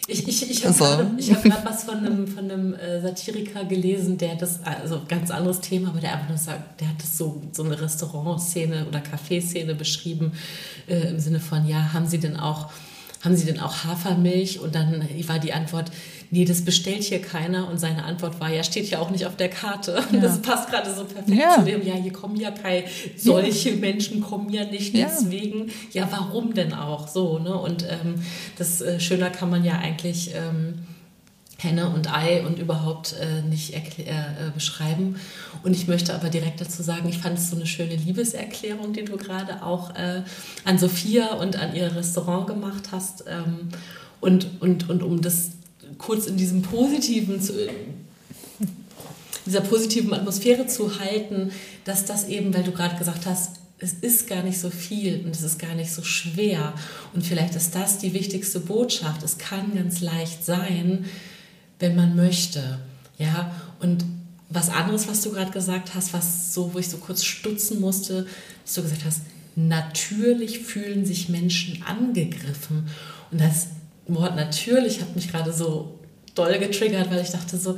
Ich, 0.08 0.28
ich, 0.28 0.50
ich 0.52 0.66
habe 0.66 0.74
so. 0.74 0.84
gerade 0.84 1.56
hab 1.56 1.66
was 1.66 1.84
von 1.84 1.98
einem, 1.98 2.28
von 2.28 2.50
einem 2.50 2.74
äh, 2.76 3.02
Satiriker 3.02 3.66
gelesen, 3.66 4.18
der 4.18 4.36
das, 4.36 4.60
also 4.64 5.02
ganz 5.08 5.32
anderes 5.32 5.62
Thema, 5.62 5.90
aber 5.90 6.00
der 6.00 6.14
einfach 6.14 6.30
nur 6.30 6.38
sagt, 6.38 6.80
der 6.80 6.90
hat 6.90 7.02
das 7.02 7.18
so, 7.18 7.42
so 7.52 7.64
eine 7.64 7.82
Restaurantszene 7.82 8.86
oder 8.88 9.00
Kaffeeszene 9.00 9.74
beschrieben, 9.74 10.34
äh, 10.88 11.10
im 11.10 11.20
Sinne 11.20 11.40
von, 11.40 11.68
ja, 11.68 11.94
haben 11.94 12.08
Sie 12.08 12.20
denn 12.20 12.38
auch 12.38 12.70
haben 13.26 13.36
Sie 13.36 13.46
denn 13.48 13.60
auch 13.60 13.84
Hafermilch? 13.84 14.60
Und 14.60 14.76
dann 14.76 15.04
war 15.28 15.40
die 15.40 15.52
Antwort, 15.52 15.90
nee, 16.32 16.46
das 16.46 16.64
bestellt 16.64 17.04
hier 17.04 17.22
keiner. 17.22 17.70
Und 17.70 17.80
seine 17.80 18.04
Antwort 18.04 18.40
war, 18.40 18.52
ja, 18.52 18.64
steht 18.64 18.90
ja 18.90 19.00
auch 19.00 19.10
nicht 19.10 19.26
auf 19.26 19.36
der 19.36 19.50
Karte. 19.50 20.04
Ja. 20.16 20.22
Das 20.22 20.42
passt 20.42 20.70
gerade 20.70 20.94
so 20.94 21.04
perfekt 21.04 21.38
ja. 21.38 21.56
zu 21.56 21.64
dem, 21.64 21.86
ja, 21.86 21.96
hier 21.96 22.14
kommen 22.14 22.38
ja 22.38 22.52
keine, 22.52 22.86
solche 23.18 23.72
ja. 23.72 23.76
Menschen 23.76 24.22
kommen 24.22 24.50
ja 24.50 24.64
nicht 24.64 24.96
deswegen. 24.96 25.72
Ja, 25.92 26.08
warum 26.10 26.54
denn 26.54 26.74
auch? 26.74 27.08
So, 27.08 27.40
ne? 27.40 27.54
Und 27.54 27.84
ähm, 27.84 28.16
das 28.58 28.82
äh, 28.82 29.00
schöner 29.00 29.30
kann 29.30 29.50
man 29.50 29.66
ja 29.66 29.74
eigentlich. 29.80 30.34
Ähm, 30.34 30.86
Henne 31.58 31.90
und 31.90 32.14
Ei 32.14 32.46
und 32.46 32.60
überhaupt 32.60 33.16
äh, 33.20 33.42
nicht 33.42 33.74
äh, 33.74 33.80
äh, 33.80 34.52
beschreiben. 34.54 35.16
Und 35.64 35.74
ich 35.74 35.88
möchte 35.88 36.14
aber 36.14 36.30
direkt 36.30 36.60
dazu 36.60 36.84
sagen, 36.84 37.08
ich 37.08 37.18
fand 37.18 37.38
es 37.38 37.50
so 37.50 37.56
eine 37.56 37.66
schöne 37.66 37.96
Liebeserklärung, 37.96 38.94
die 38.94 39.06
du 39.06 39.18
gerade 39.18 39.64
auch 39.64 39.96
äh, 39.96 40.22
an 40.66 40.78
Sophia 40.78 41.34
und 41.36 41.56
an 41.56 41.76
ihr 41.76 41.96
Restaurant 41.96 42.48
gemacht 42.48 42.90
hast. 42.92 43.24
Ähm, 43.28 43.70
und, 44.20 44.62
und, 44.62 44.90
und 44.90 45.04
um 45.04 45.22
das 45.22 45.52
kurz 45.98 46.28
in 46.28 46.38
diesem 46.38 46.62
positiven, 46.62 47.42
zu, 47.42 47.54
dieser 49.46 49.62
positiven 49.62 50.14
Atmosphäre 50.14 50.68
zu 50.68 51.00
halten, 51.00 51.52
dass 51.84 52.06
das 52.06 52.28
eben, 52.28 52.54
weil 52.54 52.64
du 52.64 52.72
gerade 52.72 52.98
gesagt 52.98 53.26
hast, 53.26 53.58
es 53.78 53.94
ist 53.94 54.28
gar 54.28 54.42
nicht 54.42 54.60
so 54.60 54.70
viel 54.70 55.22
und 55.26 55.36
es 55.36 55.42
ist 55.42 55.60
gar 55.60 55.76
nicht 55.76 55.92
so 55.92 56.02
schwer. 56.02 56.74
Und 57.14 57.24
vielleicht 57.24 57.56
ist 57.56 57.76
das 57.76 57.98
die 57.98 58.14
wichtigste 58.14 58.60
Botschaft. 58.60 59.22
Es 59.22 59.38
kann 59.38 59.76
ganz 59.76 60.02
leicht 60.02 60.46
sein, 60.46 61.06
wenn 61.80 61.96
man 61.96 62.16
möchte. 62.16 62.80
Ja, 63.18 63.54
und 63.80 64.06
was 64.50 64.70
anderes, 64.70 65.08
was 65.08 65.22
du 65.22 65.32
gerade 65.32 65.52
gesagt 65.52 65.94
hast, 65.94 66.14
was 66.14 66.54
so, 66.54 66.74
wo 66.74 66.80
ich 66.80 66.90
so 66.90 66.98
kurz 66.98 67.24
stutzen 67.24 67.82
musste, 67.82 68.28
dass 68.64 68.76
du 68.76 68.82
gesagt 68.84 69.04
hast, 69.06 69.22
natürlich 69.56 70.60
fühlen 70.60 71.06
sich 71.06 71.30
Menschen 71.30 71.84
angegriffen. 71.84 72.88
Und 73.32 73.42
das 73.42 73.68
Wort 74.08 74.36
natürlich 74.36 75.02
hat 75.02 75.16
mich 75.16 75.32
gerade 75.32 75.52
so 75.52 76.00
doll 76.36 76.58
getriggert, 76.60 77.10
weil 77.10 77.22
ich 77.22 77.32
dachte 77.32 77.58
so, 77.58 77.76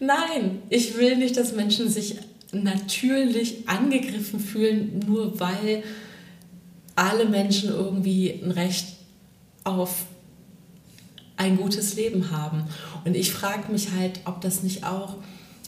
nein, 0.00 0.58
ich 0.68 0.96
will 0.96 1.16
nicht, 1.16 1.36
dass 1.36 1.52
Menschen 1.52 1.88
sich 1.88 2.16
natürlich 2.52 3.68
angegriffen 3.68 4.40
fühlen, 4.40 5.00
nur 5.06 5.40
weil 5.40 5.82
alle 6.94 7.24
Menschen 7.24 7.70
irgendwie 7.70 8.40
ein 8.42 8.50
Recht 8.50 8.86
auf 9.64 10.04
ein 11.36 11.56
gutes 11.56 11.96
Leben 11.96 12.30
haben. 12.30 12.64
Und 13.04 13.16
ich 13.16 13.32
frage 13.32 13.72
mich 13.72 13.92
halt, 13.92 14.20
ob 14.26 14.40
das 14.42 14.62
nicht 14.62 14.84
auch, 14.84 15.16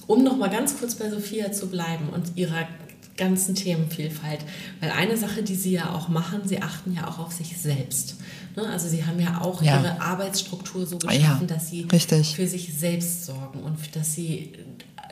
um 0.07 0.23
noch 0.23 0.37
mal 0.37 0.51
ganz 0.51 0.79
kurz 0.79 0.95
bei 0.95 1.09
Sophia 1.09 1.53
zu 1.53 1.69
bleiben 1.69 2.11
und 2.11 2.37
ihrer 2.37 2.69
ganzen 3.17 3.55
Themenvielfalt, 3.55 4.41
weil 4.81 4.91
eine 4.91 5.17
Sache, 5.17 5.43
die 5.43 5.55
sie 5.55 5.73
ja 5.73 5.95
auch 5.95 6.09
machen, 6.09 6.43
sie 6.45 6.63
achten 6.63 6.95
ja 6.95 7.09
auch 7.09 7.19
auf 7.19 7.33
sich 7.33 7.57
selbst. 7.57 8.17
Ne? 8.57 8.67
Also 8.69 8.89
sie 8.89 9.05
haben 9.05 9.21
ja 9.21 9.41
auch 9.41 9.63
ja. 9.63 9.81
ihre 9.81 10.01
Arbeitsstruktur 10.01 10.87
so 10.87 10.99
geschaffen, 10.99 11.47
ja, 11.49 11.55
dass 11.55 11.71
sie 11.71 11.83
richtig. 11.83 12.35
für 12.35 12.47
sich 12.47 12.75
selbst 12.77 13.27
sorgen 13.27 13.63
und 13.63 13.77
dass 13.97 14.15
sie 14.15 14.53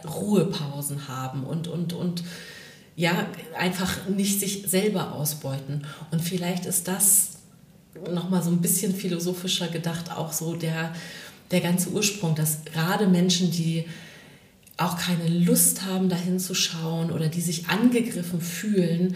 Ruhepausen 0.04 1.08
haben 1.08 1.44
und, 1.44 1.68
und, 1.68 1.92
und 1.92 2.22
ja, 2.96 3.26
einfach 3.58 4.08
nicht 4.08 4.40
sich 4.40 4.64
selber 4.66 5.12
ausbeuten. 5.12 5.86
Und 6.10 6.20
vielleicht 6.20 6.66
ist 6.66 6.88
das 6.88 7.38
nochmal 8.10 8.42
so 8.42 8.50
ein 8.50 8.60
bisschen 8.60 8.94
philosophischer 8.94 9.68
gedacht, 9.68 10.10
auch 10.12 10.32
so 10.32 10.56
der, 10.56 10.94
der 11.50 11.60
ganze 11.60 11.90
Ursprung, 11.90 12.34
dass 12.34 12.64
gerade 12.64 13.06
Menschen, 13.06 13.50
die 13.50 13.84
auch 14.76 14.98
keine 14.98 15.28
Lust 15.28 15.84
haben, 15.84 16.08
dahin 16.08 16.38
zu 16.38 16.54
schauen 16.54 17.12
oder 17.12 17.28
die 17.28 17.40
sich 17.40 17.68
angegriffen 17.68 18.40
fühlen, 18.40 19.14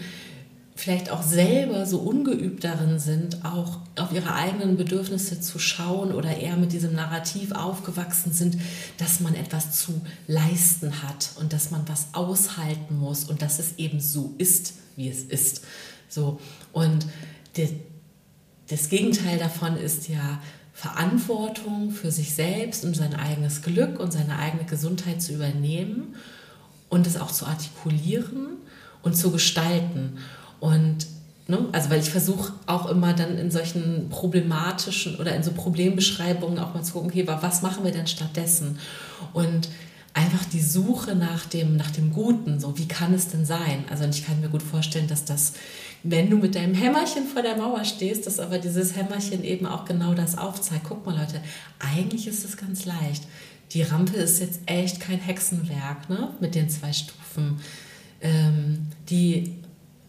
vielleicht 0.77 1.09
auch 1.09 1.23
selber 1.23 1.87
so 1.87 1.97
ungeübt 1.97 2.63
darin 2.63 2.99
sind, 2.99 3.43
auch 3.43 3.79
auf 3.97 4.11
ihre 4.13 4.33
eigenen 4.33 4.77
Bedürfnisse 4.77 5.41
zu 5.41 5.57
schauen 5.57 6.11
oder 6.13 6.37
eher 6.37 6.55
mit 6.55 6.71
diesem 6.71 6.93
Narrativ 6.93 7.51
aufgewachsen 7.51 8.31
sind, 8.31 8.57
dass 8.97 9.19
man 9.19 9.33
etwas 9.33 9.71
zu 9.71 10.01
leisten 10.27 11.01
hat 11.01 11.31
und 11.39 11.51
dass 11.51 11.71
man 11.71 11.81
was 11.87 12.09
aushalten 12.13 12.99
muss 12.99 13.23
und 13.23 13.41
dass 13.41 13.57
es 13.57 13.77
eben 13.77 13.99
so 13.99 14.35
ist, 14.37 14.75
wie 14.95 15.09
es 15.09 15.23
ist. 15.23 15.63
So 16.09 16.39
und 16.73 17.07
die, 17.57 17.81
das 18.69 18.89
Gegenteil 18.89 19.39
davon 19.39 19.77
ist 19.77 20.07
ja 20.07 20.39
Verantwortung 20.73 21.89
für 21.89 22.11
sich 22.11 22.35
selbst 22.35 22.85
und 22.85 22.95
sein 22.95 23.15
eigenes 23.15 23.63
Glück 23.63 23.99
und 23.99 24.13
seine 24.13 24.37
eigene 24.37 24.65
Gesundheit 24.65 25.23
zu 25.23 25.33
übernehmen 25.33 26.15
und 26.87 27.07
es 27.07 27.17
auch 27.17 27.31
zu 27.31 27.47
artikulieren 27.47 28.57
und 29.01 29.15
zu 29.17 29.31
gestalten. 29.31 30.19
Und 30.59 31.07
ne, 31.47 31.67
also 31.71 31.89
weil 31.89 31.99
ich 31.99 32.09
versuche 32.09 32.53
auch 32.65 32.89
immer 32.89 33.13
dann 33.13 33.37
in 33.37 33.51
solchen 33.51 34.09
problematischen 34.09 35.15
oder 35.15 35.35
in 35.35 35.43
so 35.43 35.51
Problembeschreibungen 35.51 36.59
auch 36.59 36.73
mal 36.73 36.83
zu 36.83 36.93
gucken, 36.93 37.09
okay, 37.09 37.27
was 37.27 37.61
machen 37.61 37.83
wir 37.83 37.91
denn 37.91 38.07
stattdessen? 38.07 38.79
Und 39.33 39.69
einfach 40.17 40.45
die 40.45 40.61
Suche 40.61 41.15
nach 41.15 41.45
dem, 41.45 41.77
nach 41.77 41.91
dem 41.91 42.11
Guten, 42.11 42.59
so 42.59 42.77
wie 42.77 42.87
kann 42.87 43.13
es 43.13 43.27
denn 43.27 43.45
sein? 43.45 43.85
Also 43.89 44.03
ich 44.05 44.25
kann 44.25 44.41
mir 44.41 44.49
gut 44.49 44.63
vorstellen, 44.63 45.07
dass 45.07 45.25
das, 45.25 45.53
wenn 46.01 46.29
du 46.29 46.37
mit 46.37 46.55
deinem 46.55 46.73
Hämmerchen 46.73 47.27
vor 47.27 47.43
der 47.43 47.55
Mauer 47.55 47.85
stehst, 47.85 48.25
dass 48.25 48.39
aber 48.39 48.57
dieses 48.57 48.95
Hämmerchen 48.95 49.43
eben 49.43 49.67
auch 49.67 49.85
genau 49.85 50.15
das 50.15 50.37
aufzeigt. 50.37 50.85
Guck 50.87 51.05
mal 51.05 51.15
Leute, 51.15 51.39
eigentlich 51.79 52.27
ist 52.27 52.43
es 52.43 52.57
ganz 52.57 52.85
leicht. 52.85 53.23
Die 53.73 53.83
Rampe 53.83 54.17
ist 54.17 54.39
jetzt 54.39 54.61
echt 54.65 55.01
kein 55.01 55.19
Hexenwerk 55.19 56.09
ne? 56.09 56.29
mit 56.39 56.55
den 56.55 56.69
zwei 56.69 56.93
Stufen. 56.93 57.59
Ähm, 58.21 58.87
die 59.09 59.53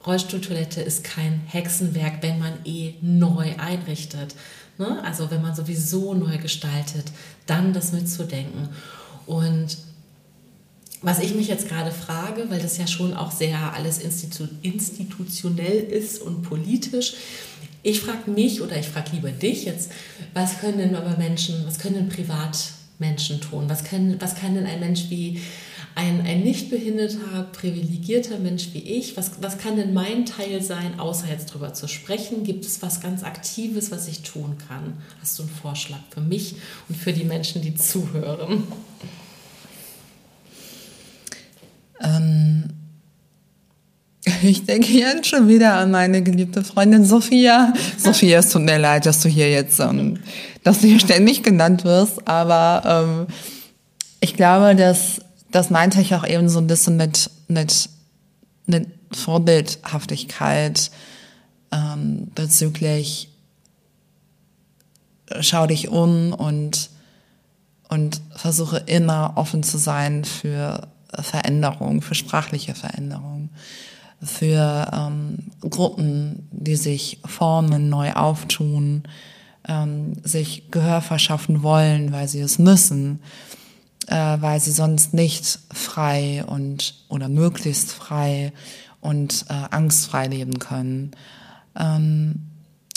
Rollstuhltoilette 0.09 0.81
ist 0.81 1.05
kein 1.05 1.43
Hexenwerk, 1.47 2.23
wenn 2.23 2.39
man 2.39 2.55
eh 2.65 2.95
neu 3.03 3.55
einrichtet. 3.59 4.35
Ne? 4.79 5.05
Also 5.05 5.31
wenn 5.31 5.43
man 5.43 5.55
sowieso 5.55 6.15
neu 6.15 6.39
gestaltet, 6.39 7.05
dann 7.47 7.75
das 7.75 7.93
mitzudenken. 7.93 8.71
Und 9.27 9.77
was 11.03 11.21
ich 11.21 11.35
mich 11.35 11.47
jetzt 11.47 11.69
gerade 11.69 11.91
frage, 11.91 12.47
weil 12.49 12.61
das 12.61 12.79
ja 12.79 12.87
schon 12.87 13.15
auch 13.15 13.31
sehr 13.31 13.75
alles 13.75 13.99
institu 13.99 14.49
institutionell 14.63 15.79
ist 15.79 16.23
und 16.23 16.43
politisch, 16.43 17.15
ich 17.83 18.01
frage 18.01 18.31
mich 18.31 18.63
oder 18.63 18.77
ich 18.77 18.89
frage 18.89 19.11
lieber 19.13 19.31
dich 19.31 19.67
jetzt, 19.67 19.93
was 20.35 20.59
können 20.59 20.79
denn 20.79 20.97
aber 20.97 21.17
Menschen, 21.19 21.67
was 21.67 21.79
können 21.79 21.95
denn 21.95 22.09
Privatmenschen 22.09 23.41
tun? 23.41 23.69
Was, 23.69 23.85
können, 23.85 24.17
was 24.21 24.35
kann 24.35 24.55
denn 24.55 24.67
ein 24.67 24.81
Mensch 24.81 25.11
wie 25.11 25.41
ein, 25.99 26.25
ein 26.25 26.43
nicht 26.43 26.71
behinderter, 26.71 27.49
privilegierter 27.53 28.39
Mensch 28.39 28.69
wie 28.73 28.79
ich, 28.79 29.17
was, 29.17 29.33
was 29.41 29.59
kann 29.59 29.75
denn 29.75 29.93
mein 29.93 30.27
Teil 30.27 30.63
sein, 30.63 31.01
außer 31.01 31.27
jetzt 31.29 31.47
drüber 31.47 31.75
zu 31.75 31.89
sprechen? 31.89 32.45
Gibt 32.45 32.65
es 32.65 32.81
was 32.83 33.01
ganz 33.01 33.25
Aktives, 33.25 33.91
was 33.91 34.07
ich 34.07 34.23
tun 34.23 34.57
kann? 34.69 34.95
Hast 35.21 35.37
du 35.39 35.43
einen 35.43 35.51
Vorschlag 35.51 35.99
für 36.11 36.21
mich 36.21 36.55
und 36.89 36.97
für 36.97 37.13
die 37.13 37.25
Menschen, 37.25 37.63
die 37.63 37.75
zuhören? 37.75 38.63
Ähm, 42.01 42.69
ich 44.43 44.65
denke 44.67 44.93
jetzt 44.93 45.27
schon 45.27 45.49
wieder 45.49 45.75
an 45.75 45.91
meine 45.91 46.23
geliebte 46.23 46.63
Freundin 46.63 47.05
Sophia. 47.05 47.73
Sophia, 47.97 48.39
es 48.39 48.51
tut 48.51 48.63
mir 48.63 48.79
leid, 48.79 49.05
dass 49.05 49.21
du 49.21 49.29
hier 49.29 49.51
jetzt, 49.51 49.81
ähm, 49.81 50.21
dass 50.63 50.81
du 50.81 50.87
hier 50.87 51.01
ständig 51.01 51.43
genannt 51.43 51.85
wirst, 51.85 52.29
aber 52.29 53.27
ähm, 53.29 53.35
ich 54.21 54.35
glaube, 54.35 54.77
dass 54.77 55.23
das 55.51 55.71
meinte 55.71 56.01
ich 56.01 56.15
auch 56.15 56.27
eben 56.27 56.49
so 56.49 56.59
ein 56.59 56.67
bisschen 56.67 56.97
mit, 56.97 57.31
mit, 57.49 57.89
mit 58.67 58.89
Vorbildhaftigkeit 59.13 60.91
ähm, 61.73 62.31
bezüglich 62.35 63.31
äh, 65.27 65.43
schau 65.43 65.67
dich 65.67 65.89
um 65.89 66.33
und, 66.33 66.91
und 67.89 68.21
versuche 68.35 68.79
immer 68.87 69.33
offen 69.37 69.63
zu 69.63 69.79
sein 69.79 70.25
für 70.25 70.89
Veränderung, 71.15 72.03
für 72.03 72.15
sprachliche 72.15 72.75
Veränderung, 72.75 73.49
für 74.23 74.91
ähm, 74.93 75.39
Gruppen, 75.63 76.49
die 76.51 76.77
sich 76.77 77.21
formen, 77.25 77.89
neu 77.89 78.13
auftun, 78.13 79.05
ähm, 79.67 80.15
sich 80.23 80.71
Gehör 80.71 81.01
verschaffen 81.01 81.63
wollen, 81.63 82.13
weil 82.13 82.29
sie 82.29 82.41
es 82.41 82.59
müssen 82.59 83.21
äh, 84.09 84.37
weil 84.41 84.61
sie 84.61 84.73
sonst 84.73 85.15
nicht 85.15 85.59
frei 85.73 86.45
und 86.47 86.95
oder 87.09 87.29
möglichst 87.29 87.93
frei 87.93 88.53
und 89.01 89.45
äh, 89.49 89.53
angstfrei 89.71 90.27
leben 90.27 90.59
können. 90.59 91.13
Ähm, 91.79 92.47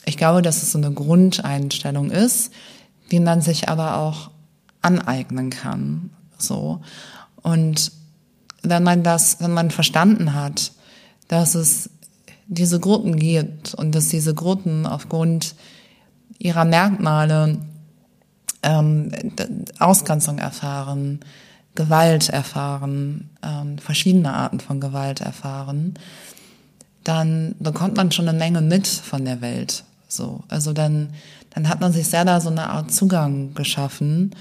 ich 0.06 0.18
glaube, 0.18 0.42
dass 0.42 0.64
es 0.64 0.72
so 0.72 0.78
eine 0.78 0.92
Grundeinstellung 0.92 2.10
ist, 2.10 2.52
die 3.12 3.20
man 3.20 3.42
sich 3.42 3.70
aber 3.70 3.98
auch 3.98 4.32
aneignen 4.82 5.50
kann. 5.50 6.12
So. 6.38 6.82
Und 7.42 7.92
wenn 8.64 8.84
man 8.84 9.04
das, 9.04 9.42
wenn 9.42 9.54
man 9.54 9.70
verstanden 9.72 10.34
hat, 10.34 10.72
dass 11.28 11.56
es 11.56 11.90
diese 12.48 12.80
Gruppen 12.80 13.18
gibt 13.18 13.74
und 13.74 13.94
dass 13.94 14.10
diese 14.10 14.34
Gruppen 14.34 14.86
aufgrund 14.86 15.56
ihrer 16.38 16.66
Merkmale 16.66 17.60
ähm, 18.64 19.12
Ausgrenzung 19.80 20.38
erfahren, 20.38 21.20
Gewalt 21.76 22.30
erfahren, 22.30 23.30
ähm, 23.44 23.78
verschiedene 23.78 24.34
Arten 24.34 24.60
von 24.60 24.80
Gewalt 24.80 25.22
erfahren, 25.22 25.96
dann 27.04 27.56
bekommt 27.60 27.96
man 27.96 28.12
schon 28.12 28.28
eine 28.28 28.38
Menge 28.38 28.62
mit 28.62 28.88
von 28.88 29.26
der 29.26 29.42
Welt. 29.42 29.84
So, 30.08 30.44
also 30.50 30.74
dann, 30.74 31.14
dann 31.52 31.70
hat 31.70 31.80
man 31.80 31.94
sich 31.94 32.08
sehr 32.08 32.26
da 32.26 32.42
so 32.42 32.50
eine 32.50 32.70
Art 32.70 32.92
Zugang 32.92 33.54
geschaffen 33.54 34.36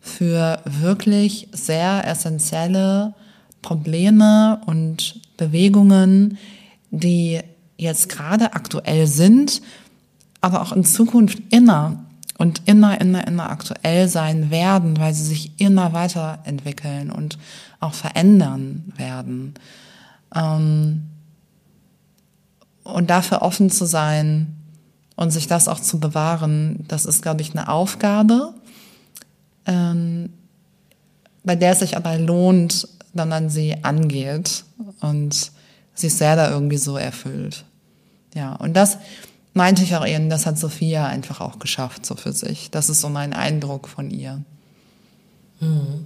für 0.00 0.60
wirklich 0.64 1.48
sehr 1.52 2.06
essentielle 2.06 3.14
Probleme 3.62 4.60
und 4.66 5.20
Bewegungen, 5.38 6.36
die 6.90 7.40
jetzt 7.78 8.10
gerade 8.10 8.52
aktuell 8.52 9.06
sind, 9.06 9.62
aber 10.42 10.60
auch 10.60 10.72
in 10.72 10.84
Zukunft 10.84 11.38
immer 11.50 12.04
und 12.38 12.62
immer, 12.66 13.00
immer, 13.00 13.26
immer 13.26 13.50
aktuell 13.50 14.08
sein 14.08 14.50
werden, 14.50 14.98
weil 14.98 15.14
sie 15.14 15.24
sich 15.24 15.52
immer 15.60 15.92
weiterentwickeln 15.92 17.10
und 17.10 17.38
auch 17.80 17.94
verändern 17.94 18.92
werden. 18.96 19.54
Ähm, 20.34 21.04
und 22.82 23.08
dafür 23.08 23.42
offen 23.42 23.70
zu 23.70 23.86
sein 23.86 24.54
und 25.16 25.30
sich 25.30 25.46
das 25.46 25.68
auch 25.68 25.80
zu 25.80 26.00
bewahren, 26.00 26.84
das 26.88 27.06
ist, 27.06 27.22
glaube 27.22 27.40
ich, 27.40 27.52
eine 27.52 27.68
Aufgabe, 27.68 28.52
ähm, 29.66 30.30
bei 31.44 31.56
der 31.56 31.72
es 31.72 31.80
sich 31.80 31.96
aber 31.96 32.18
lohnt, 32.18 32.88
wenn 33.12 33.28
man 33.28 33.48
sie 33.48 33.82
angeht 33.84 34.64
und 35.00 35.52
sich 35.94 36.14
selber 36.14 36.50
irgendwie 36.50 36.78
so 36.78 36.96
erfüllt. 36.96 37.64
Ja, 38.34 38.54
und 38.54 38.74
das, 38.74 38.98
meinte 39.54 39.84
ich 39.84 39.96
auch 39.96 40.06
eben, 40.06 40.28
das 40.28 40.46
hat 40.46 40.58
Sophia 40.58 41.06
einfach 41.06 41.40
auch 41.40 41.58
geschafft, 41.58 42.04
so 42.04 42.16
für 42.16 42.32
sich. 42.32 42.70
Das 42.70 42.88
ist 42.88 43.00
so 43.00 43.08
mein 43.08 43.32
Eindruck 43.32 43.88
von 43.88 44.10
ihr. 44.10 44.44
Hm. 45.60 46.04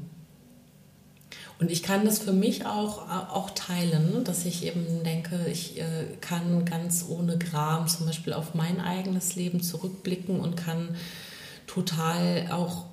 Und 1.59 1.73
ich 1.73 1.83
kann 1.83 2.05
das 2.05 2.21
für 2.21 2.33
mich 2.33 2.67
auch, 2.67 3.09
auch 3.09 3.51
teilen, 3.51 4.23
dass 4.23 4.45
ich 4.45 4.65
eben 4.65 5.03
denke, 5.03 5.47
ich 5.51 5.81
äh, 5.81 6.05
kann 6.21 6.65
ganz 6.65 7.05
ohne 7.09 7.37
Gram 7.37 7.89
zum 7.89 8.07
Beispiel 8.07 8.33
auf 8.33 8.55
mein 8.55 8.81
eigenes 8.81 9.35
Leben 9.35 9.61
zurückblicken 9.61 10.39
und 10.39 10.57
kann 10.57 10.95
total 11.67 12.49
auch 12.53 12.85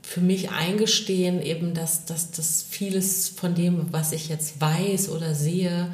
für 0.00 0.20
mich 0.20 0.52
eingestehen, 0.52 1.42
eben, 1.42 1.74
dass, 1.74 2.06
dass, 2.06 2.30
dass 2.30 2.62
vieles 2.62 3.28
von 3.28 3.54
dem, 3.54 3.92
was 3.92 4.12
ich 4.12 4.28
jetzt 4.28 4.60
weiß 4.60 5.10
oder 5.10 5.34
sehe, 5.34 5.92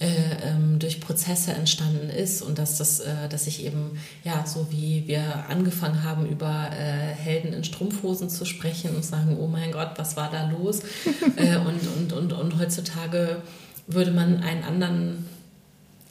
ähm, 0.00 0.78
durch 0.78 1.00
Prozesse 1.00 1.52
entstanden 1.52 2.08
ist 2.08 2.42
und 2.42 2.58
dass 2.58 2.78
das, 2.78 3.00
äh, 3.00 3.28
dass 3.28 3.46
ich 3.46 3.64
eben, 3.64 3.98
ja, 4.22 4.46
so 4.46 4.70
wie 4.70 5.08
wir 5.08 5.46
angefangen 5.48 6.04
haben, 6.04 6.26
über 6.26 6.70
äh, 6.70 7.14
Helden 7.14 7.52
in 7.52 7.64
Strumpfhosen 7.64 8.30
zu 8.30 8.44
sprechen 8.44 8.94
und 8.94 9.04
sagen, 9.04 9.36
oh 9.40 9.48
mein 9.48 9.72
Gott, 9.72 9.92
was 9.96 10.16
war 10.16 10.30
da 10.30 10.50
los? 10.50 10.82
Äh, 11.36 11.56
und, 11.56 11.80
und, 11.96 12.12
und, 12.12 12.32
und 12.32 12.58
heutzutage 12.58 13.42
würde 13.86 14.10
man 14.10 14.42
einen 14.42 14.64
anderen, 14.64 15.26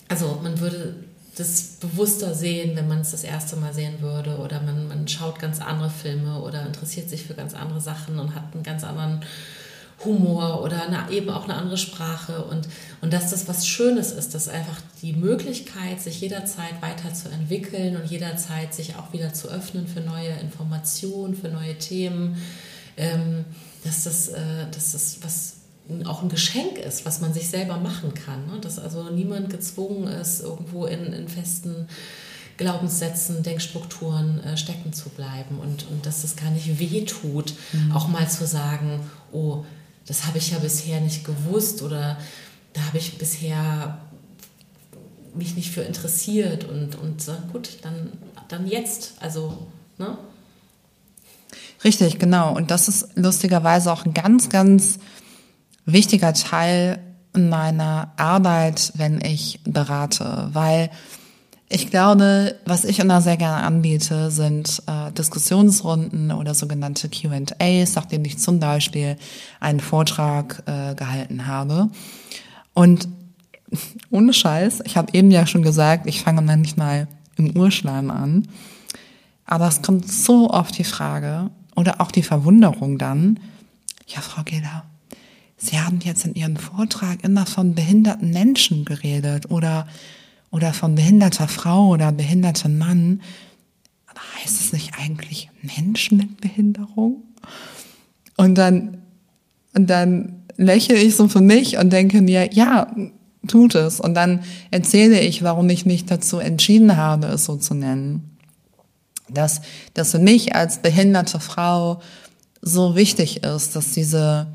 also 0.07 0.39
man 0.41 0.59
würde 0.59 0.95
das 1.35 1.77
bewusster 1.79 2.33
sehen, 2.33 2.75
wenn 2.75 2.87
man 2.87 3.01
es 3.01 3.11
das 3.11 3.23
erste 3.23 3.55
Mal 3.55 3.73
sehen 3.73 4.01
würde 4.01 4.37
oder 4.37 4.61
man, 4.61 4.87
man 4.87 5.07
schaut 5.07 5.39
ganz 5.39 5.59
andere 5.59 5.89
Filme 5.89 6.39
oder 6.41 6.65
interessiert 6.65 7.09
sich 7.09 7.23
für 7.23 7.33
ganz 7.33 7.53
andere 7.53 7.81
Sachen 7.81 8.19
und 8.19 8.35
hat 8.35 8.53
einen 8.53 8.63
ganz 8.63 8.83
anderen 8.83 9.21
Humor 10.05 10.63
oder 10.63 10.83
eine, 10.83 11.11
eben 11.11 11.29
auch 11.29 11.45
eine 11.45 11.55
andere 11.55 11.77
Sprache 11.77 12.45
und, 12.45 12.67
und 13.01 13.13
dass 13.13 13.31
das 13.31 13.47
was 13.47 13.67
Schönes 13.67 14.11
ist, 14.11 14.35
dass 14.35 14.47
einfach 14.47 14.79
die 15.01 15.13
Möglichkeit, 15.13 16.01
sich 16.01 16.21
jederzeit 16.21 16.81
weiterzuentwickeln 16.81 17.97
und 17.97 18.05
jederzeit 18.05 18.73
sich 18.73 18.95
auch 18.95 19.11
wieder 19.11 19.33
zu 19.33 19.49
öffnen 19.49 19.87
für 19.87 20.01
neue 20.01 20.29
Informationen, 20.39 21.35
für 21.35 21.49
neue 21.49 21.77
Themen, 21.79 22.37
ähm, 22.95 23.45
dass, 23.83 24.03
das, 24.03 24.27
äh, 24.27 24.69
dass 24.71 24.91
das 24.91 25.17
was 25.21 25.53
auch 26.05 26.21
ein 26.21 26.29
Geschenk 26.29 26.77
ist, 26.77 27.05
was 27.05 27.21
man 27.21 27.33
sich 27.33 27.49
selber 27.49 27.77
machen 27.77 28.13
kann. 28.13 28.45
Ne? 28.45 28.59
Dass 28.61 28.77
also 28.77 29.09
niemand 29.09 29.49
gezwungen 29.49 30.07
ist, 30.07 30.41
irgendwo 30.41 30.85
in, 30.85 31.13
in 31.13 31.27
festen 31.27 31.87
Glaubenssätzen, 32.57 33.43
Denkstrukturen 33.43 34.43
äh, 34.43 34.57
stecken 34.57 34.91
zu 34.91 35.09
bleiben 35.09 35.59
und, 35.59 35.87
und 35.89 36.05
dass 36.05 36.23
es 36.23 36.35
gar 36.35 36.49
nicht 36.51 36.79
weh 36.79 37.05
tut, 37.05 37.53
mhm. 37.71 37.91
auch 37.91 38.07
mal 38.07 38.29
zu 38.29 38.45
sagen, 38.45 38.99
oh, 39.31 39.63
das 40.07 40.25
habe 40.25 40.37
ich 40.37 40.51
ja 40.51 40.59
bisher 40.59 41.01
nicht 41.01 41.23
gewusst 41.25 41.81
oder 41.81 42.17
da 42.73 42.81
habe 42.81 42.97
ich 42.97 43.17
bisher 43.17 43.99
mich 45.35 45.55
nicht 45.55 45.71
für 45.71 45.81
interessiert 45.81 46.63
und, 46.63 46.95
und 46.95 47.23
gut, 47.51 47.77
dann, 47.81 48.11
dann 48.47 48.67
jetzt. 48.67 49.13
Also, 49.19 49.67
ne? 49.97 50.17
Richtig, 51.83 52.17
genau. 52.17 52.55
Und 52.55 52.71
das 52.71 52.87
ist 52.87 53.09
lustigerweise 53.15 53.91
auch 53.91 54.05
ein 54.05 54.13
ganz, 54.13 54.49
ganz 54.49 54.99
wichtiger 55.85 56.33
Teil 56.33 56.99
meiner 57.33 58.13
Arbeit, 58.17 58.93
wenn 58.95 59.21
ich 59.21 59.59
berate, 59.63 60.49
weil 60.53 60.89
ich 61.69 61.89
glaube, 61.89 62.55
was 62.65 62.85
ich 62.85 62.99
immer 62.99 63.21
sehr 63.21 63.35
gerne 63.35 63.63
anbiete, 63.63 64.31
sind 64.31 64.81
äh, 64.87 65.11
Diskussionsrunden 65.11 66.31
oder 66.31 66.53
sogenannte 66.53 67.09
QAs, 67.09 67.95
nachdem 67.95 68.23
ich 68.23 68.37
zum 68.37 68.59
Beispiel 68.59 69.17
einen 69.59 69.81
Vortrag 69.81 70.63
äh, 70.65 70.95
gehalten 70.95 71.45
habe. 71.45 71.89
Und 72.73 73.09
ohne 74.09 74.31
Scheiß, 74.31 74.81
ich 74.85 74.95
habe 74.95 75.13
eben 75.13 75.29
ja 75.29 75.45
schon 75.45 75.61
gesagt, 75.61 76.07
ich 76.07 76.21
fange 76.21 76.45
dann 76.45 76.61
nicht 76.61 76.77
mal 76.77 77.07
im 77.35 77.57
Urschleim 77.57 78.11
an. 78.11 78.47
Aber 79.45 79.67
es 79.67 79.81
kommt 79.81 80.09
so 80.09 80.49
oft 80.49 80.77
die 80.77 80.85
Frage 80.85 81.49
oder 81.75 81.99
auch 81.99 82.11
die 82.11 82.23
Verwunderung 82.23 82.97
dann, 82.97 83.39
ja, 84.07 84.21
Frau 84.21 84.43
Gela, 84.43 84.83
Sie 85.57 85.79
haben 85.79 85.99
jetzt 86.03 86.23
in 86.23 86.35
Ihrem 86.35 86.55
Vortrag 86.55 87.23
immer 87.23 87.45
von 87.47 87.73
behinderten 87.73 88.29
Menschen 88.29 88.85
geredet 88.85 89.49
oder, 89.49 89.87
oder 90.57 90.73
von 90.73 90.95
behinderter 90.95 91.47
Frau 91.47 91.89
oder 91.89 92.11
behindertem 92.11 92.79
Mann. 92.79 93.21
Aber 94.07 94.19
heißt 94.35 94.59
es 94.59 94.73
nicht 94.73 94.93
eigentlich 94.99 95.51
Menschen 95.61 96.17
mit 96.17 96.41
Behinderung? 96.41 97.21
Und 98.37 98.55
dann, 98.55 98.97
und 99.75 99.87
dann 99.87 100.45
lächle 100.57 100.95
ich 100.95 101.15
so 101.15 101.27
für 101.27 101.41
mich 101.41 101.77
und 101.77 101.93
denke 101.93 102.23
mir, 102.23 102.51
ja, 102.53 102.91
tut 103.47 103.75
es. 103.75 103.99
Und 103.99 104.15
dann 104.15 104.41
erzähle 104.71 105.19
ich, 105.19 105.43
warum 105.43 105.69
ich 105.69 105.85
mich 105.85 106.05
dazu 106.05 106.39
entschieden 106.39 106.97
habe, 106.97 107.27
es 107.27 107.45
so 107.45 107.55
zu 107.55 107.75
nennen. 107.75 108.35
Dass, 109.29 109.61
dass 109.93 110.11
für 110.11 110.19
mich 110.19 110.55
als 110.55 110.81
behinderte 110.81 111.39
Frau 111.39 112.01
so 112.63 112.95
wichtig 112.95 113.43
ist, 113.43 113.75
dass 113.75 113.91
diese, 113.91 114.47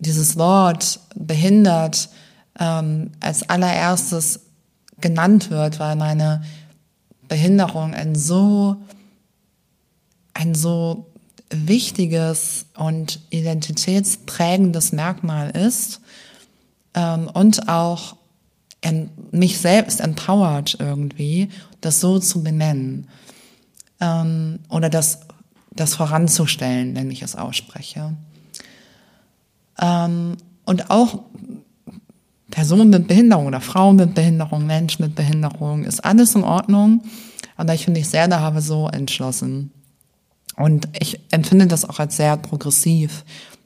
dieses 0.00 0.36
Wort 0.36 1.00
behindert 1.14 2.10
ähm, 2.58 3.12
als 3.20 3.48
allererstes 3.48 4.40
genannt 5.00 5.50
wird, 5.50 5.78
weil 5.78 5.96
meine 5.96 6.42
Behinderung 7.28 7.94
ein 7.94 8.14
so, 8.14 8.76
ein 10.34 10.54
so 10.54 11.06
wichtiges 11.50 12.66
und 12.76 13.20
identitätsprägendes 13.30 14.92
Merkmal 14.92 15.50
ist 15.50 16.00
ähm, 16.94 17.28
und 17.32 17.68
auch 17.68 18.16
mich 19.30 19.58
selbst 19.58 20.00
empowert 20.00 20.76
irgendwie, 20.78 21.50
das 21.80 22.00
so 22.00 22.18
zu 22.18 22.42
benennen 22.42 23.08
ähm, 24.00 24.60
oder 24.68 24.88
das, 24.88 25.20
das 25.70 25.94
voranzustellen, 25.94 26.96
wenn 26.96 27.10
ich 27.10 27.22
es 27.22 27.36
ausspreche. 27.36 28.14
Ähm, 29.80 30.36
und 30.64 30.90
auch 30.90 31.24
Personen 32.50 32.90
mit 32.90 33.08
Behinderung 33.08 33.46
oder 33.46 33.60
Frauen 33.60 33.96
mit 33.96 34.14
Behinderung, 34.14 34.66
Menschen 34.66 35.04
mit 35.04 35.14
Behinderung, 35.14 35.84
ist 35.84 36.04
alles 36.04 36.34
in 36.34 36.42
Ordnung. 36.42 37.02
Aber 37.56 37.74
ich 37.74 37.84
finde, 37.84 38.00
ich 38.00 38.08
sehr 38.08 38.28
da 38.28 38.40
habe 38.40 38.60
so 38.60 38.88
entschlossen. 38.88 39.70
Und 40.56 40.88
ich 40.98 41.20
empfinde 41.30 41.66
das 41.66 41.88
auch 41.88 41.98
als 41.98 42.16
sehr 42.16 42.36
progressiv, 42.36 43.24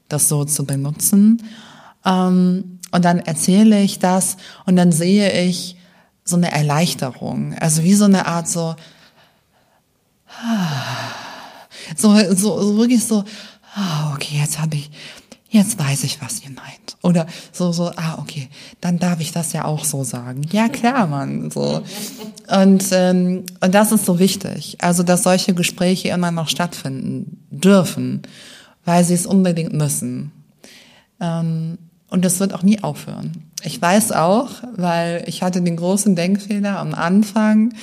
das 0.09 0.29
so 0.29 0.45
zu 0.45 0.65
benutzen. 0.65 1.43
Ähm, 2.05 2.81
und 2.93 3.05
dann 3.05 3.19
erzähle 3.19 3.83
ich 3.83 3.99
das 3.99 4.37
und 4.67 4.77
dann 4.77 4.93
sehe 4.93 5.33
ich 5.47 5.77
so 6.25 6.37
eine 6.37 6.53
Erleichterung. 6.53 7.55
Also 7.59 7.83
wie 7.83 7.95
so 7.95 8.05
eine 8.05 8.27
Art 8.27 8.49
so, 8.49 8.77
so, 11.97 12.15
so, 12.35 12.63
so 12.63 12.77
wirklich 12.77 13.05
so, 13.05 13.25
ah, 13.75 14.13
okay, 14.15 14.39
jetzt 14.41 14.61
habe 14.61 14.77
ich, 14.77 14.91
jetzt 15.55 15.79
weiß 15.79 16.03
ich, 16.03 16.21
was 16.21 16.43
ihr 16.43 16.51
meint. 16.51 16.97
Oder 17.01 17.27
so, 17.53 17.71
so, 17.71 17.93
ah, 17.95 18.19
okay, 18.19 18.49
dann 18.81 18.99
darf 18.99 19.21
ich 19.21 19.31
das 19.31 19.53
ja 19.53 19.65
auch 19.65 19.85
so 19.85 20.03
sagen. 20.03 20.43
Ja, 20.51 20.69
klar, 20.69 21.07
Mann. 21.07 21.51
So. 21.51 21.83
Und, 22.51 22.85
ähm, 22.91 23.45
und 23.61 23.75
das 23.75 23.93
ist 23.93 24.05
so 24.05 24.19
wichtig. 24.19 24.79
Also, 24.81 25.05
dass 25.05 25.23
solche 25.23 25.55
Gespräche 25.55 26.09
immer 26.09 26.33
noch 26.33 26.49
stattfinden 26.49 27.39
dürfen, 27.51 28.23
weil 28.85 29.05
sie 29.05 29.15
es 29.15 29.27
unbedingt 29.27 29.73
müssen. 29.73 30.33
Ähm, 31.21 31.79
und 32.11 32.25
das 32.25 32.41
wird 32.41 32.53
auch 32.53 32.63
nie 32.63 32.83
aufhören. 32.83 33.45
Ich 33.63 33.81
weiß 33.81 34.11
auch, 34.11 34.51
weil 34.77 35.23
ich 35.27 35.43
hatte 35.43 35.63
den 35.63 35.77
großen 35.77 36.17
Denkfehler 36.17 36.81
am 36.81 36.95
Anfang 36.95 37.75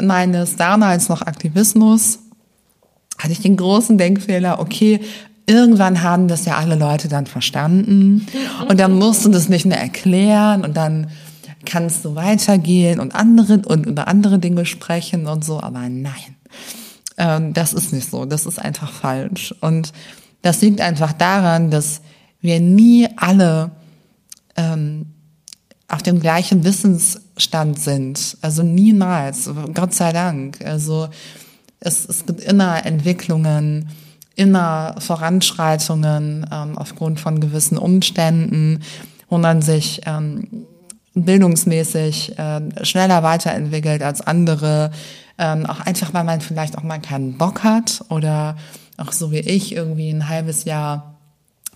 meines 0.00 0.56
damals 0.56 1.08
noch 1.08 1.22
Aktivismus, 1.22 2.18
hatte 3.18 3.32
ich 3.32 3.40
den 3.40 3.56
großen 3.56 3.98
Denkfehler, 3.98 4.58
okay, 4.58 5.00
irgendwann 5.46 6.02
haben 6.02 6.28
das 6.28 6.44
ja 6.44 6.56
alle 6.56 6.74
Leute 6.74 7.08
dann 7.08 7.26
verstanden. 7.26 8.26
Und 8.68 8.78
dann 8.78 8.92
musst 8.92 9.24
du 9.24 9.28
das 9.28 9.48
nicht 9.48 9.66
mehr 9.66 9.80
erklären. 9.80 10.64
Und 10.64 10.76
dann 10.76 11.08
kannst 11.64 12.04
du 12.04 12.14
weitergehen 12.14 13.00
und 13.00 13.14
andere 13.14 13.58
und 13.64 13.86
über 13.86 14.08
andere 14.08 14.38
Dinge 14.38 14.66
sprechen 14.66 15.26
und 15.26 15.44
so, 15.44 15.60
aber 15.60 15.88
nein, 15.88 16.36
ähm, 17.18 17.52
das 17.52 17.72
ist 17.72 17.92
nicht 17.92 18.10
so, 18.10 18.24
das 18.24 18.46
ist 18.46 18.58
einfach 18.58 18.92
falsch. 18.92 19.54
Und 19.60 19.92
das 20.42 20.60
liegt 20.60 20.80
einfach 20.80 21.12
daran, 21.12 21.70
dass 21.70 22.00
wir 22.40 22.60
nie 22.60 23.08
alle 23.16 23.70
ähm, 24.56 25.06
auf 25.88 26.02
dem 26.02 26.20
gleichen 26.20 26.64
Wissensstand 26.64 27.78
sind. 27.78 28.36
Also 28.40 28.62
niemals, 28.62 29.48
Gott 29.74 29.94
sei 29.94 30.12
Dank. 30.12 30.64
Also 30.64 31.08
es, 31.80 32.06
es 32.08 32.26
gibt 32.26 32.40
immer 32.40 32.84
Entwicklungen, 32.84 33.88
immer 34.34 34.96
Voranschreitungen 34.98 36.46
ähm, 36.50 36.78
aufgrund 36.78 37.20
von 37.20 37.40
gewissen 37.40 37.78
Umständen, 37.78 38.80
wo 39.28 39.38
man 39.38 39.62
sich 39.62 40.00
ähm, 40.06 40.66
bildungsmäßig 41.14 42.38
äh, 42.38 42.84
schneller 42.84 43.22
weiterentwickelt 43.22 44.02
als 44.02 44.20
andere, 44.20 44.90
ähm, 45.38 45.66
auch 45.66 45.80
einfach, 45.80 46.14
weil 46.14 46.24
man 46.24 46.40
vielleicht 46.40 46.78
auch 46.78 46.82
mal 46.82 47.00
keinen 47.00 47.36
Bock 47.36 47.64
hat 47.64 48.04
oder 48.08 48.56
auch 48.96 49.12
so 49.12 49.32
wie 49.32 49.40
ich 49.40 49.74
irgendwie 49.74 50.10
ein 50.10 50.28
halbes 50.28 50.64
Jahr 50.64 51.18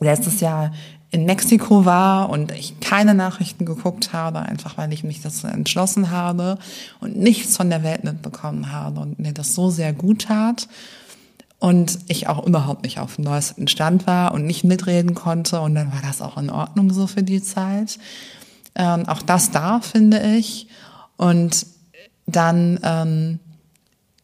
letztes 0.01 0.41
Jahr 0.41 0.73
in 1.11 1.25
Mexiko 1.25 1.85
war 1.85 2.29
und 2.31 2.53
ich 2.53 2.81
keine 2.81 3.15
Nachrichten 3.15 3.65
geguckt 3.65 4.13
habe, 4.13 4.41
einfach 4.41 4.77
weil 4.77 4.93
ich 4.93 5.05
mich 5.05 5.23
dazu 5.23 5.47
entschlossen 5.47 6.11
habe 6.11 6.59
und 7.01 7.17
nichts 7.17 7.57
von 7.57 7.71
der 7.71 7.83
Welt 7.83 8.05
mitbekommen 8.05 8.73
habe 8.73 9.01
und 9.01 9.19
mir 9.19 9.33
das 9.33 9.55
so 9.55 9.71
sehr 9.71 9.93
gut 9.93 10.23
tat 10.23 10.69
und 11.67 11.99
ich 12.07 12.29
auch 12.29 12.47
überhaupt 12.47 12.85
nicht 12.85 13.01
auf 13.01 13.17
dem 13.17 13.25
neuesten 13.25 13.67
Stand 13.67 14.07
war 14.07 14.33
und 14.33 14.47
nicht 14.47 14.63
mitreden 14.63 15.17
konnte 15.17 15.61
und 15.61 15.75
dann 15.75 15.91
war 15.91 16.01
das 16.01 16.23
auch 16.23 16.37
in 16.37 16.49
Ordnung 16.49 16.93
so 16.93 17.09
für 17.09 17.25
die 17.25 17.43
Zeit. 17.43 17.99
Ähm, 18.77 19.09
auch 19.09 19.21
das 19.21 19.51
da, 19.51 19.81
finde 19.81 20.23
ich. 20.37 20.69
Und 21.17 21.67
dann 22.27 22.79
ähm, 22.85 23.41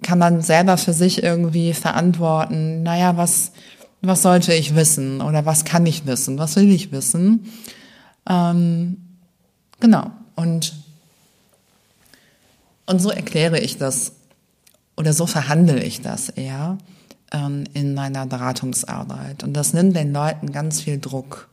kann 0.05 0.21
man 0.21 0.41
selber 0.41 0.77
für 0.77 0.93
sich 0.93 1.25
irgendwie 1.25 1.75
verantworten, 1.75 2.85
naja, 2.85 3.17
was, 3.17 3.51
was 4.03 4.23
sollte 4.23 4.55
ich 4.55 4.77
wissen 4.77 5.21
oder 5.21 5.45
was 5.45 5.65
kann 5.65 5.85
ich 5.85 6.07
wissen, 6.07 6.39
was 6.39 6.55
will 6.55 6.71
ich 6.71 6.93
wissen. 6.93 7.49
Ähm, 8.31 8.99
genau. 9.81 10.13
Und, 10.37 10.75
und 12.87 13.03
so 13.03 13.11
erkläre 13.11 13.59
ich 13.59 13.79
das 13.79 14.13
oder 14.97 15.13
so 15.13 15.27
verhandle 15.27 15.83
ich 15.83 16.03
das 16.03 16.29
eher 16.29 16.79
ähm, 17.33 17.65
in 17.73 17.95
meiner 17.95 18.27
Beratungsarbeit. 18.27 19.43
Und 19.43 19.55
das 19.55 19.73
nimmt 19.73 19.97
den 19.97 20.13
Leuten 20.13 20.53
ganz 20.53 20.81
viel 20.81 21.01
Druck 21.01 21.49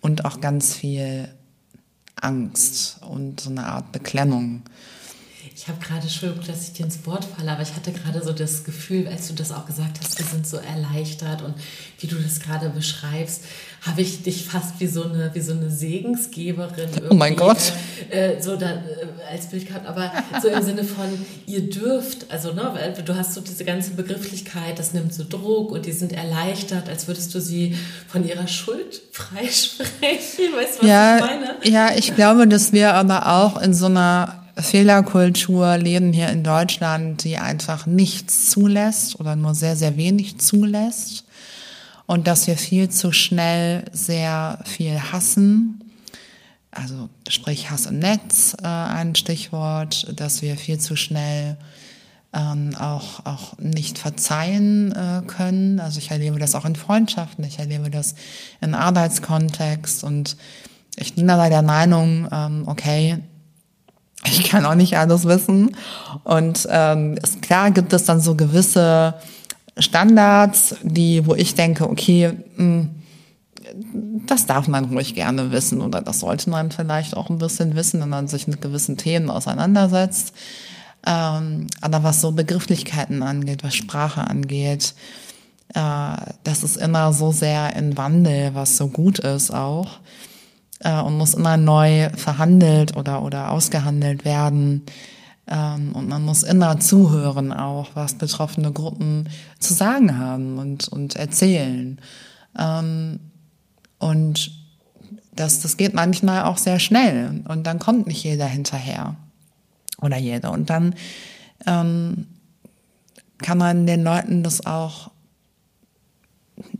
und 0.00 0.24
auch 0.24 0.40
ganz 0.40 0.74
viel 0.74 1.28
Angst 2.20 2.98
und 3.02 3.40
so 3.40 3.50
eine 3.50 3.66
Art 3.66 3.92
Beklemmung. 3.92 4.62
Ich 5.66 5.72
habe 5.72 5.84
gerade, 5.84 6.02
Entschuldigung, 6.02 6.44
dass 6.46 6.62
ich 6.62 6.74
dir 6.74 6.84
ins 6.84 7.04
Wort 7.06 7.24
falle, 7.24 7.50
aber 7.50 7.62
ich 7.62 7.74
hatte 7.74 7.90
gerade 7.90 8.22
so 8.22 8.32
das 8.32 8.62
Gefühl, 8.62 9.08
als 9.08 9.26
du 9.26 9.34
das 9.34 9.50
auch 9.50 9.66
gesagt 9.66 9.98
hast, 10.00 10.16
wir 10.16 10.24
sind 10.24 10.46
so 10.46 10.58
erleichtert 10.58 11.42
und 11.42 11.56
wie 11.98 12.06
du 12.06 12.14
das 12.14 12.38
gerade 12.38 12.68
beschreibst, 12.70 13.42
habe 13.84 14.00
ich 14.00 14.22
dich 14.22 14.44
fast 14.44 14.78
wie 14.78 14.86
so 14.86 15.02
eine, 15.02 15.32
wie 15.34 15.40
so 15.40 15.54
eine 15.54 15.68
Segensgeberin 15.68 16.88
oh 17.10 17.14
mein 17.14 17.34
Gott. 17.34 17.72
Äh, 18.12 18.34
äh, 18.34 18.40
so 18.40 18.54
da, 18.54 18.74
äh, 18.74 18.78
als 19.28 19.46
Bild 19.46 19.66
gehabt, 19.66 19.88
aber 19.88 20.12
so 20.40 20.46
im 20.46 20.62
Sinne 20.62 20.84
von, 20.84 21.06
ihr 21.46 21.68
dürft, 21.68 22.30
also 22.30 22.52
ne, 22.52 22.70
weil 22.72 23.02
du 23.02 23.16
hast 23.16 23.34
so 23.34 23.40
diese 23.40 23.64
ganze 23.64 23.90
Begrifflichkeit, 23.90 24.78
das 24.78 24.92
nimmt 24.92 25.14
so 25.14 25.24
Druck 25.28 25.72
und 25.72 25.84
die 25.84 25.90
sind 25.90 26.12
erleichtert, 26.12 26.88
als 26.88 27.08
würdest 27.08 27.34
du 27.34 27.40
sie 27.40 27.76
von 28.06 28.24
ihrer 28.24 28.46
Schuld 28.46 29.02
freisprechen. 29.10 29.90
Weißt 30.54 30.78
du, 30.78 30.82
was 30.82 30.88
ja, 30.88 31.16
ich 31.16 31.22
meine? 31.22 31.56
Ja, 31.64 31.90
ich 31.96 32.14
glaube, 32.14 32.46
dass 32.46 32.72
wir 32.72 32.94
aber 32.94 33.26
auch 33.26 33.60
in 33.60 33.74
so 33.74 33.86
einer 33.86 34.45
Fehlerkultur 34.56 35.76
leben 35.76 36.12
hier 36.12 36.28
in 36.28 36.42
Deutschland, 36.42 37.24
die 37.24 37.36
einfach 37.36 37.86
nichts 37.86 38.50
zulässt 38.50 39.20
oder 39.20 39.36
nur 39.36 39.54
sehr, 39.54 39.76
sehr 39.76 39.96
wenig 39.96 40.38
zulässt. 40.38 41.24
Und 42.06 42.26
dass 42.26 42.46
wir 42.46 42.56
viel 42.56 42.88
zu 42.88 43.12
schnell 43.12 43.84
sehr 43.92 44.60
viel 44.64 44.98
hassen. 45.12 45.80
Also 46.70 47.08
sprich 47.28 47.70
Hass 47.70 47.86
im 47.86 47.98
Netz, 47.98 48.54
äh, 48.62 48.66
ein 48.66 49.14
Stichwort, 49.14 50.12
dass 50.14 50.42
wir 50.42 50.56
viel 50.56 50.78
zu 50.78 50.94
schnell 50.94 51.56
ähm, 52.32 52.74
auch, 52.78 53.24
auch 53.24 53.58
nicht 53.58 53.98
verzeihen 53.98 54.92
äh, 54.92 55.22
können. 55.26 55.80
Also 55.80 55.98
ich 55.98 56.10
erlebe 56.10 56.38
das 56.38 56.54
auch 56.54 56.64
in 56.64 56.76
Freundschaften, 56.76 57.44
ich 57.44 57.58
erlebe 57.58 57.90
das 57.90 58.14
in 58.60 58.74
Arbeitskontext 58.74 60.04
und 60.04 60.36
ich 60.96 61.14
bin 61.14 61.26
dabei 61.26 61.48
der 61.48 61.62
Meinung, 61.62 62.28
ähm, 62.30 62.64
okay, 62.66 63.18
ich 64.24 64.44
kann 64.44 64.64
auch 64.64 64.74
nicht 64.74 64.96
alles 64.96 65.24
wissen. 65.24 65.76
Und 66.24 66.66
ähm, 66.70 67.16
ist, 67.22 67.42
klar 67.42 67.70
gibt 67.70 67.92
es 67.92 68.04
dann 68.04 68.20
so 68.20 68.34
gewisse 68.34 69.14
Standards, 69.78 70.76
die, 70.82 71.26
wo 71.26 71.34
ich 71.34 71.54
denke, 71.54 71.88
okay, 71.88 72.32
mh, 72.56 72.62
hm, 72.62 72.90
das 74.26 74.46
darf 74.46 74.68
man 74.68 74.86
ruhig 74.86 75.14
gerne 75.14 75.50
wissen 75.50 75.80
oder 75.80 76.00
das 76.00 76.20
sollte 76.20 76.48
man 76.50 76.70
vielleicht 76.70 77.16
auch 77.16 77.30
ein 77.30 77.38
bisschen 77.38 77.74
wissen, 77.74 78.00
wenn 78.00 78.08
man 78.08 78.28
sich 78.28 78.46
mit 78.46 78.62
gewissen 78.62 78.96
Themen 78.96 79.28
auseinandersetzt. 79.28 80.32
Ähm, 81.04 81.66
aber 81.80 82.02
was 82.02 82.20
so 82.20 82.32
Begrifflichkeiten 82.32 83.22
angeht, 83.22 83.64
was 83.64 83.74
Sprache 83.74 84.22
angeht, 84.22 84.94
äh, 85.74 86.16
das 86.44 86.62
ist 86.62 86.76
immer 86.76 87.12
so 87.12 87.32
sehr 87.32 87.74
in 87.76 87.96
Wandel, 87.96 88.54
was 88.54 88.76
so 88.76 88.88
gut 88.88 89.18
ist 89.18 89.52
auch 89.52 89.98
äh, 90.86 91.00
und 91.00 91.18
muss 91.18 91.34
immer 91.34 91.56
neu 91.56 92.10
verhandelt 92.10 92.96
oder, 92.96 93.22
oder 93.22 93.50
ausgehandelt 93.50 94.24
werden. 94.24 94.86
Ähm, 95.48 95.92
und 95.92 96.08
man 96.08 96.24
muss 96.24 96.44
immer 96.44 96.78
zuhören 96.78 97.52
auch, 97.52 97.90
was 97.94 98.14
betroffene 98.14 98.72
Gruppen 98.72 99.28
zu 99.58 99.74
sagen 99.74 100.16
haben 100.16 100.58
und, 100.58 100.88
und 100.88 101.16
erzählen. 101.16 102.00
Ähm, 102.56 103.18
und 103.98 104.52
das, 105.34 105.60
das 105.60 105.76
geht 105.76 105.92
manchmal 105.92 106.44
auch 106.44 106.56
sehr 106.56 106.78
schnell 106.78 107.42
und 107.48 107.66
dann 107.66 107.78
kommt 107.78 108.06
nicht 108.06 108.24
jeder 108.24 108.46
hinterher 108.46 109.16
oder 110.00 110.16
jede. 110.16 110.50
Und 110.50 110.70
dann 110.70 110.94
ähm, 111.66 112.26
kann 113.38 113.58
man 113.58 113.86
den 113.86 114.02
Leuten 114.02 114.42
das 114.42 114.64
auch 114.64 115.10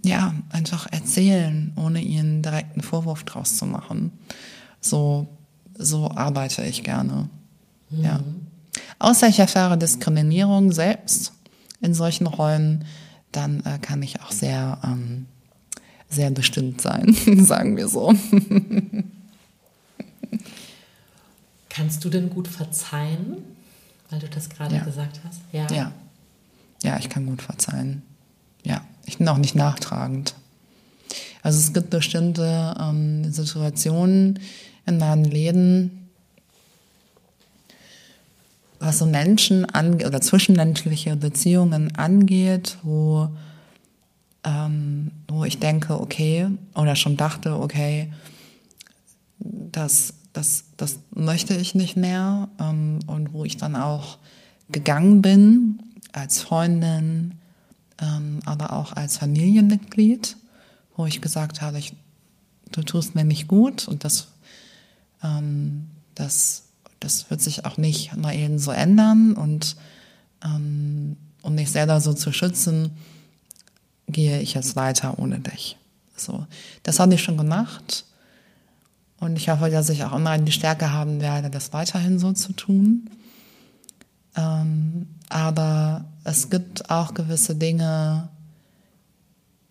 ja, 0.07 0.34
einfach 0.50 0.86
erzählen, 0.92 1.72
ohne 1.76 2.00
ihnen 2.00 2.42
direkt 2.42 2.74
einen 2.74 2.82
Vorwurf 2.82 3.24
draus 3.24 3.57
zu 3.57 3.66
machen. 3.66 4.12
So, 4.80 5.26
so 5.76 6.11
arbeite 6.11 6.64
ich 6.64 6.84
gerne. 6.84 7.28
Mhm. 7.90 8.04
Ja. 8.04 8.20
Außer 8.98 9.28
ich 9.28 9.38
erfahre 9.38 9.76
Diskriminierung 9.76 10.72
selbst 10.72 11.32
in 11.80 11.92
solchen 11.92 12.26
Rollen, 12.26 12.84
dann 13.32 13.64
äh, 13.64 13.78
kann 13.80 14.02
ich 14.02 14.20
auch 14.22 14.30
sehr, 14.30 14.78
ähm, 14.84 15.26
sehr 16.09 16.30
bestimmt 16.30 16.80
sein, 16.80 17.12
sagen 17.44 17.76
wir 17.76 17.88
so. 17.88 18.14
Kannst 21.68 22.04
du 22.04 22.09
denn 22.09 22.30
gut 22.30 22.48
verzeihen, 22.48 23.38
weil 24.09 24.20
du 24.20 24.28
das 24.28 24.48
gerade 24.48 24.76
ja. 24.76 24.84
gesagt 24.84 25.20
hast? 25.24 25.40
Ja. 25.52 25.66
ja. 25.70 25.92
Ja, 26.82 26.98
ich 26.98 27.09
kann 27.09 27.26
gut 27.26 27.42
verzeihen. 27.42 28.02
Ja. 28.62 28.82
Ich 29.07 29.18
bin 29.18 29.28
auch 29.28 29.38
nicht 29.38 29.54
nachtragend. 29.54 30.34
Also 31.42 31.61
es 31.61 31.72
gibt 31.72 31.90
bestimmte 31.90 32.74
ähm, 32.80 33.30
Situationen 33.32 34.40
in 34.84 34.98
meinem 34.98 35.24
Leben, 35.24 36.09
was 38.80 38.98
so 38.98 39.07
Menschen 39.07 39.64
angeht 39.64 40.07
oder 40.07 40.20
zwischenmenschliche 40.20 41.16
Beziehungen 41.16 41.96
angeht, 41.96 42.78
wo, 42.82 43.28
ähm, 44.44 45.12
wo 45.28 45.44
ich 45.44 45.59
denke, 45.59 46.00
okay, 46.00 46.48
oder 46.74 46.96
schon 46.96 47.16
dachte, 47.16 47.59
okay, 47.61 48.12
das, 49.38 50.14
das, 50.32 50.64
das 50.76 50.98
möchte 51.14 51.54
ich 51.54 51.74
nicht 51.74 51.96
mehr 51.96 52.48
ähm, 52.61 52.98
und 53.07 53.32
wo 53.32 53.44
ich 53.44 53.57
dann 53.57 53.76
auch 53.76 54.18
gegangen 54.68 55.22
bin 55.22 55.78
als 56.12 56.40
Freundin, 56.40 57.34
ähm, 58.01 58.40
aber 58.44 58.72
auch 58.72 58.92
als 58.92 59.18
Familienmitglied, 59.18 60.36
wo 60.97 61.07
ich 61.07 61.20
gesagt 61.20 61.62
habe, 61.62 61.78
ich, 61.78 61.94
du 62.72 62.82
tust 62.82 63.14
mir 63.14 63.24
nicht 63.24 63.49
gut 63.49 63.88
und 63.88 64.05
das, 64.05 64.28
ähm, 65.22 65.88
das, 66.14 66.64
das 67.01 67.30
wird 67.30 67.40
sich 67.40 67.64
auch 67.64 67.76
nicht 67.76 68.16
mal 68.16 68.34
eben 68.34 68.59
so 68.59 68.70
ändern 68.70 69.32
und 69.32 69.76
ähm, 70.44 71.16
um 71.42 71.55
mich 71.55 71.70
selber 71.70 72.01
so 72.01 72.12
zu 72.12 72.32
schützen, 72.32 72.90
gehe 74.09 74.40
ich 74.40 74.55
jetzt 74.55 74.76
weiter 74.76 75.18
ohne 75.18 75.40
dich. 75.40 75.76
So, 76.16 76.47
das 76.82 76.99
habe 76.99 77.14
ich 77.14 77.22
schon 77.22 77.36
gemacht 77.36 78.05
und 79.18 79.36
ich 79.36 79.49
hoffe, 79.49 79.70
dass 79.70 79.88
ich 79.88 80.05
auch 80.05 80.14
immer 80.14 80.36
die 80.38 80.53
Stärke 80.53 80.92
haben 80.92 81.20
werde, 81.20 81.51
das 81.51 81.72
weiterhin 81.72 82.18
so 82.18 82.32
zu 82.32 82.53
tun. 82.53 83.11
Ähm, 84.36 85.09
aber 85.29 86.05
es 86.24 86.51
gibt 86.51 86.91
auch 86.91 87.14
gewisse 87.14 87.55
Dinge, 87.55 88.29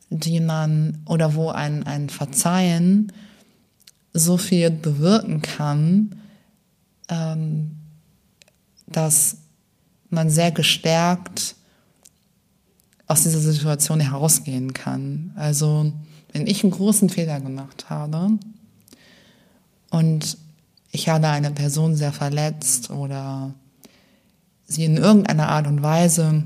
die 0.09 0.39
man 0.39 1.01
oder 1.05 1.35
wo 1.35 1.49
ein, 1.49 1.83
ein 1.83 2.09
Verzeihen 2.09 3.11
so 4.13 4.37
viel 4.37 4.69
bewirken 4.71 5.41
kann, 5.41 6.15
ähm, 7.09 7.71
dass 8.87 9.37
man 10.09 10.29
sehr 10.29 10.51
gestärkt 10.51 11.55
aus 13.07 13.23
dieser 13.23 13.39
Situation 13.39 13.99
herausgehen 13.99 14.73
kann. 14.73 15.31
Also 15.35 15.91
wenn 16.31 16.47
ich 16.47 16.63
einen 16.63 16.71
großen 16.71 17.09
Fehler 17.09 17.39
gemacht 17.39 17.89
habe 17.89 18.31
und 19.89 20.37
ich 20.91 21.09
habe 21.09 21.27
eine 21.27 21.51
Person 21.51 21.95
sehr 21.95 22.13
verletzt 22.13 22.89
oder 22.89 23.53
sie 24.67 24.85
in 24.85 24.97
irgendeiner 24.97 25.49
Art 25.49 25.67
und 25.67 25.83
Weise 25.83 26.43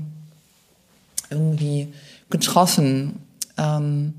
irgendwie 1.30 1.92
getroffen. 2.28 3.20
Ähm, 3.56 4.14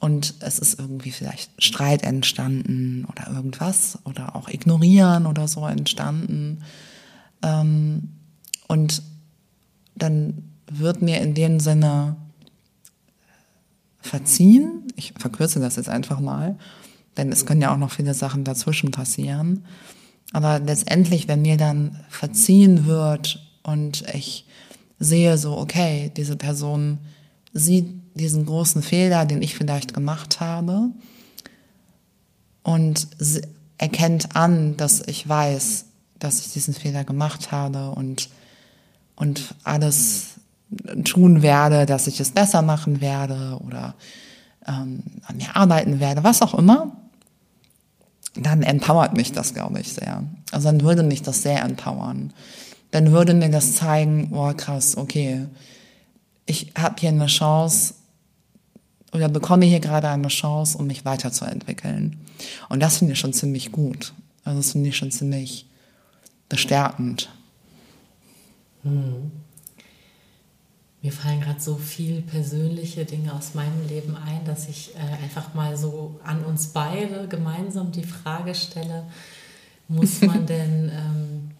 und 0.00 0.34
es 0.40 0.58
ist 0.58 0.78
irgendwie 0.78 1.10
vielleicht 1.10 1.62
Streit 1.62 2.02
entstanden 2.04 3.04
oder 3.04 3.30
irgendwas 3.30 3.98
oder 4.04 4.34
auch 4.34 4.48
Ignorieren 4.48 5.26
oder 5.26 5.46
so 5.46 5.66
entstanden. 5.66 6.62
Ähm, 7.42 8.08
und 8.66 9.02
dann 9.94 10.44
wird 10.70 11.02
mir 11.02 11.20
in 11.20 11.34
dem 11.34 11.60
Sinne 11.60 12.16
verziehen. 14.00 14.84
Ich 14.96 15.12
verkürze 15.18 15.60
das 15.60 15.76
jetzt 15.76 15.88
einfach 15.88 16.20
mal, 16.20 16.56
denn 17.16 17.30
es 17.30 17.44
können 17.44 17.60
ja 17.60 17.72
auch 17.72 17.78
noch 17.78 17.92
viele 17.92 18.14
Sachen 18.14 18.44
dazwischen 18.44 18.92
passieren. 18.92 19.64
Aber 20.32 20.60
letztendlich, 20.60 21.28
wenn 21.28 21.42
mir 21.42 21.56
dann 21.56 21.98
verziehen 22.08 22.86
wird 22.86 23.40
und 23.62 24.04
ich 24.14 24.46
sehe 24.98 25.38
so, 25.38 25.56
okay, 25.56 26.12
diese 26.16 26.36
Person 26.36 26.98
sieht 27.52 27.88
diesen 28.14 28.46
großen 28.46 28.82
Fehler, 28.82 29.24
den 29.24 29.42
ich 29.42 29.54
vielleicht 29.54 29.94
gemacht 29.94 30.40
habe 30.40 30.90
und 32.62 33.08
erkennt 33.78 34.36
an, 34.36 34.76
dass 34.76 35.00
ich 35.06 35.28
weiß, 35.28 35.86
dass 36.18 36.40
ich 36.40 36.52
diesen 36.52 36.74
Fehler 36.74 37.04
gemacht 37.04 37.50
habe 37.50 37.90
und, 37.90 38.28
und 39.16 39.54
alles 39.64 40.34
tun 41.04 41.42
werde, 41.42 41.86
dass 41.86 42.06
ich 42.06 42.20
es 42.20 42.30
besser 42.30 42.62
machen 42.62 43.00
werde 43.00 43.58
oder 43.66 43.94
ähm, 44.66 45.02
an 45.26 45.36
mir 45.36 45.56
arbeiten 45.56 45.98
werde, 45.98 46.22
was 46.22 46.42
auch 46.42 46.54
immer 46.54 46.96
dann 48.34 48.62
empowert 48.62 49.16
mich 49.16 49.32
das, 49.32 49.54
glaube 49.54 49.80
ich, 49.80 49.92
sehr. 49.92 50.24
Also 50.52 50.68
dann 50.68 50.82
würde 50.82 51.02
mich 51.02 51.22
das 51.22 51.42
sehr 51.42 51.62
empowern. 51.62 52.32
Dann 52.90 53.12
würde 53.12 53.34
mir 53.34 53.50
das 53.50 53.76
zeigen, 53.76 54.30
oh 54.32 54.52
krass, 54.56 54.96
okay, 54.96 55.46
ich 56.46 56.72
habe 56.76 56.96
hier 56.98 57.10
eine 57.10 57.26
Chance 57.26 57.94
oder 59.12 59.28
bekomme 59.28 59.66
hier 59.66 59.80
gerade 59.80 60.08
eine 60.08 60.28
Chance, 60.28 60.78
um 60.78 60.86
mich 60.86 61.04
weiterzuentwickeln. 61.04 62.20
Und 62.68 62.80
das 62.80 62.98
finde 62.98 63.14
ich 63.14 63.18
schon 63.18 63.32
ziemlich 63.32 63.72
gut. 63.72 64.12
Also 64.44 64.60
das 64.60 64.72
finde 64.72 64.88
ich 64.88 64.96
schon 64.96 65.10
ziemlich 65.10 65.66
bestärkend. 66.48 67.28
Hm. 68.82 69.30
Mir 71.02 71.12
fallen 71.12 71.40
gerade 71.40 71.60
so 71.60 71.76
viel 71.76 72.20
persönliche 72.20 73.06
Dinge 73.06 73.32
aus 73.32 73.54
meinem 73.54 73.88
Leben 73.88 74.16
ein, 74.16 74.44
dass 74.44 74.68
ich 74.68 74.94
äh, 74.96 75.24
einfach 75.24 75.54
mal 75.54 75.76
so 75.76 76.20
an 76.24 76.44
uns 76.44 76.68
beide 76.68 77.26
gemeinsam 77.26 77.90
die 77.90 78.04
Frage 78.04 78.54
stelle, 78.54 79.04
muss 79.88 80.20
man 80.22 80.44
denn, 80.44 80.92
ähm, 80.94 81.50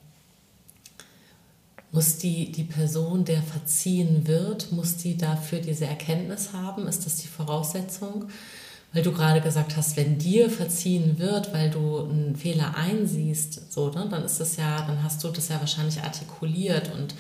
muss 1.91 2.19
die, 2.19 2.53
die 2.53 2.65
Person, 2.65 3.25
der 3.25 3.43
verziehen 3.43 4.27
wird, 4.27 4.73
muss 4.73 4.97
die 4.97 5.17
dafür 5.17 5.61
diese 5.61 5.87
Erkenntnis 5.87 6.53
haben? 6.53 6.87
Ist 6.87 7.07
das 7.07 7.17
die 7.17 7.27
Voraussetzung? 7.29 8.27
Weil 8.93 9.03
du 9.03 9.13
gerade 9.13 9.41
gesagt 9.41 9.77
hast, 9.77 9.97
wenn 9.97 10.19
dir 10.19 10.51
verziehen 10.51 11.19
wird, 11.19 11.53
weil 11.55 11.71
du 11.71 12.05
einen 12.05 12.37
Fehler 12.37 12.77
einsiehst, 12.77 13.73
so, 13.73 13.91
ne, 13.91 14.07
dann 14.11 14.25
ist 14.25 14.39
das 14.39 14.57
ja, 14.57 14.83
dann 14.83 15.03
hast 15.03 15.25
du 15.25 15.29
das 15.29 15.49
ja 15.49 15.61
wahrscheinlich 15.61 16.03
artikuliert 16.03 16.93
und 16.93 17.15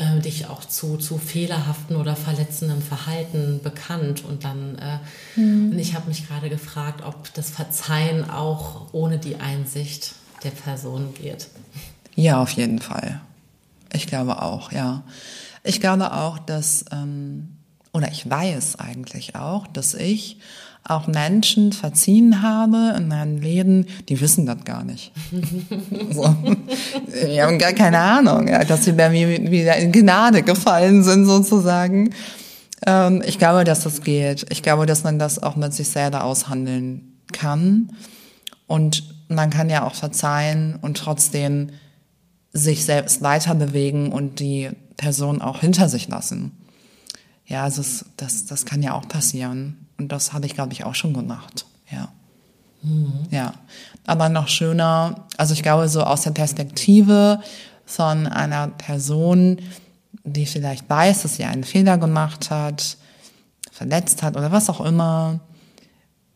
äh, 0.00 0.18
dich 0.20 0.46
auch 0.46 0.64
zu, 0.64 0.96
zu 0.96 1.18
fehlerhaften 1.18 1.96
oder 1.96 2.16
verletzendem 2.16 2.80
Verhalten 2.80 3.60
bekannt. 3.62 4.24
Und 4.24 4.44
dann, 4.44 4.78
äh, 4.78 4.98
mhm. 5.38 5.72
und 5.72 5.78
ich 5.78 5.94
habe 5.94 6.08
mich 6.08 6.26
gerade 6.26 6.48
gefragt, 6.48 7.04
ob 7.04 7.32
das 7.34 7.50
Verzeihen 7.50 8.30
auch 8.30 8.92
ohne 8.92 9.18
die 9.18 9.36
Einsicht 9.36 10.14
der 10.42 10.52
Person 10.52 11.12
geht. 11.14 11.48
Ja, 12.14 12.40
auf 12.40 12.52
jeden 12.52 12.78
Fall. 12.78 13.20
Ich 13.92 14.06
glaube 14.06 14.40
auch, 14.40 14.72
ja. 14.72 15.02
Ich 15.64 15.80
glaube 15.80 16.12
auch, 16.14 16.38
dass, 16.38 16.86
ähm, 16.92 17.56
oder 17.92 18.10
ich 18.10 18.28
weiß 18.28 18.76
eigentlich 18.76 19.36
auch, 19.36 19.66
dass 19.66 19.92
ich 19.92 20.38
auch 20.84 21.06
Menschen 21.06 21.72
verziehen 21.72 22.42
habe 22.42 22.94
in 22.96 23.08
meinem 23.08 23.38
Leben, 23.38 23.86
die 24.08 24.20
wissen 24.20 24.46
das 24.46 24.64
gar 24.64 24.82
nicht. 24.82 25.12
so. 26.10 26.34
Die 27.24 27.40
haben 27.40 27.58
gar 27.58 27.72
keine 27.72 27.98
Ahnung, 27.98 28.46
dass 28.46 28.84
sie 28.84 28.92
bei 28.92 29.10
mir 29.10 29.28
wieder 29.50 29.76
in 29.76 29.92
Gnade 29.92 30.42
gefallen 30.42 31.02
sind 31.02 31.26
sozusagen. 31.26 32.10
Ähm, 32.86 33.22
ich 33.24 33.38
glaube, 33.38 33.64
dass 33.64 33.82
das 33.82 34.02
geht. 34.02 34.46
Ich 34.50 34.62
glaube, 34.62 34.86
dass 34.86 35.04
man 35.04 35.18
das 35.18 35.42
auch 35.42 35.56
mit 35.56 35.74
sich 35.74 35.88
selber 35.88 36.24
aushandeln 36.24 37.18
kann. 37.32 37.90
Und 38.66 39.04
man 39.28 39.50
kann 39.50 39.70
ja 39.70 39.86
auch 39.86 39.94
verzeihen 39.94 40.78
und 40.80 40.96
trotzdem 40.96 41.70
sich 42.52 42.84
selbst 42.84 43.22
weiter 43.22 43.54
bewegen 43.54 44.12
und 44.12 44.40
die 44.40 44.70
Person 44.96 45.40
auch 45.40 45.60
hinter 45.60 45.88
sich 45.88 46.08
lassen. 46.08 46.52
Ja, 47.46 47.64
also 47.64 47.82
das, 47.82 48.04
das, 48.16 48.46
das 48.46 48.64
kann 48.64 48.82
ja 48.82 48.94
auch 48.94 49.08
passieren. 49.08 49.88
Und 50.00 50.08
das 50.08 50.32
hatte 50.32 50.46
ich, 50.46 50.54
glaube 50.54 50.72
ich, 50.72 50.84
auch 50.84 50.94
schon 50.94 51.12
gemacht. 51.12 51.66
Ja. 51.90 52.08
Mhm. 52.82 53.26
Ja. 53.30 53.52
Aber 54.06 54.30
noch 54.30 54.48
schöner, 54.48 55.26
also 55.36 55.52
ich 55.52 55.62
glaube, 55.62 55.90
so 55.90 56.02
aus 56.02 56.22
der 56.22 56.30
Perspektive 56.30 57.42
von 57.84 58.26
einer 58.26 58.68
Person, 58.68 59.58
die 60.24 60.46
vielleicht 60.46 60.88
weiß, 60.88 61.20
dass 61.20 61.36
sie 61.36 61.44
einen 61.44 61.64
Fehler 61.64 61.98
gemacht 61.98 62.50
hat, 62.50 62.96
verletzt 63.70 64.22
hat 64.22 64.38
oder 64.38 64.52
was 64.52 64.70
auch 64.70 64.80
immer. 64.80 65.40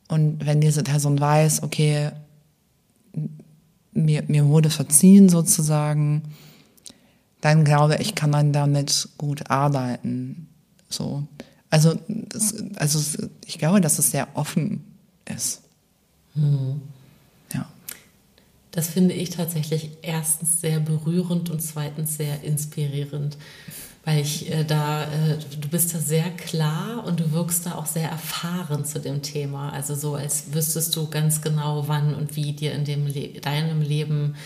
Und 0.08 0.44
wenn 0.44 0.60
diese 0.60 0.82
Person 0.82 1.18
weiß, 1.18 1.62
okay, 1.62 2.10
mir, 3.92 4.24
mir 4.26 4.46
wurde 4.46 4.68
verziehen 4.68 5.30
sozusagen, 5.30 6.22
dann 7.40 7.64
glaube 7.64 7.96
ich, 7.96 8.14
kann 8.14 8.28
man 8.28 8.52
damit 8.52 9.08
gut 9.16 9.50
arbeiten. 9.50 10.48
So. 10.90 11.26
Also, 11.70 11.98
das, 12.08 12.54
also 12.76 13.00
ich 13.46 13.58
glaube, 13.58 13.80
dass 13.80 13.98
es 13.98 14.10
sehr 14.10 14.28
offen 14.34 14.84
ist. 15.24 15.62
Hm. 16.34 16.80
Ja. 17.52 17.68
Das 18.70 18.88
finde 18.88 19.14
ich 19.14 19.30
tatsächlich 19.30 19.90
erstens 20.02 20.60
sehr 20.60 20.80
berührend 20.80 21.50
und 21.50 21.60
zweitens 21.60 22.16
sehr 22.16 22.42
inspirierend, 22.42 23.36
weil 24.04 24.20
ich 24.20 24.50
äh, 24.50 24.64
da, 24.64 25.04
äh, 25.04 25.38
du 25.60 25.68
bist 25.68 25.94
da 25.94 25.98
sehr 25.98 26.30
klar 26.30 27.04
und 27.06 27.20
du 27.20 27.32
wirkst 27.32 27.66
da 27.66 27.76
auch 27.76 27.86
sehr 27.86 28.08
erfahren 28.08 28.84
zu 28.84 29.00
dem 29.00 29.22
Thema. 29.22 29.70
Also 29.70 29.94
so, 29.94 30.14
als 30.14 30.52
wüsstest 30.52 30.94
du 30.96 31.08
ganz 31.08 31.40
genau, 31.40 31.88
wann 31.88 32.14
und 32.14 32.36
wie 32.36 32.52
dir 32.52 32.72
in 32.72 32.84
dem 32.84 33.06
Le 33.06 33.40
deinem 33.40 33.80
Leben 33.80 34.36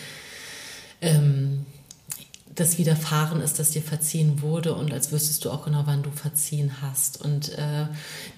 ähm, 1.01 1.65
das 2.59 2.77
widerfahren 2.77 3.41
ist, 3.41 3.59
dass 3.59 3.71
dir 3.71 3.81
verziehen 3.81 4.41
wurde 4.41 4.73
und 4.73 4.91
als 4.93 5.11
wüsstest 5.11 5.45
du 5.45 5.51
auch 5.51 5.65
genau, 5.65 5.83
wann 5.85 6.03
du 6.03 6.11
verziehen 6.11 6.81
hast. 6.81 7.21
Und 7.21 7.49
äh, 7.57 7.85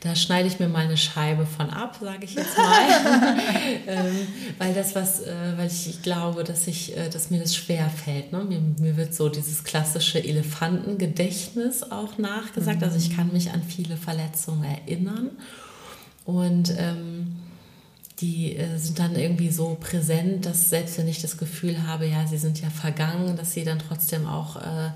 da 0.01 0.15
schneide 0.15 0.47
ich 0.47 0.59
mir 0.59 0.67
mal 0.67 0.85
eine 0.85 0.97
Scheibe 0.97 1.45
von 1.45 1.69
ab, 1.69 1.97
sage 2.01 2.25
ich 2.25 2.35
jetzt 2.35 2.57
mal, 2.57 3.37
ähm, 3.87 4.27
weil 4.57 4.73
das 4.73 4.95
was, 4.95 5.21
äh, 5.21 5.33
weil 5.57 5.67
ich, 5.67 5.89
ich, 5.89 6.01
glaube, 6.01 6.43
dass 6.43 6.67
ich, 6.67 6.95
äh, 6.95 7.09
dass 7.09 7.29
mir 7.31 7.39
das 7.39 7.55
schwer 7.55 7.89
fällt. 7.89 8.31
Ne? 8.31 8.43
Mir, 8.43 8.59
mir 8.79 8.97
wird 8.97 9.13
so 9.13 9.29
dieses 9.29 9.63
klassische 9.63 10.23
Elefantengedächtnis 10.23 11.83
auch 11.83 12.17
nachgesagt. 12.17 12.79
Mhm. 12.79 12.83
Also 12.83 12.97
ich 12.97 13.15
kann 13.15 13.31
mich 13.33 13.51
an 13.51 13.63
viele 13.63 13.97
Verletzungen 13.97 14.63
erinnern 14.63 15.31
und 16.25 16.73
ähm, 16.77 17.37
die 18.21 18.55
äh, 18.55 18.77
sind 18.77 18.99
dann 18.99 19.15
irgendwie 19.15 19.49
so 19.49 19.77
präsent, 19.79 20.45
dass 20.45 20.69
selbst 20.69 20.97
wenn 20.97 21.07
ich 21.07 21.21
das 21.21 21.37
Gefühl 21.37 21.87
habe, 21.87 22.05
ja, 22.05 22.27
sie 22.27 22.37
sind 22.37 22.61
ja 22.61 22.69
vergangen, 22.69 23.35
dass 23.35 23.53
sie 23.53 23.63
dann 23.63 23.79
trotzdem 23.79 24.27
auch 24.27 24.57
äh, 24.57 24.91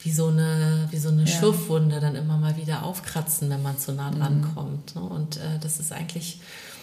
wie 0.00 0.12
so 0.12 0.28
eine, 0.28 0.88
wie 0.90 0.98
so 0.98 1.08
eine 1.08 1.24
ja. 1.24 1.26
Schürfwunde 1.26 2.00
dann 2.00 2.14
immer 2.14 2.38
mal 2.38 2.56
wieder 2.56 2.84
aufkratzen, 2.84 3.50
wenn 3.50 3.62
man 3.62 3.78
zu 3.78 3.92
nah 3.92 4.10
dran 4.10 4.40
mhm. 4.40 4.54
kommt. 4.54 4.94
Ne? 4.94 5.02
Und 5.02 5.36
äh, 5.36 5.58
das 5.60 5.78
ist 5.78 5.92
eigentlich, 5.92 6.40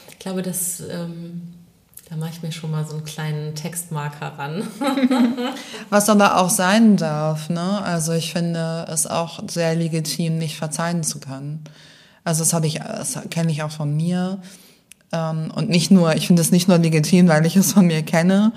ich 0.10 0.20
glaube, 0.20 0.42
das, 0.42 0.82
ähm, 0.82 1.54
da 2.10 2.18
mache 2.18 2.32
ich 2.32 2.42
mir 2.42 2.52
schon 2.52 2.72
mal 2.72 2.86
so 2.86 2.96
einen 2.96 3.06
kleinen 3.06 3.56
Textmarker 3.56 4.38
ran. 4.38 4.68
Was 5.90 6.10
aber 6.10 6.38
auch 6.38 6.50
sein 6.50 6.98
darf, 6.98 7.50
ne? 7.50 7.82
Also 7.84 8.14
ich 8.14 8.34
finde 8.34 8.86
es 8.90 9.06
auch 9.06 9.44
sehr 9.48 9.76
legitim, 9.76 10.38
nicht 10.38 10.58
verzeihen 10.58 11.04
zu 11.04 11.20
können. 11.20 11.64
Also 12.24 12.42
das 12.42 12.54
habe 12.54 12.68
ich, 12.68 12.76
das 12.80 13.20
kenne 13.30 13.52
ich 13.52 13.64
auch 13.64 13.72
von 13.72 13.96
mir 13.96 14.42
und 15.12 15.70
nicht 15.70 15.92
nur, 15.92 16.16
ich 16.16 16.28
finde 16.28 16.42
es 16.42 16.52
nicht 16.52 16.68
nur 16.68 16.78
legitim, 16.78 17.28
weil 17.28 17.46
ich 17.46 17.56
es 17.56 17.74
von 17.74 17.88
mir 17.88 18.04
kenne 18.04 18.52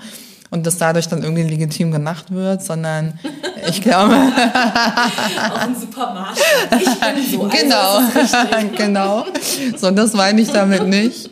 und 0.53 0.67
das 0.67 0.77
dadurch 0.77 1.07
dann 1.07 1.23
irgendwie 1.23 1.41
legitim 1.41 1.91
gemacht 1.91 2.31
wird, 2.31 2.61
sondern 2.61 3.17
ich 3.69 3.81
glaube. 3.81 4.13
Auch 4.13 5.57
ein 5.57 5.75
Supermarkt. 5.75 6.39
Ich 6.79 6.99
bin 6.99 7.23
so. 7.31 7.41
Also 7.41 7.57
genau, 7.57 8.75
genau. 8.77 9.25
So, 9.75 9.89
das 9.89 10.13
meine 10.13 10.41
ich 10.41 10.51
damit 10.51 10.87
nicht. 10.87 11.31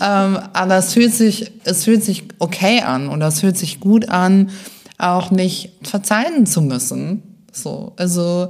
Ähm, 0.00 0.40
aber 0.52 0.78
es 0.78 0.94
fühlt 0.94 1.14
sich, 1.14 1.52
es 1.62 1.84
fühlt 1.84 2.02
sich 2.02 2.24
okay 2.40 2.82
an 2.82 3.08
oder 3.08 3.28
es 3.28 3.38
fühlt 3.38 3.56
sich 3.56 3.78
gut 3.78 4.08
an, 4.08 4.50
auch 4.98 5.30
nicht 5.30 5.70
verzeihen 5.82 6.44
zu 6.44 6.60
müssen. 6.60 7.22
So, 7.52 7.92
also 7.96 8.48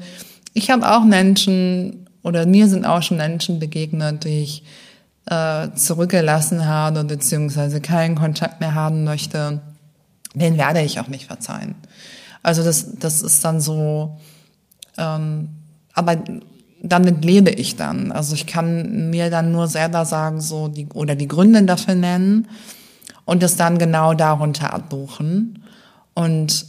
ich 0.54 0.70
habe 0.70 0.90
auch 0.90 1.04
Menschen 1.04 2.06
oder 2.22 2.46
mir 2.46 2.68
sind 2.68 2.86
auch 2.86 3.02
schon 3.02 3.18
Menschen 3.18 3.58
begegnet, 3.58 4.24
die 4.24 4.42
ich 4.42 4.62
äh, 5.26 5.68
zurückgelassen 5.74 6.66
habe, 6.66 7.04
beziehungsweise 7.04 7.80
keinen 7.80 8.14
Kontakt 8.14 8.60
mehr 8.60 8.74
haben 8.74 9.04
möchte, 9.04 9.60
den 10.34 10.56
werde 10.56 10.82
ich 10.82 11.00
auch 11.00 11.08
nicht 11.08 11.26
verzeihen. 11.26 11.74
Also 12.42 12.62
das, 12.62 12.98
das 12.98 13.22
ist 13.22 13.44
dann 13.44 13.60
so, 13.60 14.18
ähm, 14.98 15.48
aber 15.94 16.16
damit 16.82 17.24
lebe 17.24 17.50
ich 17.50 17.76
dann. 17.76 18.12
Also 18.12 18.34
ich 18.34 18.46
kann 18.46 19.10
mir 19.10 19.30
dann 19.30 19.50
nur 19.50 19.66
selber 19.66 20.04
sagen, 20.04 20.40
so 20.40 20.68
die 20.68 20.86
oder 20.94 21.16
die 21.16 21.26
Gründe 21.28 21.64
dafür 21.64 21.94
nennen 21.94 22.48
und 23.24 23.42
es 23.42 23.56
dann 23.56 23.78
genau 23.78 24.14
darunter 24.14 24.72
abbuchen 24.72 25.64
und 26.14 26.66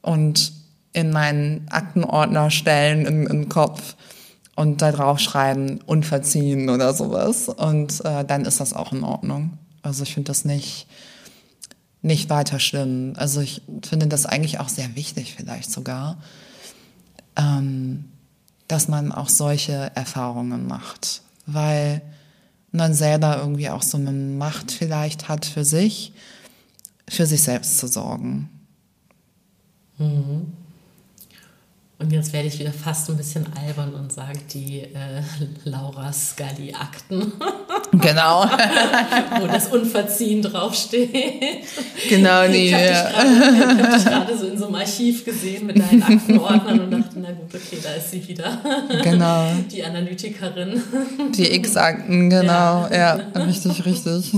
und 0.00 0.52
in 0.92 1.10
meinen 1.10 1.66
Aktenordner 1.68 2.50
stellen 2.50 3.04
im, 3.04 3.26
im 3.26 3.48
Kopf 3.48 3.94
und 4.58 4.82
da 4.82 4.90
drauf 4.90 5.20
schreiben, 5.20 5.78
unverziehen 5.86 6.68
oder 6.68 6.92
sowas. 6.92 7.48
Und 7.48 8.04
äh, 8.04 8.24
dann 8.24 8.44
ist 8.44 8.58
das 8.58 8.72
auch 8.72 8.92
in 8.92 9.04
Ordnung. 9.04 9.56
Also 9.82 10.02
ich 10.02 10.14
finde 10.14 10.32
das 10.32 10.44
nicht, 10.44 10.88
nicht 12.02 12.28
weiter 12.28 12.58
schlimm. 12.58 13.12
Also 13.14 13.40
ich 13.40 13.62
finde 13.88 14.08
das 14.08 14.26
eigentlich 14.26 14.58
auch 14.58 14.68
sehr 14.68 14.96
wichtig 14.96 15.36
vielleicht 15.36 15.70
sogar, 15.70 16.18
ähm, 17.36 18.06
dass 18.66 18.88
man 18.88 19.12
auch 19.12 19.28
solche 19.28 19.92
Erfahrungen 19.94 20.66
macht, 20.66 21.22
weil 21.46 22.02
man 22.72 22.94
selber 22.94 23.38
irgendwie 23.38 23.70
auch 23.70 23.82
so 23.82 23.96
eine 23.96 24.10
Macht 24.10 24.72
vielleicht 24.72 25.28
hat 25.28 25.46
für 25.46 25.64
sich, 25.64 26.12
für 27.08 27.26
sich 27.26 27.42
selbst 27.42 27.78
zu 27.78 27.86
sorgen. 27.86 28.48
Mhm. 29.98 30.52
Und 32.00 32.12
jetzt 32.12 32.32
werde 32.32 32.46
ich 32.46 32.56
wieder 32.60 32.72
fast 32.72 33.10
ein 33.10 33.16
bisschen 33.16 33.44
albern 33.56 33.92
und 33.92 34.12
sage 34.12 34.38
die 34.52 34.82
äh, 34.82 35.22
Laura 35.64 36.12
Scully-Akten. 36.12 37.32
Genau. 37.90 38.44
Wo 39.40 39.46
das 39.46 39.68
Unverziehen 39.68 40.42
draufsteht. 40.42 41.64
Genau, 42.08 42.46
die. 42.46 42.66
Ich 42.66 42.74
habe 42.74 43.96
dich 43.96 44.04
gerade 44.04 44.36
so 44.36 44.46
in 44.46 44.58
so 44.58 44.66
einem 44.66 44.74
Archiv 44.74 45.24
gesehen 45.24 45.66
mit 45.66 45.78
deinen 45.78 46.02
Aktenordnern 46.02 46.80
und 46.80 46.90
dachte, 46.90 47.18
na 47.18 47.30
gut, 47.30 47.54
okay, 47.54 47.78
da 47.82 47.94
ist 47.94 48.10
sie 48.10 48.28
wieder. 48.28 48.60
Genau. 49.02 49.52
Die 49.72 49.82
Analytikerin. 49.82 50.82
Die 51.34 51.54
X-Akten, 51.54 52.28
genau. 52.28 52.88
Ja. 52.90 53.18
ja, 53.18 53.42
richtig, 53.42 53.84
richtig. 53.86 54.32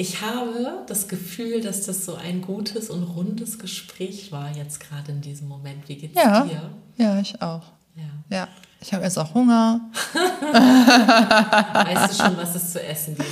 Ich 0.00 0.22
habe 0.22 0.82
das 0.86 1.08
Gefühl, 1.08 1.60
dass 1.60 1.84
das 1.84 2.06
so 2.06 2.14
ein 2.14 2.40
gutes 2.40 2.88
und 2.88 3.02
rundes 3.02 3.58
Gespräch 3.58 4.32
war 4.32 4.50
jetzt 4.56 4.80
gerade 4.80 5.12
in 5.12 5.20
diesem 5.20 5.46
Moment. 5.46 5.90
Wie 5.90 5.96
geht's 5.96 6.16
ja. 6.16 6.46
dir? 6.46 6.70
Ja, 6.96 7.20
ich 7.20 7.42
auch. 7.42 7.64
Ja. 7.94 8.34
Ja, 8.34 8.48
ich 8.80 8.94
habe 8.94 9.04
jetzt 9.04 9.18
auch 9.18 9.34
Hunger. 9.34 9.82
Weißt 11.74 12.18
du 12.18 12.24
schon, 12.24 12.34
was 12.38 12.54
es 12.54 12.72
zu 12.72 12.82
essen 12.82 13.14
gibt? 13.14 13.28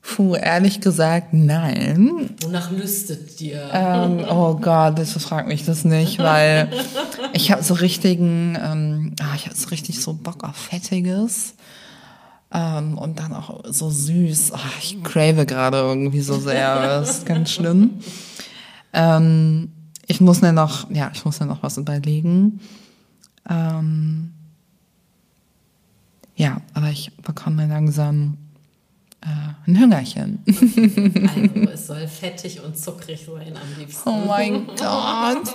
Puh, 0.00 0.34
ehrlich 0.34 0.80
gesagt, 0.80 1.34
nein. 1.34 2.30
Wonach 2.40 2.70
lüstet 2.70 3.38
dir? 3.38 3.68
Ähm, 3.70 4.24
oh 4.30 4.54
Gott, 4.54 4.94
bitte 4.94 5.20
frag 5.20 5.46
mich 5.46 5.66
das 5.66 5.84
nicht, 5.84 6.20
weil 6.20 6.70
ich 7.34 7.52
habe 7.52 7.62
so 7.62 7.74
richtigen, 7.74 8.56
ähm, 8.58 9.14
ah, 9.20 9.34
ich 9.36 9.44
habe 9.44 9.54
so 9.54 9.68
richtig 9.68 10.00
so 10.00 10.14
Bock 10.14 10.42
auf 10.42 10.56
Fettiges. 10.56 11.52
Ähm, 12.52 12.96
und 12.96 13.18
dann 13.18 13.34
auch 13.34 13.62
so 13.66 13.90
süß. 13.90 14.52
Ah, 14.52 14.58
ich 14.80 15.02
crave 15.02 15.44
gerade 15.44 15.78
irgendwie 15.78 16.20
so 16.20 16.38
sehr. 16.38 16.76
Das 16.82 17.18
ist 17.18 17.26
ganz 17.26 17.50
schlimm. 17.50 18.00
Ähm, 18.92 19.70
ich 20.06 20.20
muss 20.20 20.40
mir 20.40 20.52
noch, 20.52 20.90
ja, 20.90 21.10
ich 21.12 21.24
muss 21.24 21.40
mir 21.40 21.46
noch 21.46 21.62
was 21.62 21.76
überlegen. 21.76 22.60
Ähm, 23.48 24.32
ja, 26.36 26.60
aber 26.72 26.88
ich 26.90 27.14
bekomme 27.18 27.66
langsam 27.66 28.38
äh, 29.28 29.70
ein 29.70 29.78
Hüngerchen. 29.78 30.38
Also, 30.46 31.70
es 31.72 31.86
soll 31.86 32.08
fettig 32.08 32.60
und 32.64 32.76
zuckrig 32.76 33.26
sein 33.26 33.54
am 33.54 33.78
liebsten. 33.78 34.08
Oh 34.08 34.24
mein 34.26 34.66
Gott. 34.66 35.54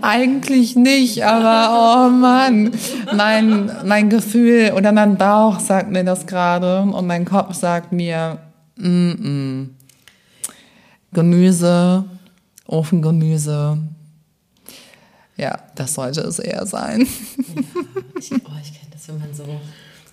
Eigentlich 0.00 0.76
nicht, 0.76 1.24
aber 1.24 2.08
oh 2.08 2.10
Mann. 2.10 2.72
Mein, 3.14 3.70
mein 3.84 4.10
Gefühl 4.10 4.72
oder 4.76 4.92
mein 4.92 5.16
Bauch 5.16 5.60
sagt 5.60 5.90
mir 5.90 6.04
das 6.04 6.26
gerade 6.26 6.82
und 6.82 7.06
mein 7.06 7.24
Kopf 7.24 7.54
sagt 7.54 7.92
mir, 7.92 8.38
mm 8.76 9.10
-mm. 9.10 9.68
Gemüse, 11.12 12.04
Ofengemüse. 12.66 13.78
Ja, 15.36 15.58
das 15.74 15.94
sollte 15.94 16.20
es 16.20 16.38
eher 16.38 16.66
sein. 16.66 17.00
Ja, 17.00 17.62
ich, 18.18 18.32
oh, 18.32 18.58
ich 18.62 18.74
kenne 18.74 18.90
das, 18.92 19.08
wenn 19.08 19.18
man 19.18 19.32
so. 19.32 19.44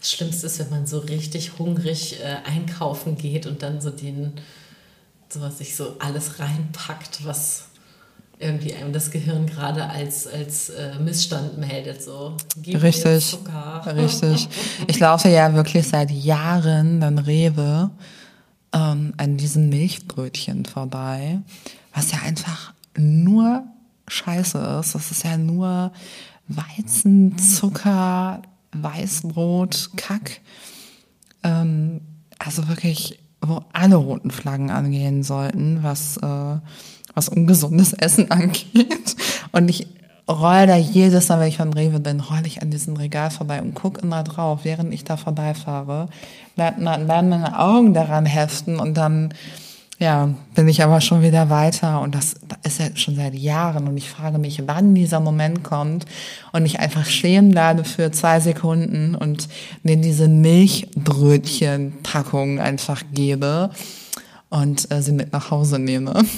Das 0.06 0.12
Schlimmste 0.12 0.46
ist, 0.46 0.60
wenn 0.60 0.70
man 0.70 0.86
so 0.86 1.00
richtig 1.00 1.58
hungrig 1.58 2.20
äh, 2.20 2.48
einkaufen 2.48 3.18
geht 3.18 3.48
und 3.48 3.64
dann 3.64 3.82
so 3.82 3.90
den, 3.90 4.34
so 5.30 5.42
was 5.42 5.58
sich 5.58 5.76
so 5.76 5.96
alles 5.98 6.40
reinpackt, 6.40 7.26
was 7.26 7.70
irgendwie 8.38 8.76
einem 8.76 8.94
das 8.94 9.10
Gehirn 9.10 9.48
gerade 9.48 9.84
als, 9.84 10.28
als 10.28 10.70
äh, 10.70 11.00
Missstand 11.00 11.58
meldet. 11.58 12.04
So, 12.04 12.38
gib 12.62 12.84
Richtig, 12.84 13.32
Zucker. 13.32 13.82
richtig. 13.96 14.48
Ich 14.86 15.00
laufe 15.00 15.28
ja 15.30 15.52
wirklich 15.56 15.88
seit 15.88 16.12
Jahren 16.12 17.02
dann 17.02 17.18
Rewe 17.18 17.90
ähm, 18.74 19.12
an 19.18 19.38
diesen 19.38 19.70
Milchbrötchen 19.70 20.66
vorbei, 20.66 21.40
was 21.96 22.12
ja 22.12 22.20
einfach 22.20 22.76
nur 22.96 23.64
Scheiße 24.08 24.80
ist. 24.82 24.94
Das 24.94 25.10
ist 25.10 25.24
ja 25.24 25.36
nur 25.36 25.92
Weizen, 26.48 27.40
Zucker, 27.40 28.44
Weißbrot, 28.84 29.92
Kack. 29.96 30.42
Ähm, 31.44 32.02
also 32.40 32.68
wirklich, 32.68 33.20
wo 33.42 33.62
alle 33.74 33.96
roten 33.96 34.32
Flaggen 34.32 34.72
angehen 34.72 35.24
sollten, 35.24 35.84
was, 35.84 36.18
äh, 36.18 36.58
was 37.14 37.30
ungesundes 37.30 37.94
Essen 37.94 38.32
angeht. 38.32 39.16
Und 39.52 39.70
ich 39.70 39.88
roll 40.28 40.68
da 40.68 40.76
jedes 40.76 41.30
Mal, 41.30 41.40
wenn 41.40 41.48
ich 41.48 41.58
von 41.58 41.74
Rewe 41.74 42.00
bin, 42.00 42.20
roll 42.20 42.46
ich 42.46 42.62
an 42.62 42.72
diesem 42.72 42.96
Regal 42.96 43.30
vorbei 43.30 43.62
und 43.62 43.76
guck 43.76 44.00
immer 44.00 44.24
drauf, 44.24 44.62
während 44.64 44.94
ich 44.94 45.04
da 45.04 45.18
vorbeifahre. 45.18 46.10
Werden 46.56 46.84
meine 46.84 47.60
Augen 47.60 47.94
daran 47.94 48.26
heften 48.26 48.80
und 48.80 48.96
dann 48.96 49.34
ja, 49.98 50.30
bin 50.54 50.68
ich 50.68 50.84
aber 50.84 51.00
schon 51.00 51.22
wieder 51.22 51.50
weiter 51.50 52.02
und 52.02 52.16
das 52.16 52.36
ist 52.64 52.80
ja 52.80 52.88
schon 52.96 53.16
seit 53.16 53.34
Jahren 53.34 53.88
und 53.88 53.96
ich 53.96 54.10
frage 54.10 54.38
mich, 54.38 54.62
wann 54.66 54.94
dieser 54.94 55.22
Moment 55.22 55.64
kommt 55.64 56.06
und 56.52 56.66
ich 56.66 56.80
einfach 56.80 57.06
stehen 57.06 57.52
bleibe 57.52 57.86
für 57.86 58.12
zwei 58.12 58.42
Sekunden 58.42 59.16
und 59.16 59.48
mir 59.84 59.96
diese 59.96 60.28
Milchbrötchenpackung 60.28 62.60
einfach 62.60 63.04
gebe 63.14 63.70
und 64.50 64.92
äh, 64.92 65.02
sie 65.02 65.14
mit 65.14 65.32
nach 65.32 65.50
Hause 65.52 65.80
nehme. 65.80 66.26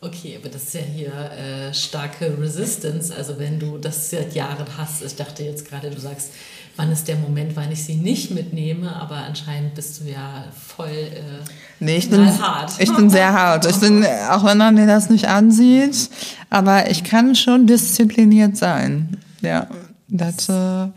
Okay, 0.00 0.38
aber 0.40 0.48
das 0.48 0.62
ist 0.62 0.74
ja 0.74 0.80
hier 0.80 1.12
äh, 1.12 1.74
starke 1.74 2.40
Resistance. 2.40 3.12
Also 3.12 3.36
wenn 3.40 3.58
du 3.58 3.78
das 3.78 4.10
seit 4.10 4.32
Jahren 4.32 4.64
hast, 4.76 5.02
ich 5.02 5.16
dachte 5.16 5.42
jetzt 5.42 5.68
gerade, 5.68 5.90
du 5.90 5.98
sagst, 5.98 6.30
wann 6.78 6.92
ist 6.92 7.08
der 7.08 7.16
Moment, 7.16 7.56
wann 7.56 7.72
ich 7.72 7.84
sie 7.84 7.96
nicht 7.96 8.30
mitnehme, 8.30 8.94
aber 8.94 9.16
anscheinend 9.16 9.74
bist 9.74 10.00
du 10.00 10.04
ja 10.04 10.44
voll 10.54 10.86
äh, 10.88 11.44
nee, 11.80 11.96
ich 11.96 12.08
bin, 12.08 12.26
hart. 12.40 12.72
Ich 12.78 12.94
bin 12.94 13.10
sehr 13.10 13.32
hart. 13.32 13.66
Ich 13.66 13.76
bin, 13.76 14.06
auch 14.30 14.44
wenn 14.44 14.58
man 14.58 14.76
mir 14.76 14.86
das 14.86 15.10
nicht 15.10 15.26
ansieht, 15.26 16.08
aber 16.50 16.88
ich 16.88 17.02
kann 17.02 17.34
schon 17.34 17.66
diszipliniert 17.66 18.56
sein. 18.56 19.18
Ja, 19.40 19.66
das, 20.06 20.48
äh, 20.48 20.88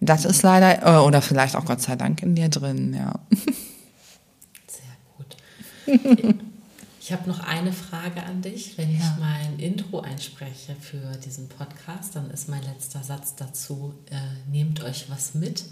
das 0.00 0.24
ist 0.24 0.42
leider, 0.42 0.86
äh, 0.86 1.04
oder 1.04 1.20
vielleicht 1.20 1.56
auch 1.56 1.64
Gott 1.64 1.82
sei 1.82 1.96
Dank 1.96 2.22
in 2.22 2.36
dir 2.36 2.48
drin, 2.48 2.94
ja. 2.96 3.14
Sehr 4.68 5.96
gut. 6.16 6.36
Ich 7.04 7.10
habe 7.10 7.28
noch 7.28 7.40
eine 7.40 7.72
Frage 7.72 8.22
an 8.22 8.42
dich. 8.42 8.78
Wenn 8.78 8.96
ja. 8.96 8.98
ich 9.00 9.18
mein 9.18 9.58
Intro 9.58 10.02
einspreche 10.02 10.76
für 10.76 11.16
diesen 11.16 11.48
Podcast, 11.48 12.14
dann 12.14 12.30
ist 12.30 12.48
mein 12.48 12.62
letzter 12.62 13.02
Satz 13.02 13.34
dazu, 13.34 13.92
äh, 14.08 14.48
nehmt 14.48 14.84
euch 14.84 15.10
was 15.10 15.34
mit. 15.34 15.64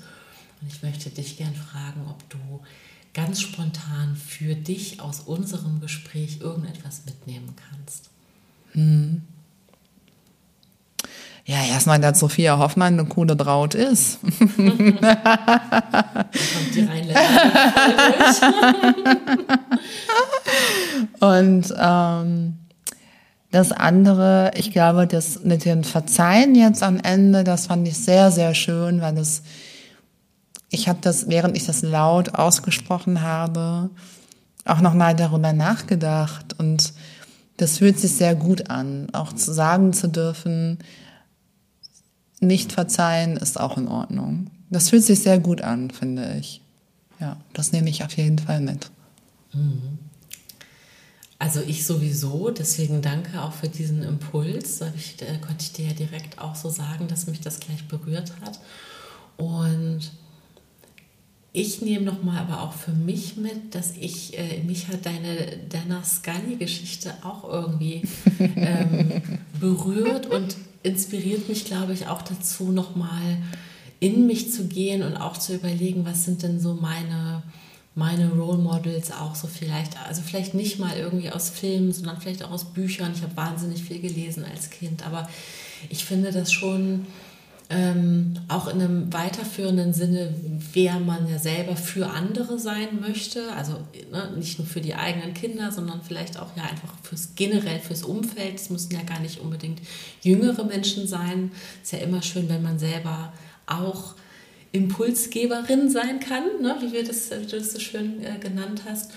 Und 0.61 0.73
ich 0.73 0.83
möchte 0.83 1.09
dich 1.09 1.37
gern 1.37 1.55
fragen, 1.55 2.05
ob 2.09 2.29
du 2.31 2.39
ganz 3.15 3.41
spontan 3.41 4.17
für 4.17 4.57
dich 4.57 5.01
aus 5.01 5.21
unserem 5.21 5.81
Gespräch 5.81 6.41
irgendetwas 6.41 7.05
mitnehmen 7.07 7.55
kannst. 7.71 8.11
Hm. 8.73 9.23
Ja, 11.47 11.65
erstmal, 11.65 12.01
dass 12.01 12.21
Sophia 12.21 12.59
Hoffmann 12.59 12.99
eine 12.99 13.09
coole 13.09 13.35
Braut 13.37 13.75
ist. 13.75 14.21
kommt 14.21 15.01
die 16.75 16.89
Und 21.21 21.75
ähm, 21.79 22.59
das 23.51 23.73
andere, 23.73 24.53
ich 24.55 24.71
glaube, 24.71 25.07
das 25.07 25.43
mit 25.43 25.65
dem 25.65 25.83
Verzeihen 25.83 26.55
jetzt 26.55 26.83
am 26.83 26.99
Ende, 26.99 27.43
das 27.43 27.67
fand 27.67 27.87
ich 27.89 27.99
sehr, 27.99 28.31
sehr 28.31 28.55
schön, 28.55 29.01
weil 29.01 29.19
es, 29.19 29.43
ich 30.69 30.89
habe 30.89 31.01
das, 31.03 31.29
während 31.29 31.57
ich 31.57 31.67
das 31.67 31.83
laut 31.83 32.35
ausgesprochen 32.35 33.23
habe, 33.23 33.91
auch 34.65 34.81
nochmal 34.81 35.17
darüber 35.17 35.53
nachgedacht 35.53 36.59
und 36.59 36.93
das 37.57 37.79
fühlt 37.79 37.99
sich 37.99 38.13
sehr 38.13 38.35
gut 38.35 38.71
an, 38.71 39.09
auch 39.13 39.33
zu 39.33 39.53
sagen 39.53 39.93
zu 39.93 40.09
dürfen, 40.09 40.79
nicht 42.41 42.73
verzeihen 42.73 43.37
ist 43.37 43.61
auch 43.61 43.77
in 43.77 43.89
Ordnung. 43.89 44.51
Das 44.71 44.91
fühlt 44.91 45.05
sich 45.05 45.21
sehr 45.21 45.39
gut 45.39 45.61
an, 45.61 45.91
finde 45.91 46.37
ich. 46.39 46.63
Ja, 47.21 47.37
das 47.53 47.73
nehme 47.73 47.91
ich 47.91 48.03
auf 48.03 48.17
jeden 48.17 48.39
Fall 48.39 48.61
mit. 48.61 48.91
Mhm. 49.53 49.99
Also 51.39 51.61
ich 51.67 51.87
sowieso, 51.87 52.51
deswegen 52.51 53.01
danke 53.01 53.43
auch 53.43 53.53
für 53.53 53.69
diesen 53.69 54.03
Impuls. 54.03 54.83
Ich, 54.95 55.21
äh, 55.23 55.39
konnte 55.39 55.63
ich 55.63 55.73
dir 55.73 55.87
ja 55.87 55.93
direkt 55.95 56.39
auch 56.39 56.55
so 56.55 56.69
sagen, 56.69 57.09
dass 57.09 57.27
mich 57.27 57.41
das 57.41 57.61
gleich 57.61 57.89
berührt 57.89 58.33
hat. 58.43 58.61
Und 59.39 60.11
ich 61.53 61.83
nehme 61.83 62.05
nochmal 62.05 62.39
aber 62.39 62.63
auch 62.63 62.75
für 62.75 62.93
mich 62.93 63.37
mit, 63.37 63.75
dass 63.75 63.93
ich, 63.97 64.39
äh, 64.39 64.63
mich 64.63 64.89
hat 64.89 65.07
deine 65.07 65.59
Dana 65.69 66.05
Scully-Geschichte 66.05 67.13
auch 67.23 67.45
irgendwie 67.45 68.03
ähm, 68.39 69.23
berührt 69.59 70.27
und 70.27 70.57
inspiriert 70.83 71.49
mich, 71.49 71.65
glaube 71.65 71.93
ich, 71.93 72.07
auch 72.07 72.23
dazu, 72.23 72.73
nochmal 72.73 73.39
in 74.01 74.27
mich 74.27 74.53
zu 74.53 74.67
gehen 74.67 75.03
und 75.03 75.17
auch 75.17 75.37
zu 75.37 75.55
überlegen, 75.55 76.05
was 76.05 76.25
sind 76.25 76.43
denn 76.43 76.59
so 76.59 76.75
meine 76.75 77.43
meine 77.95 78.31
Role 78.31 78.59
Models 78.59 79.11
auch 79.11 79.35
so 79.35 79.49
vielleicht, 79.49 80.01
also 80.07 80.23
vielleicht 80.23 80.55
nicht 80.55 80.79
mal 80.79 80.97
irgendwie 80.97 81.31
aus 81.31 81.51
Filmen, 81.51 81.93
sondern 81.93 82.21
vielleicht 82.21 82.45
auch 82.45 82.53
aus 82.53 82.73
Büchern. 82.73 83.13
Ich 83.15 83.23
habe 83.23 83.37
wahnsinnig 83.37 83.83
viel 83.83 84.01
gelesen 84.01 84.45
als 84.45 84.71
Kind, 84.71 85.05
aber 85.05 85.29
ich 85.89 86.05
finde 86.05 86.31
das 86.31 86.53
schon 86.53 87.07
ähm, 87.73 88.35
auch 88.49 88.67
in 88.67 88.81
einem 88.81 89.13
weiterführenden 89.13 89.95
Sinne, 89.95 90.35
wer 90.73 90.99
man 90.99 91.29
ja 91.29 91.39
selber 91.39 91.77
für 91.77 92.09
andere 92.09 92.59
sein 92.59 93.01
möchte. 93.01 93.53
Also 93.53 93.75
ne, 94.11 94.33
nicht 94.37 94.59
nur 94.59 94.67
für 94.67 94.81
die 94.81 94.97
eigenen 94.97 95.35
Kinder, 95.35 95.71
sondern 95.71 96.03
vielleicht 96.03 96.37
auch 96.37 96.57
ja 96.57 96.65
einfach 96.65 96.93
fürs 97.05 97.37
generell 97.37 97.79
fürs 97.79 98.03
Umfeld. 98.03 98.57
Es 98.57 98.71
müssen 98.71 98.93
ja 98.93 99.03
gar 99.03 99.21
nicht 99.21 99.39
unbedingt 99.39 99.81
jüngere 100.21 100.65
Menschen 100.65 101.07
sein. 101.07 101.53
Es 101.81 101.93
ist 101.93 102.01
ja 102.01 102.05
immer 102.07 102.23
schön, 102.23 102.49
wenn 102.49 102.63
man 102.63 102.81
selber 102.81 103.33
auch 103.67 104.17
Impulsgeberin 104.73 105.91
sein 105.91 106.19
kann, 106.19 106.45
ne, 106.61 106.77
wie, 106.81 106.93
wir 106.93 107.05
das, 107.05 107.31
wie 107.31 107.47
du 107.47 107.57
das 107.57 107.73
so 107.73 107.79
schön 107.79 108.21
äh, 108.25 108.39
genannt 108.41 108.83
hast. 108.89 109.13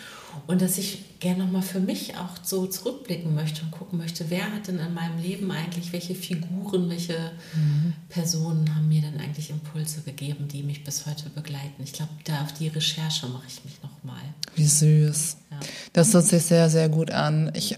Und 0.47 0.61
dass 0.61 0.77
ich 0.77 1.19
gerne 1.19 1.45
nochmal 1.45 1.61
für 1.61 1.79
mich 1.79 2.15
auch 2.17 2.43
so 2.43 2.67
zurückblicken 2.67 3.33
möchte 3.33 3.63
und 3.63 3.71
gucken 3.71 3.97
möchte, 3.97 4.29
wer 4.29 4.51
hat 4.53 4.67
denn 4.67 4.79
in 4.79 4.93
meinem 4.93 5.21
Leben 5.21 5.49
eigentlich, 5.51 5.93
welche 5.93 6.15
Figuren, 6.15 6.89
welche 6.89 7.31
mhm. 7.55 7.93
Personen 8.09 8.75
haben 8.75 8.89
mir 8.89 9.01
denn 9.01 9.19
eigentlich 9.19 9.49
Impulse 9.49 10.01
gegeben, 10.01 10.47
die 10.47 10.63
mich 10.63 10.83
bis 10.83 11.05
heute 11.05 11.29
begleiten. 11.29 11.81
Ich 11.83 11.93
glaube, 11.93 12.11
da 12.25 12.41
auf 12.41 12.53
die 12.53 12.67
Recherche 12.67 13.27
mache 13.27 13.45
ich 13.47 13.63
mich 13.63 13.81
noch 13.81 13.93
nochmal. 14.03 14.21
Wie 14.55 14.65
süß. 14.65 15.37
Ja. 15.51 15.59
Das 15.93 16.13
hört 16.13 16.25
sich 16.25 16.43
sehr, 16.43 16.69
sehr 16.69 16.89
gut 16.89 17.11
an. 17.11 17.51
Ich 17.55 17.77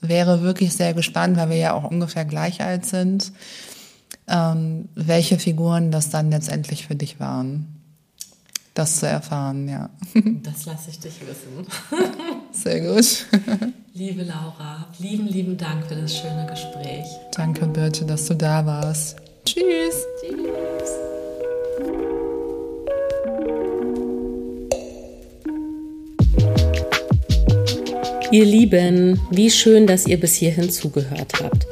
wäre 0.00 0.42
wirklich 0.42 0.72
sehr 0.74 0.94
gespannt, 0.94 1.36
weil 1.36 1.50
wir 1.50 1.56
ja 1.56 1.72
auch 1.72 1.84
ungefähr 1.84 2.24
gleich 2.24 2.60
alt 2.60 2.86
sind, 2.86 3.32
ähm, 4.28 4.88
welche 4.94 5.38
Figuren 5.38 5.90
das 5.90 6.10
dann 6.10 6.30
letztendlich 6.30 6.86
für 6.86 6.94
dich 6.94 7.20
waren. 7.20 7.73
Das 8.74 8.98
zu 8.98 9.06
erfahren, 9.06 9.68
ja. 9.68 9.88
Das 10.42 10.66
lasse 10.66 10.90
ich 10.90 10.98
dich 10.98 11.20
wissen. 11.20 11.64
Sehr 12.52 12.80
gut. 12.80 13.26
Liebe 13.94 14.24
Laura, 14.24 14.88
lieben, 14.98 15.28
lieben 15.28 15.56
Dank 15.56 15.86
für 15.86 15.94
das 15.94 16.16
schöne 16.16 16.44
Gespräch. 16.50 17.06
Danke, 17.36 17.66
Birte, 17.66 18.04
dass 18.04 18.26
du 18.26 18.34
da 18.34 18.66
warst. 18.66 19.16
Tschüss. 19.44 20.04
Tschüss. 20.20 20.90
Ihr 28.32 28.44
Lieben, 28.44 29.20
wie 29.30 29.50
schön, 29.52 29.86
dass 29.86 30.08
ihr 30.08 30.18
bis 30.18 30.34
hierhin 30.34 30.68
zugehört 30.68 31.32
habt. 31.40 31.64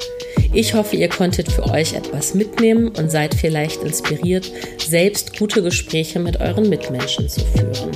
Ich 0.55 0.75
hoffe, 0.75 0.95
ihr 0.95 1.09
konntet 1.09 1.51
für 1.51 1.63
euch 1.71 1.93
etwas 1.93 2.35
mitnehmen 2.35 2.89
und 2.89 3.09
seid 3.09 3.33
vielleicht 3.33 3.81
inspiriert, 3.81 4.51
selbst 4.77 5.37
gute 5.37 5.63
Gespräche 5.63 6.19
mit 6.19 6.39
euren 6.39 6.69
Mitmenschen 6.69 7.27
zu 7.27 7.41
führen. 7.41 7.91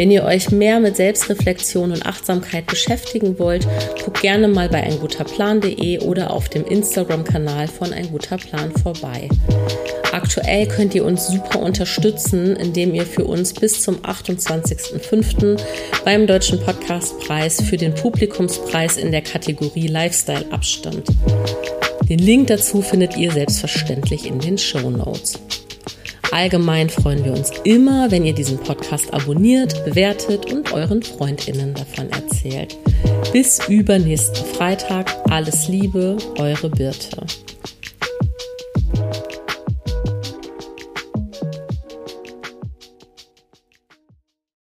Wenn 0.00 0.10
ihr 0.10 0.24
euch 0.24 0.50
mehr 0.50 0.80
mit 0.80 0.96
Selbstreflexion 0.96 1.92
und 1.92 2.06
Achtsamkeit 2.06 2.64
beschäftigen 2.64 3.38
wollt, 3.38 3.68
guckt 4.02 4.22
gerne 4.22 4.48
mal 4.48 4.70
bei 4.70 4.82
einguterplan.de 4.82 5.98
oder 5.98 6.32
auf 6.32 6.48
dem 6.48 6.64
Instagram-Kanal 6.64 7.68
von 7.68 7.92
Ein 7.92 8.08
guter 8.10 8.38
Plan 8.38 8.72
vorbei. 8.82 9.28
Aktuell 10.10 10.66
könnt 10.68 10.94
ihr 10.94 11.04
uns 11.04 11.26
super 11.26 11.60
unterstützen, 11.60 12.56
indem 12.56 12.94
ihr 12.94 13.04
für 13.04 13.26
uns 13.26 13.52
bis 13.52 13.82
zum 13.82 13.96
28.05. 13.96 15.60
beim 16.02 16.26
Deutschen 16.26 16.60
Podcastpreis 16.60 17.60
für 17.60 17.76
den 17.76 17.94
Publikumspreis 17.94 18.96
in 18.96 19.12
der 19.12 19.20
Kategorie 19.20 19.88
Lifestyle 19.88 20.46
abstimmt. 20.50 21.08
Den 22.08 22.20
Link 22.20 22.46
dazu 22.46 22.80
findet 22.80 23.18
ihr 23.18 23.32
selbstverständlich 23.32 24.26
in 24.26 24.38
den 24.38 24.56
Show 24.56 24.88
Notes. 24.88 25.38
Allgemein 26.32 26.88
freuen 26.88 27.24
wir 27.24 27.32
uns 27.32 27.50
immer, 27.64 28.10
wenn 28.10 28.24
ihr 28.24 28.32
diesen 28.32 28.58
Podcast 28.58 29.12
abonniert, 29.12 29.84
bewertet 29.84 30.52
und 30.52 30.72
euren 30.72 31.02
Freundinnen 31.02 31.74
davon 31.74 32.08
erzählt. 32.10 32.76
Bis 33.32 33.60
übernächsten 33.68 34.44
Freitag. 34.46 35.12
Alles 35.28 35.66
Liebe, 35.68 36.16
eure 36.38 36.70
Birte. 36.70 37.26